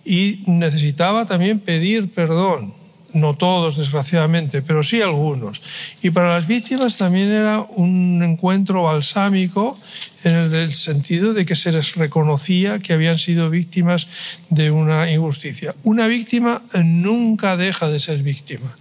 y 0.05 0.43
necesitaba 0.45 1.25
también 1.25 1.59
pedir 1.59 2.09
perdón. 2.11 2.73
No 3.15 3.33
todos, 3.33 3.77
desgraciadamente, 3.77 4.61
pero 4.61 4.83
sí 4.83 5.01
algunos. 5.01 5.61
Y 6.01 6.09
para 6.09 6.35
las 6.35 6.47
víctimas 6.47 6.97
también 6.97 7.31
era 7.31 7.61
un 7.61 8.21
encuentro 8.21 8.83
balsámico 8.83 9.79
en 10.25 10.35
el 10.35 10.73
sentido 10.73 11.33
de 11.33 11.45
que 11.45 11.55
se 11.55 11.71
les 11.71 11.95
reconocía 11.95 12.79
que 12.79 12.91
habían 12.91 13.17
sido 13.17 13.49
víctimas 13.49 14.09
de 14.49 14.69
una 14.69 15.09
injusticia. 15.09 15.73
Una 15.83 16.07
víctima 16.07 16.61
nunca 16.83 17.55
deja 17.55 17.87
de 17.87 18.01
ser 18.01 18.21
víctima, 18.21 18.75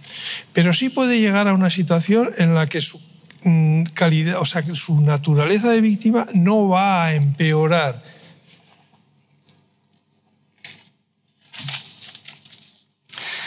pero 0.51 0.73
sí 0.73 0.89
puede 0.89 1.21
llegar 1.21 1.47
a 1.47 1.53
una 1.53 1.69
situación 1.69 2.31
en 2.37 2.55
la 2.55 2.67
que 2.67 2.81
su 2.81 2.99
mm, 3.43 3.83
calidad, 3.93 4.41
o 4.41 4.45
sea, 4.45 4.63
su 4.75 4.99
naturaleza 4.99 5.69
de 5.69 5.79
víctima 5.79 6.27
no 6.33 6.67
va 6.67 7.05
a 7.05 7.15
empeorar 7.15 8.03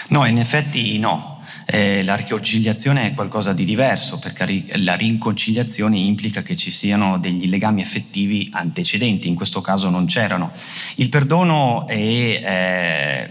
No, 0.09 0.25
in 0.25 0.39
effetti 0.39 0.99
no. 0.99 1.37
Eh, 1.71 2.03
la 2.03 2.15
riconciliazione 2.15 3.09
è 3.09 3.15
qualcosa 3.15 3.53
di 3.53 3.67
diverso 3.67 4.19
perché 4.19 4.65
la 4.77 4.95
riconciliazione 4.95 5.99
implica 5.99 6.41
che 6.41 6.57
ci 6.57 6.71
siano 6.71 7.19
degli 7.19 7.47
legami 7.47 7.83
affettivi 7.83 8.49
antecedenti, 8.53 9.29
in 9.29 9.35
questo 9.35 9.61
caso 9.61 9.91
non 9.91 10.07
c'erano. 10.07 10.51
Il 10.95 11.11
perdono 11.11 11.87
è, 11.87 11.95
eh, 11.95 13.29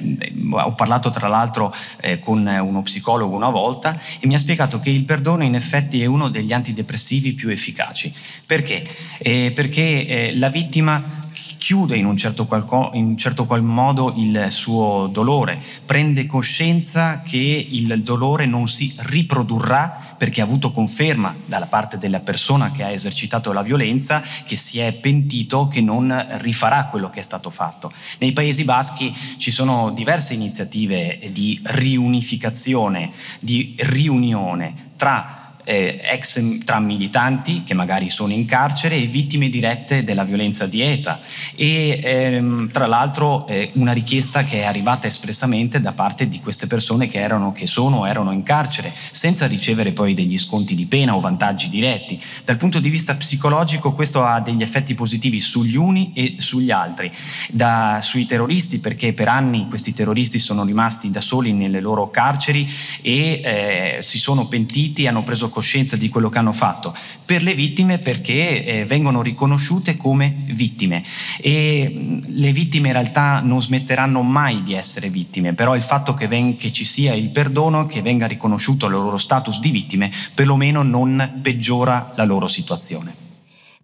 ho 0.51 0.75
parlato 0.75 1.09
tra 1.09 1.27
l'altro 1.27 1.73
eh, 1.99 2.19
con 2.19 2.45
uno 2.45 2.83
psicologo 2.83 3.35
una 3.35 3.49
volta 3.49 3.99
e 4.19 4.27
mi 4.27 4.35
ha 4.35 4.39
spiegato 4.39 4.79
che 4.79 4.91
il 4.91 5.03
perdono 5.03 5.43
in 5.43 5.55
effetti 5.55 6.03
è 6.03 6.05
uno 6.05 6.29
degli 6.29 6.53
antidepressivi 6.53 7.33
più 7.33 7.49
efficaci. 7.49 8.13
Perché? 8.45 8.83
Eh, 9.17 9.51
perché 9.51 10.05
eh, 10.05 10.35
la 10.35 10.49
vittima 10.49 11.16
chiude 11.57 11.97
in 11.97 12.05
un 12.05 12.15
certo, 12.17 12.45
qualco, 12.45 12.91
in 12.93 13.05
un 13.05 13.17
certo 13.17 13.45
qual 13.45 13.63
modo 13.63 14.13
il 14.15 14.47
suo 14.49 15.09
dolore, 15.11 15.59
prende 15.85 16.25
coscienza 16.25 17.21
che 17.21 17.67
il 17.69 18.01
dolore 18.03 18.45
non 18.45 18.67
si 18.67 18.93
riprodurrà 18.99 20.15
perché 20.17 20.41
ha 20.41 20.45
avuto 20.45 20.71
conferma 20.71 21.35
dalla 21.45 21.67
parte 21.67 21.97
della 21.97 22.19
persona 22.19 22.71
che 22.71 22.83
ha 22.83 22.89
esercitato 22.89 23.53
la 23.53 23.61
violenza 23.61 24.21
che 24.45 24.57
si 24.57 24.79
è 24.79 24.91
pentito 24.93 25.67
che 25.67 25.79
non 25.79 26.37
rifarà 26.39 26.85
quello 26.85 27.09
che 27.09 27.19
è 27.19 27.23
stato 27.23 27.49
fatto. 27.49 27.91
Nei 28.17 28.33
Paesi 28.33 28.63
Baschi 28.63 29.15
ci 29.37 29.51
sono 29.51 29.91
diverse 29.91 30.33
iniziative 30.33 31.19
di 31.31 31.59
riunificazione, 31.63 33.11
di 33.39 33.75
riunione 33.77 34.85
tra 34.97 35.36
eh, 35.67 35.99
ex 36.01 36.63
tra 36.63 36.79
militanti 36.79 37.63
che 37.65 37.73
magari 37.73 38.09
sono 38.09 38.31
in 38.31 38.45
carcere 38.45 38.95
e 38.95 39.05
vittime 39.05 39.49
dirette 39.49 40.05
della 40.05 40.23
violenza 40.23 40.65
di 40.65 40.81
ETA 40.81 41.19
e 41.55 41.99
ehm, 42.01 42.71
tra 42.71 42.87
l'altro 42.87 43.45
eh, 43.47 43.71
una 43.73 43.91
richiesta 43.91 44.45
che 44.45 44.61
è 44.61 44.63
arrivata 44.63 45.07
espressamente 45.07 45.81
da 45.81 45.91
parte 45.91 46.29
di 46.29 46.39
queste 46.39 46.67
persone 46.67 47.09
che 47.09 47.19
erano, 47.19 47.51
che 47.51 47.67
sono 47.67 48.05
erano 48.05 48.31
in 48.31 48.43
carcere 48.43 48.93
senza 49.11 49.45
ricevere 49.45 49.91
poi 49.91 50.13
degli 50.13 50.37
sconti 50.37 50.73
di 50.73 50.85
pena 50.85 51.15
o 51.15 51.19
vantaggi 51.19 51.67
diretti. 51.67 52.21
Dal 52.45 52.55
punto 52.55 52.79
di 52.79 52.87
vista 52.87 53.15
psicologico 53.15 53.91
questo 53.91 54.23
ha 54.23 54.39
degli 54.39 54.61
effetti 54.61 54.95
positivi 54.95 55.41
sugli 55.41 55.75
uni 55.75 56.13
e 56.13 56.35
sugli 56.37 56.71
altri, 56.71 57.11
da, 57.49 57.99
sui 58.01 58.25
terroristi 58.25 58.79
perché 58.79 59.11
per 59.11 59.27
anni 59.27 59.67
questi 59.67 59.93
terroristi 59.93 60.39
sono 60.39 60.63
rimasti 60.63 61.11
da 61.11 61.19
soli 61.19 61.51
nelle 61.51 61.81
loro 61.81 62.09
carceri 62.09 62.69
e 63.01 63.41
eh, 63.43 63.97
si 64.01 64.17
sono 64.17 64.47
pentiti, 64.47 65.07
hanno 65.07 65.23
preso 65.23 65.49
coscienza 65.57 65.95
di 65.95 66.09
quello 66.09 66.29
che 66.29 66.37
hanno 66.37 66.51
fatto, 66.51 66.95
per 67.25 67.41
le 67.41 67.55
vittime 67.55 67.97
perché 67.97 68.63
eh, 68.63 68.85
vengono 68.85 69.23
riconosciute 69.23 69.97
come 69.97 70.35
vittime 70.45 71.03
e 71.41 72.21
le 72.27 72.51
vittime 72.51 72.89
in 72.89 72.93
realtà 72.93 73.39
non 73.39 73.59
smetteranno 73.59 74.21
mai 74.21 74.61
di 74.61 74.75
essere 74.75 75.09
vittime, 75.09 75.53
però 75.53 75.75
il 75.75 75.81
fatto 75.81 76.13
che, 76.13 76.27
ven- 76.27 76.57
che 76.57 76.71
ci 76.71 76.85
sia 76.85 77.15
il 77.15 77.29
perdono, 77.29 77.87
che 77.87 78.03
venga 78.03 78.27
riconosciuto 78.27 78.85
il 78.85 78.91
loro 78.91 79.17
status 79.17 79.59
di 79.59 79.71
vittime, 79.71 80.11
perlomeno 80.35 80.83
non 80.83 81.39
peggiora 81.41 82.13
la 82.15 82.23
loro 82.23 82.45
situazione. 82.45 83.26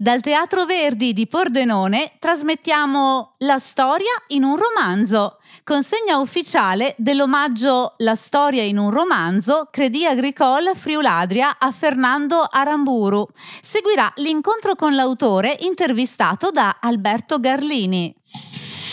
Dal 0.04 0.20
Teatro 0.20 0.66
Verdi 0.66 1.14
di 1.14 1.28
Pordenone 1.28 2.12
trasmettiamo 2.20 3.32
la 3.38 3.58
storia 3.58 4.12
in 4.28 4.43
un 4.43 4.58
romanzo 4.58 5.38
consegna 5.64 6.18
ufficiale 6.18 6.93
dell'omaggio 6.97 7.93
La 7.99 8.16
storia 8.16 8.64
in 8.64 8.78
un 8.78 8.89
romanzo 8.89 9.70
Credit 9.72 10.08
Agricole 10.08 10.76
Friuladria 10.76 11.58
a 11.58 11.72
Fernando 11.72 12.45
Aramburu. 12.51 13.26
Seguirà 13.62 14.12
l'incontro 14.18 14.76
con 14.76 14.93
l'autore 14.93 15.56
intervistato 15.62 16.51
da 16.51 16.80
Alberto 16.82 17.39
Garlini. 17.39 18.14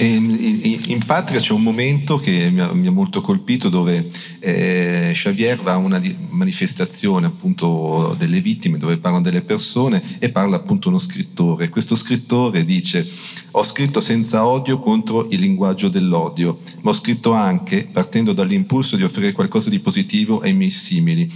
In 0.04 1.02
Patria 1.04 1.40
c'è 1.40 1.52
un 1.52 1.62
momento 1.62 2.18
che 2.18 2.48
mi 2.50 2.60
ha, 2.60 2.72
mi 2.72 2.86
ha 2.86 2.90
molto 2.90 3.20
colpito 3.20 3.68
dove 3.68 4.08
eh, 4.38 5.10
Xavier 5.12 5.60
va 5.60 5.72
a 5.72 5.76
una 5.76 6.00
manifestazione 6.30 7.26
appunto 7.26 8.14
delle 8.18 8.40
vittime 8.40 8.78
dove 8.78 8.96
parlano 8.96 9.24
delle 9.24 9.42
persone 9.42 10.02
e 10.18 10.30
parla 10.30 10.56
appunto 10.56 10.88
uno 10.88 10.98
scrittore. 10.98 11.68
Questo 11.68 11.96
scrittore 11.96 12.64
dice 12.64 13.06
ho 13.52 13.62
scritto 13.62 14.00
senza 14.00 14.46
odio 14.46 14.78
contro 14.78 15.26
il 15.30 15.40
linguaggio 15.40 15.88
dell'odio, 15.88 16.60
ma 16.82 16.90
ho 16.90 16.94
scritto 16.94 17.32
anche 17.32 17.86
partendo 17.90 18.32
dall'impulso 18.32 18.96
di 18.96 19.02
offrire 19.02 19.32
qualcosa 19.32 19.70
di 19.70 19.80
positivo 19.80 20.40
ai 20.40 20.54
miei 20.54 20.70
simili, 20.70 21.30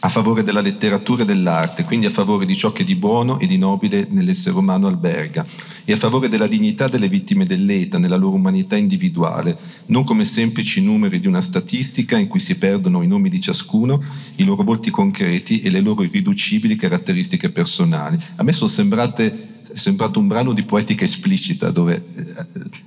a 0.00 0.08
favore 0.08 0.42
della 0.42 0.60
letteratura 0.60 1.22
e 1.22 1.26
dell'arte, 1.26 1.84
quindi 1.84 2.06
a 2.06 2.10
favore 2.10 2.44
di 2.44 2.56
ciò 2.56 2.72
che 2.72 2.84
di 2.84 2.94
buono 2.94 3.38
e 3.38 3.46
di 3.46 3.56
nobile 3.56 4.06
nell'essere 4.10 4.56
umano 4.56 4.88
alberga 4.88 5.46
e 5.84 5.92
a 5.92 5.96
favore 5.96 6.28
della 6.28 6.48
dignità 6.48 6.88
delle 6.88 7.08
vittime 7.08 7.46
dell'ETA 7.46 7.98
nella 7.98 8.16
loro 8.16 8.34
umanità 8.34 8.76
individuale, 8.76 9.56
non 9.86 10.02
come 10.02 10.24
semplici 10.24 10.82
numeri 10.82 11.20
di 11.20 11.28
una 11.28 11.40
statistica 11.40 12.18
in 12.18 12.26
cui 12.26 12.40
si 12.40 12.56
perdono 12.56 13.02
i 13.02 13.06
nomi 13.06 13.28
di 13.28 13.40
ciascuno, 13.40 14.02
i 14.36 14.44
loro 14.44 14.64
volti 14.64 14.90
concreti 14.90 15.60
e 15.60 15.70
le 15.70 15.80
loro 15.80 16.02
irriducibili 16.02 16.74
caratteristiche 16.74 17.50
personali. 17.50 18.18
A 18.36 18.42
me 18.42 18.52
sono 18.52 18.70
sembrate 18.70 19.54
è 19.72 19.78
sembrato 19.78 20.18
un 20.18 20.26
brano 20.26 20.52
di 20.54 20.62
poetica 20.62 21.04
esplicita 21.04 21.70
dove 21.70 22.02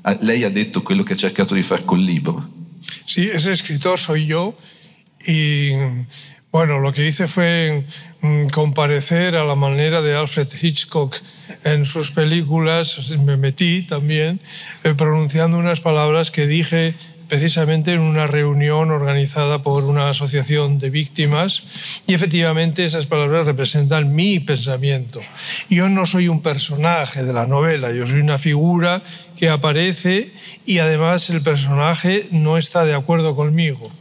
eh, 0.01 0.17
lei 0.21 0.43
ha 0.43 0.49
detto 0.49 0.81
quello 0.81 1.03
che 1.03 1.13
ha 1.13 1.17
cercato 1.17 1.53
di 1.53 1.61
fare 1.61 1.85
col 1.85 2.01
libro. 2.01 2.57
Sí, 3.05 3.29
ese 3.29 3.51
escritor 3.51 3.99
soy 3.99 4.25
yo 4.25 4.55
y 5.25 5.71
bueno, 6.51 6.79
lo 6.79 6.93
que 6.93 7.05
hice 7.05 7.27
fue 7.27 7.85
mm, 8.21 8.47
comparecer 8.47 9.37
a 9.37 9.45
la 9.45 9.55
manera 9.55 10.01
de 10.01 10.15
Alfred 10.15 10.47
Hitchcock 10.59 11.15
en 11.63 11.85
sus 11.85 12.11
películas, 12.11 13.11
me 13.19 13.37
metí 13.37 13.83
también 13.83 14.39
eh, 14.83 14.93
pronunciando 14.95 15.57
unas 15.57 15.79
palabras 15.79 16.31
que 16.31 16.47
dije 16.47 16.95
precisamente 17.27 17.93
en 17.93 17.99
una 17.99 18.25
reunión 18.25 18.89
organizada 18.89 19.61
por 19.61 19.83
una 19.83 20.09
asociación 20.09 20.79
de 20.79 20.89
víctimas 20.89 22.01
y 22.07 22.15
efectivamente 22.15 22.83
esas 22.83 23.05
palabras 23.05 23.45
representan 23.45 24.15
mi 24.15 24.39
pensamiento. 24.39 25.19
Yo 25.69 25.87
no 25.89 26.07
soy 26.07 26.27
un 26.27 26.41
personaje 26.41 27.23
de 27.23 27.33
la 27.33 27.45
novela, 27.45 27.91
yo 27.91 28.07
soy 28.07 28.21
una 28.21 28.39
figura 28.39 29.03
que 29.37 29.49
aparece 29.49 30.31
y 30.65 30.79
además 30.79 31.29
el 31.29 31.43
personaje 31.43 32.27
no 32.31 32.57
está 32.57 32.83
de 32.83 32.95
acuerdo 32.95 33.35
conmigo. 33.35 33.91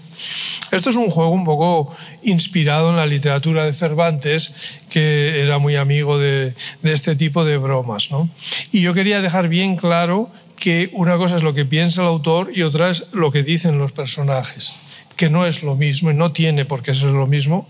Esto 0.71 0.91
es 0.91 0.97
un 0.97 1.11
juego 1.11 1.31
un 1.31 1.45
poco 1.45 1.97
inspirado 2.23 2.91
en 2.91 2.97
la 2.97 3.07
literatura 3.07 3.65
de 3.65 3.73
Cervantes, 3.73 4.79
que 4.91 5.41
era 5.41 5.59
muy 5.59 5.77
amigo 5.77 6.19
de, 6.19 6.55
este 6.83 7.17
tipo 7.17 7.45
de 7.45 7.57
bromas. 7.57 8.11
¿no? 8.11 8.29
Y 8.73 8.81
yo 8.81 8.95
quería 8.95 9.21
dejar 9.21 9.49
bien 9.49 9.77
claro 9.77 10.31
que 10.57 10.91
una 10.93 11.17
cosa 11.17 11.37
es 11.37 11.43
lo 11.43 11.55
que 11.55 11.65
piensa 11.65 12.03
el 12.03 12.09
autor 12.09 12.51
y 12.55 12.63
otra 12.63 12.91
es 12.91 13.07
lo 13.13 13.31
que 13.31 13.43
dicen 13.43 13.79
los 13.79 13.93
personajes 13.93 14.75
que 15.17 15.29
no 15.29 15.47
es 15.47 15.65
lo 15.65 15.75
mismo 15.75 16.13
y 16.13 16.15
no 16.15 16.31
tiene 16.31 16.65
por 16.65 16.81
qué 16.81 16.95
ser 16.95 17.11
lo 17.11 17.27
mismo, 17.27 17.69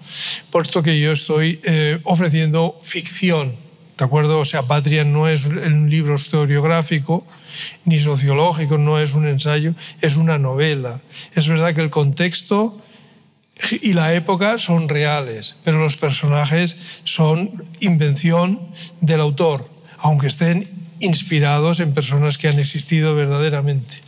puesto 0.50 0.82
que 0.82 1.00
yo 1.00 1.12
estoy 1.12 1.58
eh, 1.64 1.98
ofreciendo 2.04 2.78
ficción, 2.82 3.56
¿de 3.96 4.04
acuerdo? 4.04 4.38
O 4.38 4.44
sea, 4.44 4.62
Patria 4.64 5.02
no 5.02 5.28
es 5.28 5.46
un 5.46 5.88
libro 5.88 6.14
historiográfico 6.14 7.26
ni 7.84 7.98
sociológico, 7.98 8.78
no 8.78 8.98
es 8.98 9.14
un 9.14 9.26
ensayo, 9.26 9.74
es 10.00 10.16
una 10.16 10.38
novela. 10.38 11.00
Es 11.34 11.48
verdad 11.48 11.74
que 11.74 11.82
el 11.82 11.90
contexto 11.90 12.80
y 13.82 13.92
la 13.92 14.14
época 14.14 14.58
son 14.58 14.88
reales, 14.88 15.56
pero 15.64 15.78
los 15.78 15.96
personajes 15.96 17.00
son 17.04 17.64
invención 17.80 18.60
del 19.00 19.20
autor, 19.20 19.68
aunque 19.98 20.28
estén 20.28 20.66
inspirados 21.00 21.80
en 21.80 21.94
personas 21.94 22.38
que 22.38 22.48
han 22.48 22.58
existido 22.58 23.14
verdaderamente. 23.14 24.07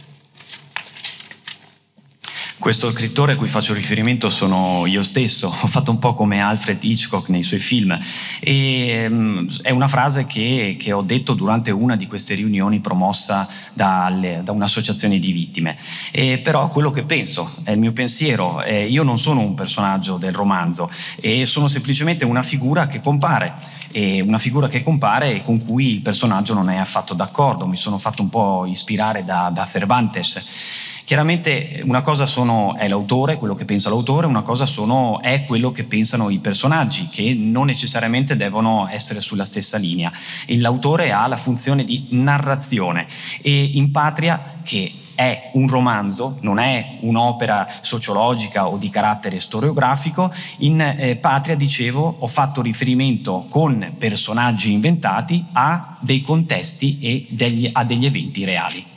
Questo 2.60 2.90
scrittore 2.90 3.32
a 3.32 3.36
cui 3.36 3.48
faccio 3.48 3.72
riferimento 3.72 4.28
sono 4.28 4.84
io 4.84 5.02
stesso, 5.02 5.46
ho 5.46 5.66
fatto 5.66 5.90
un 5.90 5.98
po' 5.98 6.12
come 6.12 6.42
Alfred 6.42 6.84
Hitchcock 6.84 7.30
nei 7.30 7.42
suoi 7.42 7.58
film 7.58 7.98
e 8.38 9.06
um, 9.08 9.46
è 9.62 9.70
una 9.70 9.88
frase 9.88 10.26
che, 10.26 10.76
che, 10.78 10.92
ho 10.92 11.00
detto 11.00 11.32
durante 11.32 11.70
una 11.70 11.96
di 11.96 12.06
queste 12.06 12.34
riunioni 12.34 12.80
promossa 12.80 13.48
dalle, 13.72 14.42
da 14.44 14.52
un'associazione 14.52 15.18
di 15.18 15.32
vittime. 15.32 15.78
E 16.10 16.36
però 16.36 16.68
quello 16.68 16.90
che 16.90 17.04
penso, 17.04 17.50
è 17.64 17.70
il 17.70 17.78
mio 17.78 17.92
pensiero, 17.92 18.62
eh, 18.62 18.84
io 18.84 19.04
non 19.04 19.18
sono 19.18 19.40
un 19.40 19.54
personaggio 19.54 20.18
del 20.18 20.34
romanzo 20.34 20.90
e 21.18 21.46
sono 21.46 21.66
semplicemente 21.66 22.26
una 22.26 22.42
figura 22.42 22.88
che 22.88 23.00
compare 23.00 23.54
e 23.90 24.20
una 24.20 24.38
figura 24.38 24.68
che 24.68 24.82
compare 24.82 25.34
e 25.34 25.42
con 25.42 25.64
cui 25.64 25.94
il 25.94 26.02
personaggio 26.02 26.52
non 26.52 26.68
è 26.68 26.76
affatto 26.76 27.14
d'accordo. 27.14 27.66
Mi 27.66 27.78
sono 27.78 27.96
fatto 27.96 28.20
un 28.20 28.28
po' 28.28 28.66
ispirare 28.66 29.24
da, 29.24 29.50
da 29.50 29.66
Cervantes 29.66 30.88
Chiaramente 31.10 31.82
una 31.84 32.02
cosa 32.02 32.24
sono, 32.24 32.76
è 32.76 32.86
l'autore, 32.86 33.34
quello 33.34 33.56
che 33.56 33.64
pensa 33.64 33.88
l'autore, 33.88 34.28
una 34.28 34.42
cosa 34.42 34.64
sono, 34.64 35.20
è 35.20 35.44
quello 35.44 35.72
che 35.72 35.82
pensano 35.82 36.30
i 36.30 36.38
personaggi, 36.38 37.08
che 37.08 37.34
non 37.34 37.66
necessariamente 37.66 38.36
devono 38.36 38.86
essere 38.88 39.20
sulla 39.20 39.44
stessa 39.44 39.76
linea. 39.76 40.12
L'autore 40.46 41.10
ha 41.10 41.26
la 41.26 41.36
funzione 41.36 41.82
di 41.84 42.06
narrazione 42.10 43.08
e 43.42 43.70
in 43.72 43.90
Patria, 43.90 44.60
che 44.62 44.92
è 45.16 45.50
un 45.54 45.66
romanzo, 45.66 46.38
non 46.42 46.60
è 46.60 46.98
un'opera 47.00 47.66
sociologica 47.80 48.68
o 48.68 48.76
di 48.76 48.88
carattere 48.88 49.40
storiografico. 49.40 50.32
In 50.58 50.80
eh, 50.80 51.16
Patria, 51.16 51.56
dicevo, 51.56 52.18
ho 52.20 52.28
fatto 52.28 52.62
riferimento 52.62 53.46
con 53.48 53.96
personaggi 53.98 54.72
inventati 54.72 55.44
a 55.54 55.96
dei 55.98 56.22
contesti 56.22 57.00
e 57.00 57.26
degli, 57.30 57.68
a 57.72 57.82
degli 57.82 58.06
eventi 58.06 58.44
reali. 58.44 58.89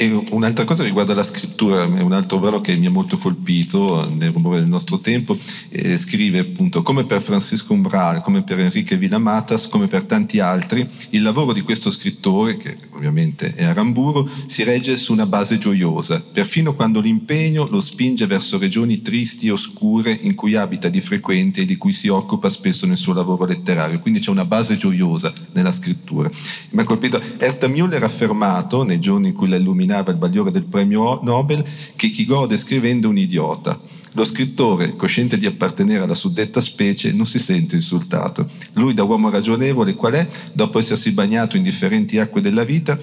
E 0.00 0.10
un'altra 0.30 0.64
cosa 0.64 0.82
riguarda 0.82 1.12
la 1.12 1.22
scrittura, 1.22 1.84
un 1.84 2.12
altro 2.14 2.38
brano 2.38 2.62
che 2.62 2.74
mi 2.74 2.86
ha 2.86 2.90
molto 2.90 3.18
colpito 3.18 4.08
nel 4.08 4.32
rumore 4.32 4.60
del 4.60 4.66
nostro 4.66 4.98
tempo, 4.98 5.36
eh, 5.68 5.98
scrive 5.98 6.38
appunto 6.38 6.80
come 6.80 7.04
per 7.04 7.20
Francisco 7.20 7.74
Umbral, 7.74 8.22
come 8.22 8.42
per 8.42 8.60
Enrique 8.60 8.96
Villamatas, 8.96 9.68
come 9.68 9.88
per 9.88 10.04
tanti 10.04 10.40
altri, 10.40 10.88
il 11.10 11.20
lavoro 11.20 11.52
di 11.52 11.60
questo 11.60 11.90
scrittore, 11.90 12.56
che 12.56 12.78
ovviamente 12.92 13.52
è 13.54 13.64
Aramburo, 13.64 14.26
si 14.46 14.62
regge 14.62 14.96
su 14.96 15.12
una 15.12 15.26
base 15.26 15.58
gioiosa, 15.58 16.18
perfino 16.32 16.74
quando 16.74 17.00
l'impegno 17.00 17.68
lo 17.70 17.78
spinge 17.78 18.24
verso 18.24 18.56
regioni 18.56 19.02
tristi 19.02 19.48
e 19.48 19.50
oscure 19.50 20.18
in 20.18 20.34
cui 20.34 20.56
abita 20.56 20.88
di 20.88 21.02
frequente 21.02 21.60
e 21.60 21.66
di 21.66 21.76
cui 21.76 21.92
si 21.92 22.08
occupa 22.08 22.48
spesso 22.48 22.86
nel 22.86 22.96
suo 22.96 23.12
lavoro 23.12 23.44
letterario, 23.44 24.00
quindi 24.00 24.20
c'è 24.20 24.30
una 24.30 24.46
base 24.46 24.78
gioiosa 24.78 25.30
nella 25.52 25.72
scrittura. 25.72 26.30
Mi 26.70 26.80
ha 26.80 26.84
colpito, 26.84 27.20
Erta 27.36 27.66
Müller 27.66 28.00
ha 28.00 28.06
affermato, 28.06 28.82
nei 28.82 28.98
giorni 28.98 29.28
in 29.28 29.34
cui 29.34 29.46
la 29.46 29.56
illuminazione 29.56 29.88
illuminava 29.90 30.12
il 30.12 30.18
bagliore 30.18 30.50
del 30.52 30.64
premio 30.64 31.20
Nobel, 31.22 31.64
che 31.96 32.10
chi 32.10 32.24
gode 32.24 32.56
scrivendo 32.56 33.08
è 33.08 33.10
un 33.10 33.18
idiota. 33.18 33.78
Lo 34.14 34.24
scrittore, 34.24 34.96
cosciente 34.96 35.38
di 35.38 35.46
appartenere 35.46 36.04
alla 36.04 36.14
suddetta 36.14 36.60
specie, 36.60 37.12
non 37.12 37.26
si 37.26 37.38
sente 37.38 37.76
insultato. 37.76 38.48
Lui, 38.74 38.94
da 38.94 39.04
uomo 39.04 39.30
ragionevole 39.30 39.94
qual 39.94 40.14
è, 40.14 40.28
dopo 40.52 40.78
essersi 40.78 41.12
bagnato 41.12 41.56
in 41.56 41.62
differenti 41.62 42.18
acque 42.18 42.40
della 42.40 42.64
vita, 42.64 42.98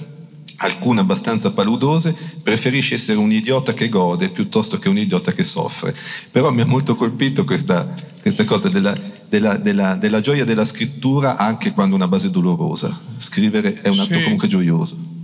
alcune 0.60 1.02
abbastanza 1.02 1.52
paludose, 1.52 2.16
preferisce 2.44 2.96
essere 2.96 3.20
un 3.20 3.32
idiota 3.32 3.74
che 3.74 3.90
gode 3.90 4.30
piuttosto 4.30 4.80
che 4.80 4.90
un 4.90 4.98
idiota 4.98 5.32
che 5.32 5.44
soffre. 5.44 5.96
Però 6.32 6.52
mi 6.52 6.62
ha 6.62 6.66
molto 6.66 6.96
colpito 6.96 7.46
questa, 7.46 7.88
questa 8.22 8.44
cosa 8.44 8.68
della, 8.68 8.94
della, 9.30 9.56
della, 9.56 9.96
della, 9.96 10.20
gioia 10.20 10.44
della 10.44 10.66
scrittura 10.66 11.38
anche 11.38 11.72
quando 11.72 11.96
una 11.96 12.08
base 12.10 12.30
dolorosa. 12.30 13.00
Scrivere 13.18 13.82
è 13.82 13.88
un 13.88 14.00
atto 14.00 14.16
sì. 14.16 14.24
comunque 14.24 14.50
gioioso. 14.50 15.16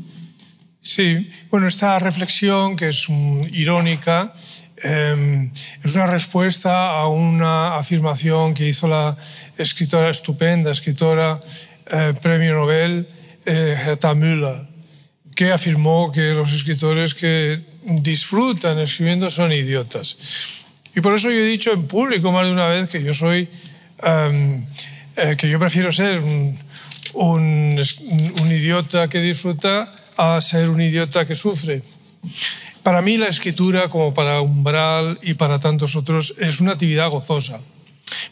Sí, 0.85 1.29
bueno, 1.49 1.69
esta 1.69 1.97
reflexión 1.97 2.75
que 2.75 2.89
es 2.89 3.07
um, 3.07 3.41
irónica 3.53 4.33
eh, 4.83 5.49
es 5.81 5.95
una 5.95 6.07
respuesta 6.07 6.99
a 6.99 7.07
una 7.07 7.77
afirmación 7.77 8.53
que 8.53 8.67
hizo 8.67 8.89
la 8.89 9.15
escritora 9.57 10.09
estupenda, 10.09 10.73
escritora 10.73 11.39
eh, 11.89 12.13
premio 12.21 12.55
Nobel 12.55 13.07
eh, 13.45 13.77
Herta 13.79 14.13
Müller, 14.13 14.67
que 15.33 15.53
afirmó 15.53 16.11
que 16.11 16.33
los 16.33 16.51
escritores 16.51 17.13
que 17.13 17.61
disfrutan 17.83 18.77
escribiendo 18.79 19.31
son 19.31 19.53
idiotas. 19.53 20.17
Y 20.93 20.99
por 20.99 21.15
eso 21.15 21.31
yo 21.31 21.37
he 21.37 21.45
dicho 21.45 21.71
en 21.71 21.87
público 21.87 22.33
más 22.33 22.45
de 22.45 22.51
una 22.51 22.67
vez 22.67 22.89
que 22.89 23.01
yo 23.01 23.13
soy, 23.13 23.47
um, 24.03 24.65
que 25.37 25.49
yo 25.49 25.59
prefiero 25.59 25.93
ser 25.93 26.19
un, 26.19 26.59
un, 27.13 27.81
un 28.41 28.51
idiota 28.51 29.07
que 29.07 29.21
disfruta 29.21 29.89
a 30.17 30.39
ser 30.41 30.69
un 30.69 30.81
idiota 30.81 31.25
que 31.25 31.35
sufre. 31.35 31.81
Para 32.83 33.01
mí 33.01 33.17
la 33.17 33.27
escritura, 33.27 33.89
como 33.89 34.13
para 34.13 34.41
Umbral 34.41 35.17
y 35.21 35.35
para 35.35 35.59
tantos 35.59 35.95
otros, 35.95 36.35
es 36.39 36.59
una 36.59 36.73
actividad 36.73 37.09
gozosa, 37.09 37.61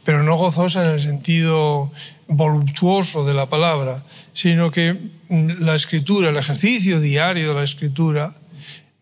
pero 0.03 0.23
no 0.23 0.35
gozosa 0.35 0.83
en 0.83 0.91
el 0.91 1.01
sentido 1.01 1.91
voluptuoso 2.27 3.25
de 3.25 3.33
la 3.33 3.47
palabra, 3.47 4.03
sino 4.33 4.71
que 4.71 4.93
mm, 5.29 5.63
la 5.63 5.75
escritura, 5.75 6.29
el 6.29 6.37
ejercicio 6.37 6.99
diario 6.99 7.49
de 7.49 7.55
la 7.55 7.63
escritura, 7.63 8.35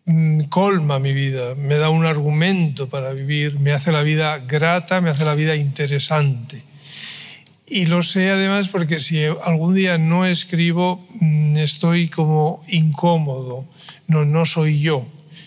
mm, 0.04 0.42
colma 0.44 0.98
mi 0.98 1.12
vida, 1.12 1.54
me 1.56 1.76
da 1.76 1.90
un 1.90 2.06
argumento 2.06 2.88
para 2.88 3.12
vivir, 3.12 3.58
me 3.58 3.72
hace 3.72 3.92
la 3.92 4.02
vida 4.02 4.38
grata, 4.38 5.00
me 5.00 5.10
hace 5.10 5.24
la 5.24 5.34
vida 5.34 5.56
interesante. 5.56 6.69
Y 7.72 7.86
lo 7.86 8.02
sé 8.02 8.30
además 8.30 8.66
porque 8.66 8.98
si 8.98 9.24
algún 9.44 9.76
día 9.76 9.96
no 9.96 10.26
escribo, 10.26 11.06
mm, 11.20 11.56
estoy 11.56 12.08
como 12.08 12.64
incómodo, 12.66 13.64
no, 14.08 14.24
no 14.24 14.44
soy 14.44 14.80
yo. 14.80 15.06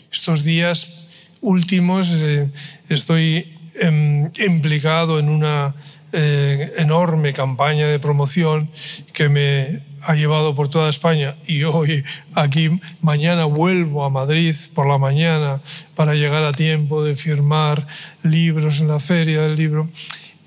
Estos 0.09 0.45
días 0.45 1.09
últimos 1.41 2.09
eh, 2.13 2.49
estoy 2.87 3.45
em, 3.75 4.31
implicado 4.39 5.19
en 5.19 5.27
una 5.27 5.75
eh, 6.13 6.71
enorme 6.77 7.33
campaña 7.33 7.87
de 7.87 7.99
promoción 7.99 8.69
que 9.11 9.27
me 9.27 9.81
ha 10.03 10.15
llevado 10.15 10.55
por 10.55 10.69
toda 10.69 10.89
España. 10.89 11.35
Y 11.45 11.63
hoy 11.63 12.05
aquí 12.35 12.79
mañana 13.01 13.43
vuelvo 13.43 14.05
a 14.05 14.09
Madrid 14.09 14.55
por 14.73 14.87
la 14.87 14.97
mañana 14.97 15.61
para 15.93 16.13
llegar 16.13 16.43
a 16.43 16.53
tiempo 16.53 17.03
de 17.03 17.17
firmar 17.17 17.85
libros 18.23 18.79
en 18.79 18.87
la 18.87 19.01
feria 19.01 19.41
del 19.41 19.57
libro 19.57 19.89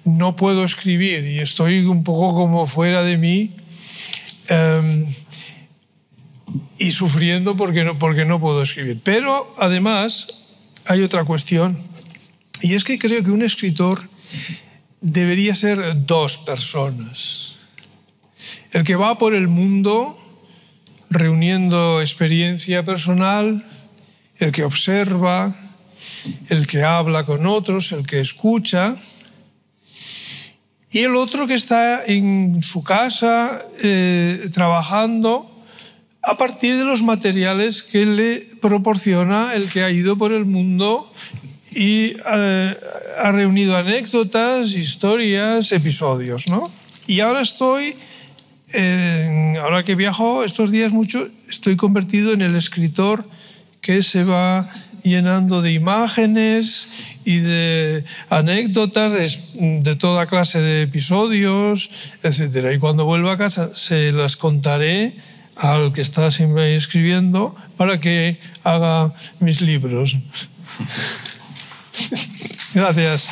no 0.06 0.36
puedo 0.36 0.64
escribir 0.64 1.24
y 1.24 1.40
estoy 1.40 1.80
un 1.80 2.04
poco 2.04 2.32
como 2.34 2.66
fuera 2.66 3.02
de 3.02 3.18
mí 3.18 3.56
um, 4.48 5.06
y 6.78 6.92
sufriendo 6.92 7.56
porque 7.56 7.82
no, 7.82 7.98
porque 7.98 8.24
no 8.24 8.40
puedo 8.40 8.62
escribir. 8.62 9.00
Pero 9.02 9.52
además 9.58 10.60
hay 10.86 11.02
otra 11.02 11.24
cuestión 11.24 11.76
y 12.62 12.74
es 12.74 12.84
que 12.84 12.98
creo 12.98 13.22
que 13.24 13.32
un 13.32 13.42
escritor 13.42 14.08
debería 15.00 15.54
ser 15.56 15.78
dos 16.06 16.38
personas. 16.38 17.56
El 18.70 18.84
que 18.84 18.94
va 18.94 19.18
por 19.18 19.34
el 19.34 19.48
mundo 19.48 20.16
reuniendo 21.10 22.00
experiencia 22.00 22.84
personal, 22.84 23.64
el 24.36 24.52
que 24.52 24.62
observa, 24.62 25.54
el 26.48 26.66
que 26.68 26.84
habla 26.84 27.26
con 27.26 27.46
otros, 27.46 27.90
el 27.90 28.06
que 28.06 28.20
escucha, 28.20 28.96
y 30.96 31.00
el 31.00 31.14
otro 31.14 31.46
que 31.46 31.52
está 31.52 32.06
en 32.06 32.62
su 32.62 32.82
casa 32.82 33.60
eh, 33.82 34.48
trabajando 34.54 35.44
a 36.22 36.38
partir 36.38 36.78
de 36.78 36.86
los 36.86 37.02
materiales 37.02 37.82
que 37.82 38.06
le 38.06 38.48
proporciona 38.62 39.52
el 39.52 39.68
que 39.70 39.82
ha 39.82 39.90
ido 39.90 40.16
por 40.16 40.32
el 40.32 40.46
mundo 40.46 41.12
y 41.70 42.16
eh, 42.32 42.74
ha 43.22 43.30
reunido 43.30 43.76
anécdotas, 43.76 44.70
historias, 44.70 45.70
episodios. 45.72 46.48
¿no? 46.48 46.70
Y 47.06 47.20
ahora 47.20 47.42
estoy, 47.42 47.94
ahora 49.60 49.84
que 49.84 49.96
viajo 49.96 50.44
estos 50.44 50.70
días 50.70 50.92
mucho, 50.92 51.28
estoy 51.50 51.76
convertido 51.76 52.32
en 52.32 52.40
el 52.40 52.56
escritor 52.56 53.28
que 53.82 54.02
se 54.02 54.24
va 54.24 54.70
llenando 55.02 55.60
de 55.60 55.72
imágenes 55.72 56.88
y 57.26 57.40
de 57.40 58.04
anécdotas 58.30 59.12
de, 59.12 59.96
toda 59.96 60.26
clase 60.26 60.60
de 60.60 60.82
episodios, 60.82 61.90
etc. 62.22 62.70
Y 62.72 62.78
cuando 62.78 63.04
vuelva 63.04 63.32
a 63.32 63.36
casa 63.36 63.74
se 63.74 64.12
las 64.12 64.36
contaré 64.36 65.16
al 65.56 65.92
que 65.92 66.02
está 66.02 66.30
siempre 66.30 66.76
escribiendo 66.76 67.56
para 67.76 67.98
que 67.98 68.38
haga 68.62 69.12
mis 69.40 69.60
libros. 69.60 70.16
Gracias. 72.74 73.28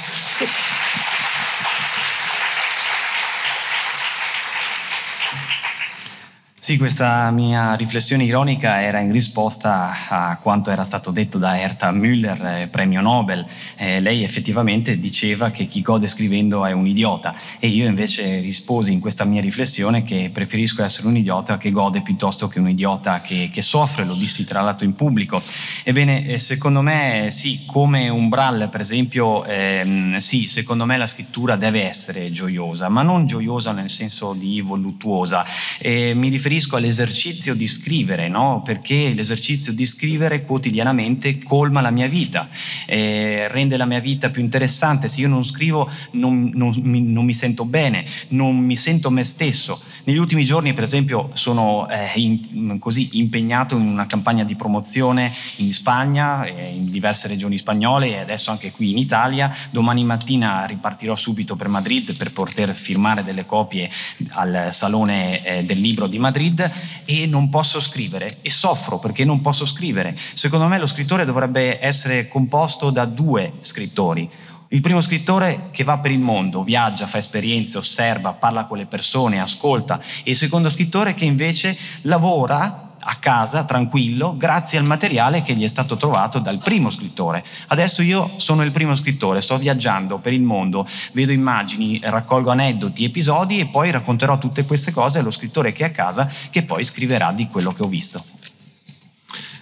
Sì, 6.64 6.78
questa 6.78 7.30
mia 7.30 7.74
riflessione 7.74 8.24
ironica 8.24 8.80
era 8.80 8.98
in 8.98 9.12
risposta 9.12 9.92
a 10.08 10.38
quanto 10.40 10.70
era 10.70 10.82
stato 10.82 11.10
detto 11.10 11.36
da 11.36 11.58
Herta 11.58 11.92
Müller, 11.92 12.62
eh, 12.62 12.68
premio 12.68 13.02
Nobel. 13.02 13.44
Eh, 13.76 14.00
lei 14.00 14.22
effettivamente 14.22 14.98
diceva 14.98 15.50
che 15.50 15.66
chi 15.66 15.82
gode 15.82 16.06
scrivendo 16.06 16.64
è 16.64 16.72
un 16.72 16.86
idiota 16.86 17.34
e 17.58 17.68
io 17.68 17.86
invece 17.86 18.40
risposi 18.40 18.94
in 18.94 19.00
questa 19.00 19.24
mia 19.24 19.42
riflessione 19.42 20.04
che 20.04 20.30
preferisco 20.32 20.82
essere 20.82 21.06
un 21.06 21.18
idiota 21.18 21.58
che 21.58 21.70
gode 21.70 22.00
piuttosto 22.00 22.48
che 22.48 22.60
un 22.60 22.70
idiota 22.70 23.20
che, 23.20 23.50
che 23.52 23.60
soffre, 23.60 24.06
lo 24.06 24.14
dissi 24.14 24.46
tra 24.46 24.62
l'altro 24.62 24.86
in 24.86 24.94
pubblico. 24.94 25.42
Ebbene, 25.82 26.26
eh, 26.26 26.38
secondo 26.38 26.80
me 26.80 27.26
sì, 27.28 27.64
come 27.66 28.08
Umbral 28.08 28.70
per 28.70 28.80
esempio, 28.80 29.44
ehm, 29.44 30.16
sì, 30.16 30.48
secondo 30.48 30.86
me 30.86 30.96
la 30.96 31.06
scrittura 31.06 31.56
deve 31.56 31.86
essere 31.86 32.30
gioiosa, 32.30 32.88
ma 32.88 33.02
non 33.02 33.26
gioiosa 33.26 33.72
nel 33.72 33.90
senso 33.90 34.32
di 34.32 34.62
voluttuosa. 34.62 35.44
mi 35.82 36.28
riferisco 36.30 36.52
riferisco 36.54 36.76
all'esercizio 36.76 37.54
di 37.54 37.66
scrivere, 37.66 38.28
no? 38.28 38.62
perché 38.64 39.12
l'esercizio 39.12 39.72
di 39.72 39.84
scrivere 39.86 40.42
quotidianamente 40.42 41.38
colma 41.38 41.80
la 41.80 41.90
mia 41.90 42.06
vita, 42.06 42.48
eh, 42.86 43.48
rende 43.48 43.76
la 43.76 43.86
mia 43.86 43.98
vita 43.98 44.30
più 44.30 44.40
interessante. 44.40 45.08
Se 45.08 45.20
io 45.20 45.28
non 45.28 45.44
scrivo 45.44 45.90
non, 46.12 46.50
non, 46.54 46.72
non 46.84 47.24
mi 47.24 47.34
sento 47.34 47.64
bene, 47.64 48.04
non 48.28 48.56
mi 48.56 48.76
sento 48.76 49.10
me 49.10 49.24
stesso. 49.24 49.80
Negli 50.06 50.18
ultimi 50.18 50.44
giorni, 50.44 50.74
per 50.74 50.84
esempio, 50.84 51.30
sono 51.32 51.88
eh, 51.88 52.10
in, 52.16 52.78
così 52.78 53.16
impegnato 53.16 53.74
in 53.74 53.88
una 53.88 54.04
campagna 54.04 54.44
di 54.44 54.54
promozione 54.54 55.32
in 55.56 55.72
Spagna, 55.72 56.44
eh, 56.44 56.74
in 56.74 56.90
diverse 56.90 57.26
regioni 57.26 57.56
spagnole 57.56 58.08
e 58.08 58.18
adesso 58.18 58.50
anche 58.50 58.70
qui 58.70 58.90
in 58.90 58.98
Italia. 58.98 59.50
Domani 59.70 60.04
mattina 60.04 60.66
ripartirò 60.66 61.16
subito 61.16 61.56
per 61.56 61.68
Madrid 61.68 62.14
per 62.16 62.32
poter 62.32 62.74
firmare 62.74 63.24
delle 63.24 63.46
copie 63.46 63.90
al 64.32 64.68
Salone 64.72 65.42
eh, 65.42 65.64
del 65.64 65.80
Libro 65.80 66.06
di 66.06 66.18
Madrid 66.18 66.70
e 67.06 67.24
non 67.26 67.48
posso 67.48 67.80
scrivere 67.80 68.40
e 68.42 68.50
soffro 68.50 68.98
perché 68.98 69.24
non 69.24 69.40
posso 69.40 69.64
scrivere. 69.64 70.14
Secondo 70.34 70.66
me 70.66 70.78
lo 70.78 70.86
scrittore 70.86 71.24
dovrebbe 71.24 71.82
essere 71.82 72.28
composto 72.28 72.90
da 72.90 73.06
due 73.06 73.52
scrittori 73.62 74.42
il 74.74 74.80
primo 74.80 75.00
scrittore 75.00 75.68
che 75.70 75.84
va 75.84 75.98
per 75.98 76.10
il 76.10 76.18
mondo, 76.18 76.64
viaggia, 76.64 77.06
fa 77.06 77.18
esperienze, 77.18 77.78
osserva, 77.78 78.32
parla 78.32 78.64
con 78.64 78.76
le 78.76 78.86
persone, 78.86 79.40
ascolta. 79.40 80.00
E 80.24 80.32
il 80.32 80.36
secondo 80.36 80.68
scrittore 80.68 81.14
che 81.14 81.24
invece 81.24 81.78
lavora 82.02 82.90
a 82.98 83.14
casa, 83.16 83.62
tranquillo, 83.62 84.36
grazie 84.36 84.78
al 84.78 84.84
materiale 84.84 85.42
che 85.42 85.54
gli 85.54 85.62
è 85.62 85.68
stato 85.68 85.96
trovato 85.96 86.40
dal 86.40 86.58
primo 86.58 86.90
scrittore. 86.90 87.44
Adesso 87.68 88.02
io 88.02 88.32
sono 88.36 88.64
il 88.64 88.72
primo 88.72 88.96
scrittore, 88.96 89.42
sto 89.42 89.58
viaggiando 89.58 90.18
per 90.18 90.32
il 90.32 90.42
mondo, 90.42 90.88
vedo 91.12 91.30
immagini, 91.30 92.00
raccolgo 92.02 92.50
aneddoti, 92.50 93.04
episodi 93.04 93.60
e 93.60 93.66
poi 93.66 93.92
racconterò 93.92 94.38
tutte 94.38 94.64
queste 94.64 94.90
cose 94.90 95.20
allo 95.20 95.30
scrittore 95.30 95.72
che 95.72 95.84
è 95.84 95.88
a 95.88 95.92
casa 95.92 96.28
che 96.50 96.62
poi 96.64 96.82
scriverà 96.82 97.30
di 97.30 97.46
quello 97.46 97.70
che 97.70 97.82
ho 97.84 97.88
visto. 97.88 98.20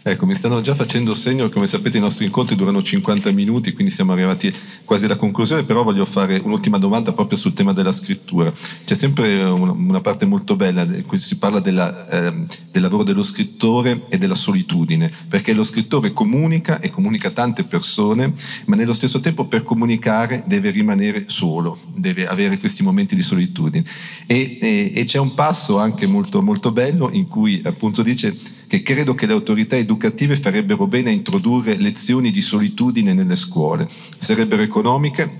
Ecco, 0.04 0.26
mi 0.26 0.34
stanno 0.34 0.60
già 0.60 0.74
facendo 0.74 1.14
segno, 1.14 1.48
come 1.48 1.68
sapete 1.68 1.98
i 1.98 2.00
nostri 2.00 2.24
incontri 2.24 2.56
durano 2.56 2.82
50 2.82 3.30
minuti, 3.30 3.72
quindi 3.72 3.92
siamo 3.92 4.10
arrivati 4.10 4.52
quasi 4.84 5.04
alla 5.04 5.14
conclusione, 5.14 5.62
però 5.62 5.84
voglio 5.84 6.04
fare 6.04 6.40
un'ultima 6.42 6.76
domanda 6.76 7.12
proprio 7.12 7.38
sul 7.38 7.54
tema 7.54 7.72
della 7.72 7.92
scrittura. 7.92 8.52
C'è 8.84 8.96
sempre 8.96 9.44
una 9.44 10.00
parte 10.00 10.26
molto 10.26 10.56
bella, 10.56 10.84
si 11.18 11.38
parla 11.38 11.60
della, 11.60 12.08
eh, 12.08 12.32
del 12.72 12.82
lavoro 12.82 13.04
dello 13.04 13.22
scrittore 13.22 14.02
e 14.08 14.18
della 14.18 14.34
solitudine, 14.34 15.08
perché 15.28 15.52
lo 15.52 15.62
scrittore 15.62 16.12
comunica 16.12 16.80
e 16.80 16.90
comunica 16.90 17.30
tante 17.30 17.62
persone, 17.62 18.32
ma 18.64 18.74
nello 18.74 18.94
stesso 18.94 19.20
tempo 19.20 19.44
per 19.44 19.62
comunicare 19.62 20.42
deve 20.46 20.70
rimanere 20.70 21.26
solo, 21.28 21.78
deve 21.94 22.26
avere 22.26 22.58
questi 22.58 22.82
momenti 22.82 23.14
di 23.14 23.22
solitudine. 23.22 23.84
E, 24.26 24.58
e, 24.60 24.92
e 24.96 25.04
c'è 25.04 25.20
un 25.20 25.32
passo 25.34 25.78
anche 25.78 26.08
molto, 26.08 26.42
molto 26.42 26.72
bello 26.72 27.08
in 27.12 27.28
cui 27.28 27.62
appunto 27.64 28.02
dice 28.02 28.36
che 28.72 28.80
credo 28.80 29.14
che 29.14 29.26
le 29.26 29.34
autorità 29.34 29.76
educative 29.76 30.34
farebbero 30.34 30.86
bene 30.86 31.10
a 31.10 31.12
introdurre 31.12 31.76
lezioni 31.76 32.30
di 32.30 32.40
solitudine 32.40 33.12
nelle 33.12 33.36
scuole. 33.36 33.86
Sarebbero 34.16 34.62
economiche, 34.62 35.30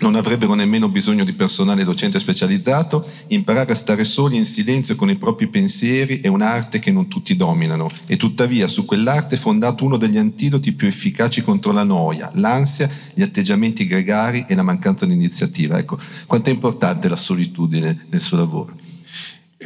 non 0.00 0.16
avrebbero 0.16 0.54
nemmeno 0.54 0.88
bisogno 0.88 1.22
di 1.22 1.32
personale 1.32 1.84
docente 1.84 2.18
specializzato, 2.18 3.08
imparare 3.28 3.70
a 3.70 3.76
stare 3.76 4.02
soli 4.02 4.36
in 4.36 4.44
silenzio 4.44 4.96
con 4.96 5.08
i 5.10 5.14
propri 5.14 5.46
pensieri 5.46 6.20
è 6.22 6.26
un'arte 6.26 6.80
che 6.80 6.90
non 6.90 7.06
tutti 7.06 7.36
dominano 7.36 7.88
e 8.08 8.16
tuttavia 8.16 8.66
su 8.66 8.84
quell'arte 8.84 9.36
è 9.36 9.38
fondato 9.38 9.84
uno 9.84 9.96
degli 9.96 10.18
antidoti 10.18 10.72
più 10.72 10.88
efficaci 10.88 11.40
contro 11.40 11.70
la 11.70 11.84
noia, 11.84 12.32
l'ansia, 12.34 12.90
gli 13.14 13.22
atteggiamenti 13.22 13.86
gregari 13.86 14.44
e 14.48 14.56
la 14.56 14.64
mancanza 14.64 15.06
di 15.06 15.12
iniziativa. 15.12 15.78
Ecco, 15.78 16.00
quanto 16.26 16.50
è 16.50 16.52
importante 16.52 17.08
la 17.08 17.14
solitudine 17.14 18.06
nel 18.10 18.20
suo 18.20 18.38
lavoro? 18.38 18.81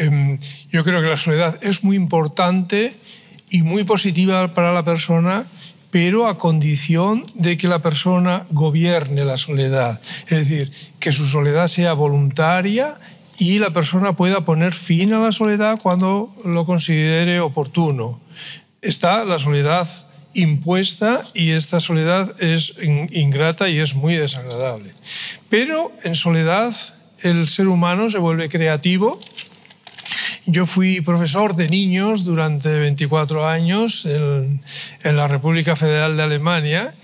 Um, 0.00 0.38
yo 0.70 0.84
creo 0.84 1.02
que 1.02 1.08
la 1.08 1.16
soledad 1.16 1.56
es 1.62 1.84
muy 1.84 1.96
importante 1.96 2.94
y 3.50 3.62
muy 3.62 3.84
positiva 3.84 4.54
para 4.54 4.72
la 4.72 4.84
persona, 4.84 5.46
pero 5.90 6.26
a 6.26 6.38
condición 6.38 7.24
de 7.34 7.56
que 7.56 7.68
la 7.68 7.80
persona 7.80 8.46
gobierne 8.50 9.24
la 9.24 9.38
soledad. 9.38 10.00
Es 10.28 10.48
decir, 10.48 10.72
que 10.98 11.12
su 11.12 11.26
soledad 11.26 11.68
sea 11.68 11.92
voluntaria 11.94 12.98
y 13.38 13.58
la 13.58 13.70
persona 13.70 14.16
pueda 14.16 14.44
poner 14.44 14.72
fin 14.72 15.12
a 15.12 15.20
la 15.20 15.32
soledad 15.32 15.78
cuando 15.80 16.34
lo 16.44 16.66
considere 16.66 17.40
oportuno. 17.40 18.20
Está 18.82 19.24
la 19.24 19.38
soledad 19.38 19.88
impuesta 20.34 21.22
y 21.34 21.52
esta 21.52 21.80
soledad 21.80 22.34
es 22.42 22.74
ingrata 22.82 23.68
y 23.68 23.78
es 23.78 23.94
muy 23.94 24.14
desagradable. 24.14 24.92
Pero 25.48 25.92
en 26.04 26.14
soledad 26.14 26.74
el 27.22 27.48
ser 27.48 27.68
humano 27.68 28.10
se 28.10 28.18
vuelve 28.18 28.48
creativo 28.48 29.20
yo 30.46 30.64
fui 30.66 31.00
profesor 31.00 31.56
de 31.56 31.68
niños 31.68 32.24
durante 32.24 32.68
24 32.78 33.46
años 33.46 34.06
en, 34.06 34.60
la 35.16 35.28
República 35.28 35.76
Federal 35.76 36.16
de 36.16 36.22
Alemania 36.22 36.94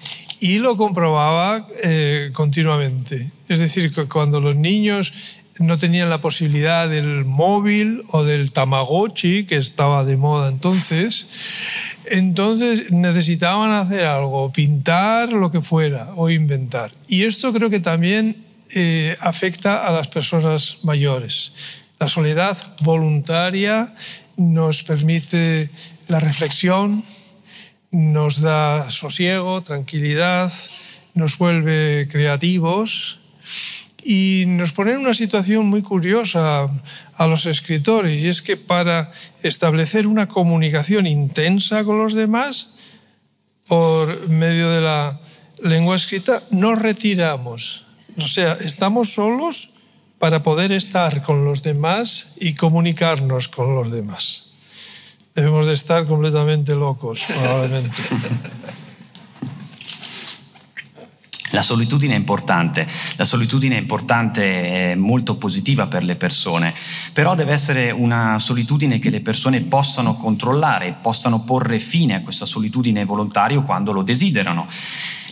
y 0.41 0.59
lo 0.59 0.77
comprobaba 0.77 1.67
eh, 1.83 2.31
continuamente. 2.33 3.31
Es 3.49 3.61
decir, 3.61 3.93
que 3.93 4.07
cuando 4.07 4.41
los 4.41 4.57
niños 4.57 5.13
no 5.59 5.79
tenían 5.79 6.09
la 6.09 6.21
posibilidad 6.21 6.89
del 6.89 7.25
móvil 7.25 8.03
o 8.13 8.25
del 8.25 8.53
Tamagotchi, 8.53 9.45
que 9.45 9.57
estaba 9.57 10.05
de 10.05 10.17
moda 10.17 10.49
entonces, 10.49 11.29
entonces 12.07 12.91
necesitaban 12.91 13.73
hacer 13.73 14.07
algo, 14.07 14.53
pintar 14.53 15.33
lo 15.33 15.51
que 15.51 15.61
fuera 15.61 16.13
o 16.17 16.31
inventar. 16.31 16.93
Y 17.09 17.25
esto 17.25 17.53
creo 17.53 17.71
que 17.71 17.81
también 17.81 18.37
eh, 18.75 19.17
afecta 19.21 19.87
a 19.87 19.93
las 19.93 20.09
personas 20.09 20.79
mayores. 20.83 21.53
La 22.03 22.09
soledad 22.09 22.59
voluntaria 22.81 23.95
nos 24.37 24.83
permite 24.83 25.71
la 26.09 26.19
reflexión, 26.19 27.05
nos 27.93 28.41
da 28.41 28.91
sosiego, 28.91 29.63
tranquilidad, 29.63 30.53
nos 31.15 31.39
vuelve 31.39 32.09
creativos 32.11 33.21
y 34.03 34.47
nos 34.49 34.73
pone 34.73 34.95
en 34.95 34.99
una 35.07 35.15
situación 35.15 35.67
muy 35.67 35.83
curiosa 35.83 36.69
a 37.15 37.27
los 37.29 37.47
escritores 37.47 38.21
y 38.21 38.27
es 38.27 38.43
que 38.43 38.57
para 38.57 39.13
establecer 39.45 40.09
una 40.09 40.27
comunicación 40.27 41.07
intensa 41.07 41.85
con 41.85 41.99
los 41.99 42.15
demás 42.15 42.79
por 43.69 44.29
medio 44.29 44.71
de 44.71 44.81
la 44.81 45.21
lengua 45.63 45.95
escrita 45.95 46.43
nos 46.51 46.81
retiramos. 46.81 47.87
O 48.19 48.27
sea, 48.27 48.55
estamos 48.55 49.13
solos 49.13 49.72
para 50.23 50.45
poder 50.45 50.71
estar 50.71 51.25
con 51.25 51.45
los 51.45 51.65
demás 51.65 52.37
y 52.39 52.55
comunicarnos 52.55 53.49
con 53.49 53.75
los 53.75 53.91
demás. 53.91 54.53
Debemos 55.35 55.67
de 55.67 55.73
estar 55.73 56.07
completamente 56.07 56.77
locos, 56.77 57.25
probablemente. 57.27 58.01
La 61.51 61.63
solitudine 61.63 62.15
è 62.15 62.17
importante, 62.17 62.87
la 63.17 63.25
solitudine 63.25 63.75
è 63.75 63.81
importante, 63.81 64.93
è 64.93 64.95
molto 64.95 65.39
positiva 65.39 65.89
per 65.89 66.05
le 66.05 66.15
persone, 66.15 66.73
però 67.13 67.35
deve 67.35 67.53
essere 67.53 67.91
una 67.91 68.39
solitudine 68.39 69.01
che 69.01 69.11
le 69.11 69.23
persone 69.23 69.61
possano 69.63 70.15
controllare, 70.15 70.99
possano 71.03 71.43
porre 71.43 71.81
fine 71.81 72.15
a 72.15 72.21
questa 72.21 72.47
solitudine 72.47 73.05
volontaria 73.05 73.61
quando 73.61 73.91
lo 73.91 74.03
desiderano. 74.03 74.69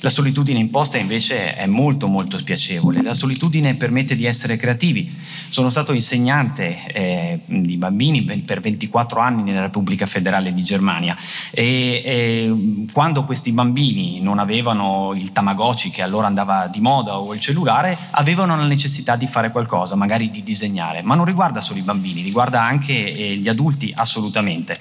La 0.03 0.09
solitudine 0.09 0.59
imposta 0.59 0.97
invece 0.97 1.55
è 1.55 1.67
molto 1.67 2.07
molto 2.07 2.39
spiacevole. 2.39 3.03
La 3.03 3.13
solitudine 3.13 3.75
permette 3.75 4.17
di 4.17 4.25
essere 4.25 4.57
creativi. 4.57 5.15
Sono 5.51 5.69
stato 5.69 5.93
insegnante 5.93 6.87
eh, 6.87 7.41
di 7.45 7.77
bambini 7.77 8.23
per 8.23 8.61
24 8.61 9.21
anni 9.21 9.43
nella 9.43 9.61
Repubblica 9.61 10.07
Federale 10.07 10.55
di 10.55 10.63
Germania 10.63 11.15
e, 11.51 12.03
e 12.03 12.87
quando 12.93 13.25
questi 13.25 13.53
bambini 13.53 14.21
non 14.21 14.39
avevano 14.39 15.13
il 15.15 15.33
Tamagotchi 15.33 15.91
che 15.91 16.01
allora 16.01 16.29
andava 16.29 16.67
di 16.69 16.81
moda 16.81 17.19
o 17.19 17.35
il 17.35 17.41
cellulare, 17.41 17.97
avevano 18.13 18.57
la 18.57 18.67
necessità 18.67 19.17
di 19.17 19.27
fare 19.27 19.51
qualcosa, 19.51 19.97
magari 19.97 20.31
di 20.31 20.43
disegnare, 20.43 21.03
ma 21.03 21.15
non 21.15 21.27
riguarda 21.27 21.61
solo 21.61 21.79
i 21.79 21.83
bambini, 21.83 22.23
riguarda 22.23 22.65
anche 22.65 22.95
eh, 22.95 23.37
gli 23.37 23.49
adulti 23.49 23.93
assolutamente 23.95 24.79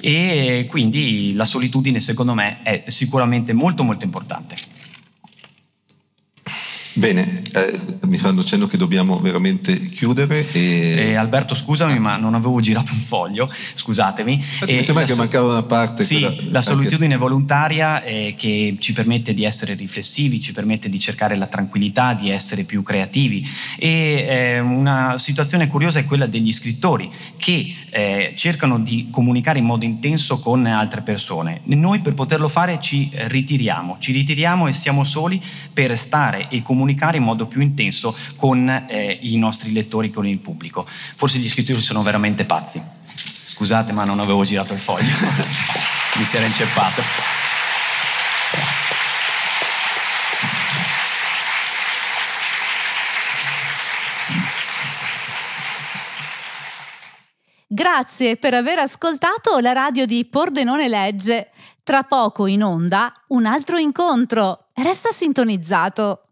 e 0.00 0.66
quindi 0.68 1.34
la 1.34 1.44
solitudine 1.44 2.00
secondo 2.00 2.34
me 2.34 2.62
è 2.62 2.84
sicuramente 2.86 3.52
molto 3.52 3.82
molto 3.82 4.04
importante. 4.04 4.71
Bene, 6.94 7.42
eh, 7.52 7.78
mi 8.06 8.18
fanno 8.18 8.44
cenno 8.44 8.66
che 8.66 8.76
dobbiamo 8.76 9.18
veramente 9.18 9.88
chiudere. 9.88 10.46
E... 10.52 10.94
Eh, 10.98 11.14
Alberto, 11.14 11.54
scusami, 11.54 11.98
ma 11.98 12.16
non 12.16 12.34
avevo 12.34 12.60
girato 12.60 12.92
un 12.92 12.98
foglio, 12.98 13.48
scusatemi. 13.74 14.34
Infatti, 14.34 14.74
mi 14.74 14.82
sembra 14.82 15.04
che 15.04 15.12
so- 15.12 15.18
mancava 15.18 15.52
una 15.52 15.62
parte. 15.62 16.04
Sì, 16.04 16.20
quella... 16.20 16.34
la 16.50 16.60
solitudine 16.60 17.14
anche... 17.14 17.16
volontaria 17.16 18.02
eh, 18.02 18.34
che 18.36 18.76
ci 18.78 18.92
permette 18.92 19.32
di 19.32 19.44
essere 19.44 19.74
riflessivi, 19.74 20.40
ci 20.40 20.52
permette 20.52 20.90
di 20.90 20.98
cercare 20.98 21.36
la 21.36 21.46
tranquillità, 21.46 22.12
di 22.12 22.28
essere 22.28 22.64
più 22.64 22.82
creativi. 22.82 23.48
E 23.78 24.26
eh, 24.28 24.60
una 24.60 25.16
situazione 25.16 25.68
curiosa 25.68 25.98
è 25.98 26.04
quella 26.04 26.26
degli 26.26 26.52
scrittori 26.52 27.10
che 27.38 27.74
eh, 27.88 28.34
cercano 28.36 28.78
di 28.78 29.08
comunicare 29.10 29.60
in 29.60 29.64
modo 29.64 29.86
intenso 29.86 30.38
con 30.40 30.66
altre 30.66 31.00
persone. 31.00 31.60
Noi 31.64 32.00
per 32.00 32.12
poterlo 32.12 32.48
fare 32.48 32.78
ci 32.80 33.10
ritiriamo, 33.12 33.96
ci 33.98 34.12
ritiriamo 34.12 34.66
e 34.66 34.72
siamo 34.72 35.04
soli 35.04 35.42
per 35.72 35.96
stare 35.96 36.48
e 36.50 36.60
comunicare 36.60 36.80
comunicare 36.82 37.18
in 37.18 37.22
modo 37.22 37.46
più 37.46 37.60
intenso 37.60 38.16
con 38.36 38.68
eh, 38.68 39.18
i 39.22 39.38
nostri 39.38 39.72
lettori, 39.72 40.10
con 40.10 40.26
il 40.26 40.38
pubblico. 40.38 40.86
Forse 41.14 41.38
gli 41.38 41.48
scrittori 41.48 41.80
sono 41.80 42.02
veramente 42.02 42.44
pazzi. 42.44 42.82
Scusate, 43.14 43.92
ma 43.92 44.02
non 44.02 44.18
avevo 44.18 44.42
girato 44.42 44.72
il 44.72 44.80
foglio. 44.80 45.06
Mi 46.18 46.24
si 46.24 46.36
era 46.36 46.46
inceppato. 46.46 47.02
Grazie 57.68 58.36
per 58.36 58.52
aver 58.54 58.80
ascoltato 58.80 59.58
la 59.60 59.72
radio 59.72 60.04
di 60.04 60.24
Pordenone 60.26 60.88
Legge. 60.88 61.52
Tra 61.84 62.02
poco 62.02 62.46
in 62.46 62.62
onda 62.62 63.12
un 63.28 63.46
altro 63.46 63.78
incontro. 63.78 64.66
Resta 64.74 65.10
sintonizzato. 65.10 66.31